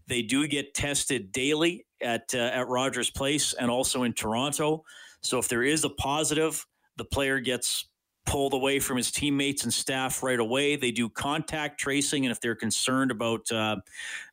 they 0.09 0.23
do 0.23 0.49
get 0.49 0.75
tested 0.75 1.31
daily 1.31 1.87
at 2.01 2.35
uh, 2.35 2.39
at 2.39 2.67
Rogers 2.69 3.11
Place 3.11 3.55
and 3.55 3.71
also 3.71 4.03
in 4.03 4.13
Toronto. 4.13 4.85
So 5.21 5.39
if 5.39 5.49
there 5.49 5.63
is 5.63 5.85
a 5.85 5.91
positive 5.91 6.67
the 6.97 7.05
player 7.05 7.41
gets 7.41 7.87
pulled 8.25 8.55
away 8.55 8.79
from 8.79 8.97
his 8.97 9.11
teammates 9.11 9.65
and 9.65 9.73
staff 9.73 10.23
right 10.23 10.39
away. 10.39 10.77
They 10.77 10.91
do 10.91 11.09
contact 11.09 11.81
tracing, 11.81 12.25
and 12.25 12.33
if 12.33 12.41
they're 12.41 12.55
concerned 12.55 13.11
about, 13.11 13.51
uh, 13.51 13.77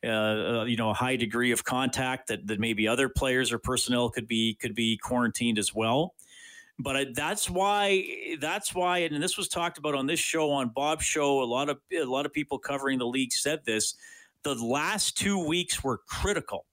uh, 0.04 0.66
you 0.68 0.78
know, 0.78 0.90
a 0.90 0.94
high 0.94 1.16
degree 1.16 1.52
of 1.52 1.64
contact, 1.64 2.28
that, 2.28 2.48
that 2.48 2.60
maybe 2.60 2.88
other 2.88 3.10
players 3.10 3.52
or 3.52 3.60
personnel 3.60 4.10
could 4.10 4.28
be 4.28 4.56
could 4.56 4.76
be 4.76 4.98
quarantined 4.98 5.58
as 5.58 5.74
well. 5.74 6.14
But 6.78 6.96
I, 6.96 7.06
that's 7.14 7.50
why 7.50 8.38
that's 8.40 8.74
why, 8.74 9.00
and 9.00 9.22
this 9.22 9.38
was 9.38 9.50
talked 9.50 9.78
about 9.78 9.96
on 9.96 10.06
this 10.06 10.20
show 10.20 10.52
on 10.52 10.70
Bob's 10.70 11.06
show. 11.06 11.42
A 11.42 11.46
lot 11.46 11.70
of 11.70 11.80
a 11.94 12.06
lot 12.06 12.26
of 12.26 12.34
people 12.34 12.58
covering 12.60 13.00
the 13.00 13.08
league 13.08 13.34
said 13.34 13.66
this. 13.66 13.96
The 14.44 14.56
last 14.56 15.18
two 15.18 15.46
weeks 15.46 15.84
were 15.84 16.00
critical 16.08 16.66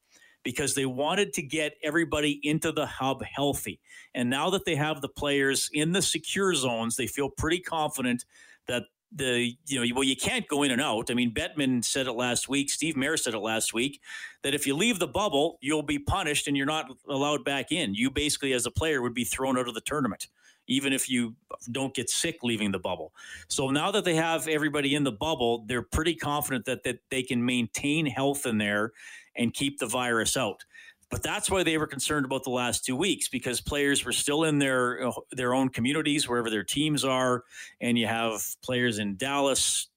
because 0.46 0.76
they 0.76 0.86
wanted 0.86 1.32
to 1.32 1.42
get 1.42 1.76
everybody 1.82 2.38
into 2.44 2.70
the 2.70 2.86
hub 2.86 3.20
healthy. 3.24 3.80
And 4.14 4.30
now 4.30 4.48
that 4.50 4.64
they 4.64 4.76
have 4.76 5.00
the 5.00 5.08
players 5.08 5.68
in 5.72 5.90
the 5.90 6.00
secure 6.00 6.54
zones, 6.54 6.94
they 6.94 7.08
feel 7.08 7.28
pretty 7.28 7.58
confident 7.58 8.24
that 8.68 8.84
the 9.10 9.56
you 9.66 9.84
know 9.84 9.94
well 9.96 10.04
you 10.04 10.14
can't 10.14 10.46
go 10.46 10.62
in 10.62 10.70
and 10.70 10.80
out. 10.80 11.10
I 11.10 11.14
mean 11.14 11.34
Bettman 11.34 11.84
said 11.84 12.06
it 12.06 12.12
last 12.12 12.48
week, 12.48 12.70
Steve 12.70 12.96
Mayer 12.96 13.16
said 13.16 13.34
it 13.34 13.40
last 13.40 13.74
week 13.74 14.00
that 14.44 14.54
if 14.54 14.68
you 14.68 14.76
leave 14.76 15.00
the 15.00 15.08
bubble, 15.08 15.58
you'll 15.62 15.82
be 15.82 15.98
punished 15.98 16.46
and 16.46 16.56
you're 16.56 16.64
not 16.64 16.92
allowed 17.08 17.44
back 17.44 17.72
in. 17.72 17.96
You 17.96 18.08
basically 18.08 18.52
as 18.52 18.66
a 18.66 18.70
player 18.70 19.02
would 19.02 19.14
be 19.14 19.24
thrown 19.24 19.58
out 19.58 19.66
of 19.66 19.74
the 19.74 19.80
tournament 19.80 20.28
even 20.68 20.92
if 20.92 21.08
you 21.08 21.34
don't 21.70 21.94
get 21.94 22.10
sick 22.10 22.38
leaving 22.42 22.72
the 22.72 22.78
bubble. 22.78 23.12
So 23.46 23.70
now 23.70 23.92
that 23.92 24.04
they 24.04 24.16
have 24.16 24.48
everybody 24.48 24.96
in 24.96 25.04
the 25.04 25.12
bubble, 25.12 25.64
they're 25.68 25.82
pretty 25.82 26.14
confident 26.14 26.64
that 26.64 26.82
that 26.82 26.98
they 27.10 27.22
can 27.22 27.44
maintain 27.44 28.06
health 28.06 28.46
in 28.46 28.58
there 28.58 28.92
and 29.36 29.52
keep 29.52 29.78
the 29.78 29.86
virus 29.86 30.36
out. 30.36 30.64
But 31.10 31.22
that's 31.22 31.50
why 31.50 31.62
they 31.62 31.78
were 31.78 31.86
concerned 31.86 32.26
about 32.26 32.42
the 32.42 32.50
last 32.50 32.84
two 32.84 32.96
weeks 32.96 33.28
because 33.28 33.60
players 33.60 34.04
were 34.04 34.12
still 34.12 34.44
in 34.44 34.58
their 34.58 35.08
their 35.30 35.54
own 35.54 35.68
communities 35.68 36.28
wherever 36.28 36.50
their 36.50 36.64
teams 36.64 37.04
are, 37.04 37.44
and 37.80 37.96
you 37.96 38.06
have 38.08 38.42
players 38.62 38.98
in 38.98 39.16
Dallas, 39.16 39.88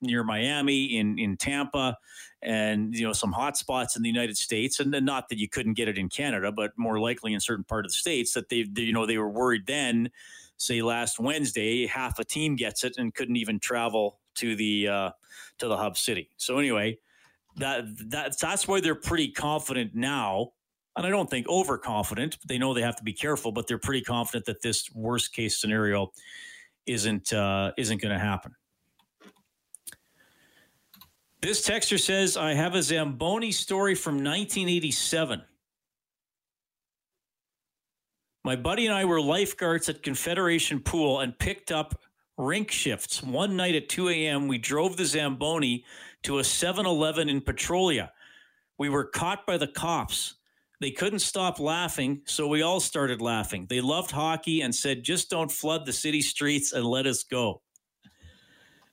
near 0.00 0.24
Miami, 0.24 0.96
in 0.96 1.18
in 1.18 1.36
Tampa, 1.36 1.98
and 2.40 2.94
you 2.94 3.06
know 3.06 3.12
some 3.12 3.32
hot 3.32 3.58
spots 3.58 3.96
in 3.96 4.02
the 4.02 4.08
United 4.08 4.38
States, 4.38 4.80
and 4.80 4.90
not 5.04 5.28
that 5.28 5.38
you 5.38 5.48
couldn't 5.48 5.74
get 5.74 5.86
it 5.88 5.98
in 5.98 6.08
Canada, 6.08 6.50
but 6.50 6.72
more 6.78 6.98
likely 6.98 7.34
in 7.34 7.40
certain 7.40 7.64
part 7.64 7.84
of 7.84 7.90
the 7.90 7.98
states 7.98 8.32
that 8.32 8.48
they, 8.48 8.62
they 8.62 8.82
you 8.82 8.92
know 8.94 9.04
they 9.04 9.18
were 9.18 9.28
worried 9.28 9.66
then. 9.66 10.10
Say 10.56 10.82
last 10.82 11.20
Wednesday, 11.20 11.86
half 11.86 12.18
a 12.18 12.24
team 12.24 12.56
gets 12.56 12.82
it 12.84 12.96
and 12.98 13.14
couldn't 13.14 13.36
even 13.36 13.60
travel 13.60 14.18
to 14.36 14.56
the 14.56 14.88
uh, 14.88 15.10
to 15.58 15.68
the 15.68 15.76
hub 15.76 15.96
city. 15.96 16.30
So 16.36 16.58
anyway, 16.58 16.98
that 17.58 17.84
that 18.10 18.38
that's 18.38 18.66
why 18.68 18.80
they're 18.80 18.94
pretty 18.94 19.30
confident 19.30 19.94
now. 19.94 20.52
And 20.96 21.06
I 21.06 21.10
don't 21.10 21.30
think 21.30 21.48
overconfident. 21.48 22.38
They 22.46 22.58
know 22.58 22.74
they 22.74 22.82
have 22.82 22.96
to 22.96 23.04
be 23.04 23.12
careful, 23.12 23.52
but 23.52 23.68
they're 23.68 23.78
pretty 23.78 24.02
confident 24.02 24.46
that 24.46 24.62
this 24.62 24.90
worst 24.94 25.32
case 25.32 25.60
scenario 25.60 26.10
isn't 26.86 27.32
uh, 27.32 27.72
isn't 27.76 28.02
going 28.02 28.12
to 28.12 28.18
happen. 28.18 28.54
This 31.40 31.66
texter 31.66 32.00
says, 32.00 32.36
"I 32.36 32.54
have 32.54 32.74
a 32.74 32.82
Zamboni 32.82 33.52
story 33.52 33.94
from 33.94 34.14
1987." 34.14 35.42
My 38.44 38.56
buddy 38.56 38.86
and 38.86 38.94
I 38.94 39.04
were 39.04 39.20
lifeguards 39.20 39.88
at 39.88 40.02
Confederation 40.02 40.80
Pool 40.80 41.20
and 41.20 41.38
picked 41.38 41.70
up 41.70 42.00
rink 42.38 42.70
shifts. 42.70 43.22
One 43.22 43.56
night 43.56 43.74
at 43.74 43.88
2 43.88 44.08
a.m., 44.08 44.48
we 44.48 44.56
drove 44.56 44.96
the 44.96 45.04
Zamboni 45.04 45.84
to 46.22 46.38
a 46.38 46.44
7 46.44 46.86
Eleven 46.86 47.28
in 47.28 47.40
Petrolia. 47.40 48.12
We 48.78 48.88
were 48.88 49.04
caught 49.04 49.46
by 49.46 49.58
the 49.58 49.66
cops. 49.66 50.36
They 50.80 50.92
couldn't 50.92 51.18
stop 51.18 51.58
laughing, 51.58 52.22
so 52.24 52.46
we 52.46 52.62
all 52.62 52.78
started 52.78 53.20
laughing. 53.20 53.66
They 53.68 53.80
loved 53.80 54.12
hockey 54.12 54.60
and 54.60 54.72
said, 54.72 55.02
just 55.02 55.28
don't 55.28 55.50
flood 55.50 55.84
the 55.84 55.92
city 55.92 56.22
streets 56.22 56.72
and 56.72 56.86
let 56.86 57.06
us 57.06 57.24
go. 57.24 57.62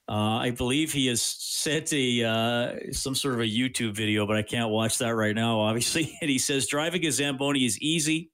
Uh, 0.08 0.38
I 0.38 0.50
believe 0.50 0.92
he 0.92 1.06
has 1.08 1.20
sent 1.20 1.92
a 1.92 2.24
uh, 2.24 2.92
some 2.92 3.14
sort 3.16 3.34
of 3.34 3.40
a 3.40 3.44
YouTube 3.44 3.94
video, 3.94 4.24
but 4.24 4.36
I 4.36 4.42
can't 4.42 4.70
watch 4.70 4.98
that 4.98 5.16
right 5.16 5.34
now, 5.34 5.60
obviously. 5.60 6.16
And 6.20 6.30
he 6.30 6.38
says 6.38 6.66
driving 6.66 7.04
a 7.06 7.10
Zamboni 7.10 7.64
is 7.64 7.78
easy, 7.80 8.30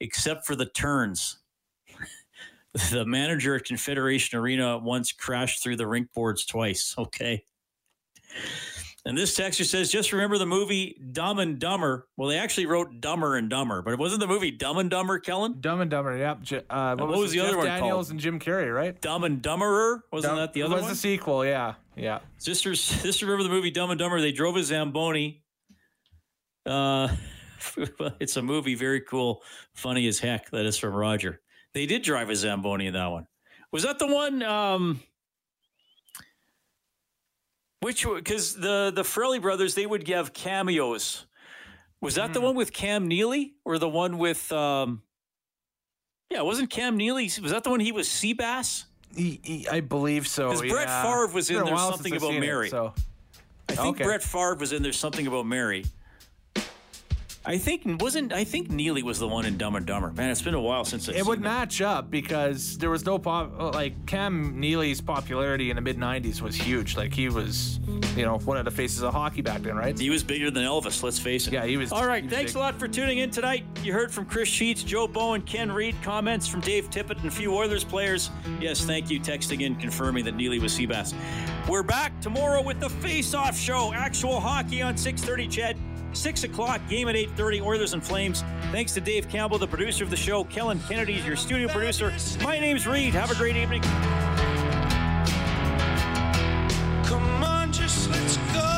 except 0.00 0.46
for 0.46 0.54
the 0.54 0.66
turns. 0.66 1.38
The 2.90 3.04
manager 3.06 3.54
at 3.54 3.64
Confederation 3.64 4.38
Arena 4.38 4.78
once 4.78 5.12
crashed 5.12 5.62
through 5.62 5.76
the 5.76 5.86
rink 5.86 6.12
boards 6.12 6.44
twice. 6.44 6.94
Okay. 6.98 7.44
And 9.06 9.18
this 9.18 9.34
texture 9.36 9.64
says, 9.64 9.92
just 9.92 10.12
remember 10.12 10.38
the 10.38 10.46
movie 10.46 10.98
Dumb 11.12 11.38
and 11.38 11.58
Dumber. 11.58 12.08
Well, 12.16 12.30
they 12.30 12.38
actually 12.38 12.66
wrote 12.66 13.00
Dumber 13.00 13.36
and 13.36 13.50
Dumber, 13.50 13.82
but 13.82 13.92
it 13.92 13.98
wasn't 13.98 14.20
the 14.20 14.26
movie 14.26 14.50
Dumb 14.50 14.78
and 14.78 14.88
Dumber, 14.88 15.18
Kellen? 15.18 15.60
Dumb 15.60 15.82
and 15.82 15.90
Dumber, 15.90 16.16
yep. 16.16 16.38
Uh, 16.70 16.96
what, 16.96 17.10
what, 17.10 17.18
was, 17.18 17.32
the 17.32 17.38
Jeff 17.38 17.48
other 17.48 17.58
one 17.58 17.66
Daniels 17.66 18.06
called? 18.06 18.10
and 18.12 18.20
Jim 18.20 18.40
Carrey, 18.40 18.74
right? 18.74 18.98
Dumb 19.02 19.24
and 19.24 19.42
Dumberer? 19.42 20.00
Wasn't 20.10 20.30
Dumb, 20.30 20.38
that 20.38 20.54
the 20.54 20.62
other 20.62 20.76
was 20.76 20.82
one? 20.82 20.90
Was 20.90 21.02
the 21.02 21.08
sequel, 21.08 21.44
yeah. 21.44 21.74
Yeah. 21.96 22.20
Sisters, 22.38 23.02
just 23.02 23.20
remember 23.20 23.42
the 23.42 23.50
movie 23.50 23.70
Dumb 23.70 23.90
and 23.90 23.98
Dumber. 23.98 24.22
They 24.22 24.32
drove 24.32 24.56
a 24.56 24.64
Zamboni. 24.64 25.44
Uh, 26.64 27.08
it's 28.20 28.38
a 28.38 28.42
movie, 28.42 28.74
very 28.74 29.02
cool, 29.02 29.42
funny 29.74 30.08
as 30.08 30.18
heck. 30.18 30.50
That 30.50 30.64
is 30.64 30.78
from 30.78 30.94
Roger. 30.94 31.42
They 31.74 31.86
did 31.86 32.02
drive 32.02 32.30
a 32.30 32.36
Zamboni 32.36 32.86
in 32.86 32.94
that 32.94 33.08
one. 33.08 33.26
Was 33.72 33.82
that 33.82 33.98
the 33.98 34.06
one? 34.06 34.42
Um, 34.42 35.00
which 37.80 38.06
because 38.06 38.54
the 38.54 38.92
the 38.94 39.02
Farrelly 39.02 39.42
brothers 39.42 39.74
they 39.74 39.84
would 39.84 40.04
give 40.04 40.32
cameos. 40.32 41.26
Was 42.00 42.14
that 42.14 42.30
mm. 42.30 42.34
the 42.34 42.40
one 42.40 42.54
with 42.54 42.72
Cam 42.72 43.08
Neely 43.08 43.54
or 43.64 43.78
the 43.78 43.88
one 43.88 44.18
with? 44.18 44.50
Um, 44.52 45.02
yeah, 46.30 46.42
wasn't 46.42 46.70
Cam 46.70 46.96
Neely? 46.96 47.24
Was 47.42 47.50
that 47.50 47.64
the 47.64 47.70
one 47.70 47.80
he 47.80 47.92
was 47.92 48.08
Seabass? 48.08 48.84
He, 49.14 49.40
he, 49.42 49.68
I 49.68 49.80
believe 49.80 50.26
so. 50.26 50.50
Because 50.50 50.64
yeah. 50.64 50.72
Brett 50.72 51.02
Favre 51.02 51.26
was 51.28 51.50
in 51.50 51.64
there 51.64 51.76
something 51.76 52.16
about 52.16 52.34
Mary. 52.34 52.68
It, 52.68 52.70
so. 52.70 52.94
I 53.68 53.74
think 53.74 53.96
okay. 53.96 54.04
Brett 54.04 54.22
Favre 54.22 54.56
was 54.56 54.72
in 54.72 54.82
there 54.82 54.92
something 54.92 55.26
about 55.26 55.46
Mary. 55.46 55.84
I 57.46 57.58
think 57.58 57.82
wasn't 58.00 58.32
I 58.32 58.44
think 58.44 58.70
Neely 58.70 59.02
was 59.02 59.18
the 59.18 59.28
one 59.28 59.44
in 59.44 59.58
Dumb 59.58 59.76
and 59.76 59.84
Dumber. 59.84 60.10
Man, 60.12 60.30
it's 60.30 60.40
been 60.40 60.54
a 60.54 60.60
while 60.60 60.86
since 60.86 61.08
I've 61.10 61.16
it 61.16 61.26
would 61.26 61.38
them. 61.38 61.44
match 61.44 61.82
up 61.82 62.10
because 62.10 62.78
there 62.78 62.88
was 62.88 63.04
no 63.04 63.18
pop 63.18 63.52
uh, 63.58 63.70
like 63.70 64.06
Cam 64.06 64.58
Neely's 64.58 65.02
popularity 65.02 65.68
in 65.68 65.76
the 65.76 65.82
mid 65.82 65.98
'90s 65.98 66.40
was 66.40 66.54
huge. 66.56 66.96
Like 66.96 67.12
he 67.12 67.28
was, 67.28 67.80
you 68.16 68.24
know, 68.24 68.38
one 68.38 68.56
of 68.56 68.64
the 68.64 68.70
faces 68.70 69.02
of 69.02 69.12
hockey 69.12 69.42
back 69.42 69.60
then, 69.60 69.76
right? 69.76 69.98
He 69.98 70.08
was 70.08 70.24
bigger 70.24 70.50
than 70.50 70.62
Elvis. 70.64 71.02
Let's 71.02 71.18
face 71.18 71.46
it. 71.46 71.52
Yeah, 71.52 71.66
he 71.66 71.76
was. 71.76 71.92
All 71.92 72.06
right, 72.06 72.24
was 72.24 72.32
thanks 72.32 72.52
big. 72.52 72.56
a 72.56 72.60
lot 72.60 72.78
for 72.78 72.88
tuning 72.88 73.18
in 73.18 73.30
tonight. 73.30 73.64
You 73.82 73.92
heard 73.92 74.10
from 74.10 74.24
Chris 74.24 74.48
Sheets, 74.48 74.82
Joe 74.82 75.06
Bowen, 75.06 75.42
Ken 75.42 75.70
Reed, 75.70 75.96
comments 76.02 76.46
from 76.48 76.60
Dave 76.62 76.88
Tippett, 76.88 77.18
and 77.18 77.26
a 77.26 77.30
few 77.30 77.54
Oilers 77.54 77.84
players. 77.84 78.30
Yes, 78.58 78.86
thank 78.86 79.10
you. 79.10 79.20
Texting 79.20 79.60
in 79.60 79.74
confirming 79.76 80.24
that 80.24 80.34
Neely 80.34 80.60
was 80.60 80.72
Seabass. 80.78 81.14
We're 81.68 81.82
back 81.82 82.18
tomorrow 82.22 82.62
with 82.62 82.80
the 82.80 82.88
Face 82.88 83.34
Off 83.34 83.54
Show. 83.58 83.92
Actual 83.92 84.40
hockey 84.40 84.80
on 84.80 84.94
6:30. 84.94 85.46
Ched. 85.46 85.76
6 86.14 86.44
o'clock, 86.44 86.80
game 86.88 87.08
at 87.08 87.14
8.30, 87.14 87.62
Oilers 87.62 87.92
and 87.92 88.04
Flames. 88.04 88.42
Thanks 88.72 88.92
to 88.94 89.00
Dave 89.00 89.28
Campbell, 89.28 89.58
the 89.58 89.66
producer 89.66 90.04
of 90.04 90.10
the 90.10 90.16
show. 90.16 90.44
Kellen 90.44 90.80
Kennedy 90.88 91.14
is 91.14 91.26
your 91.26 91.36
studio 91.36 91.68
producer. 91.68 92.12
My 92.42 92.58
name's 92.58 92.86
Reed. 92.86 93.14
Have 93.14 93.30
a 93.30 93.34
great 93.34 93.56
evening. 93.56 93.82
Come 97.04 97.44
on, 97.44 97.72
just 97.72 98.10
let's 98.10 98.36
go. 98.36 98.70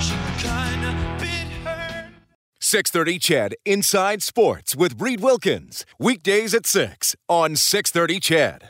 She 0.00 0.14
kinda 0.42 1.16
bit 1.20 1.48
her 1.64 2.08
630 2.60 3.18
CHED 3.18 3.54
Inside 3.64 4.22
Sports 4.22 4.74
with 4.74 5.00
Reed 5.00 5.20
Wilkins. 5.20 5.86
Weekdays 5.98 6.54
at 6.54 6.66
6 6.66 7.14
on 7.28 7.56
630 7.56 8.20
CHED. 8.20 8.64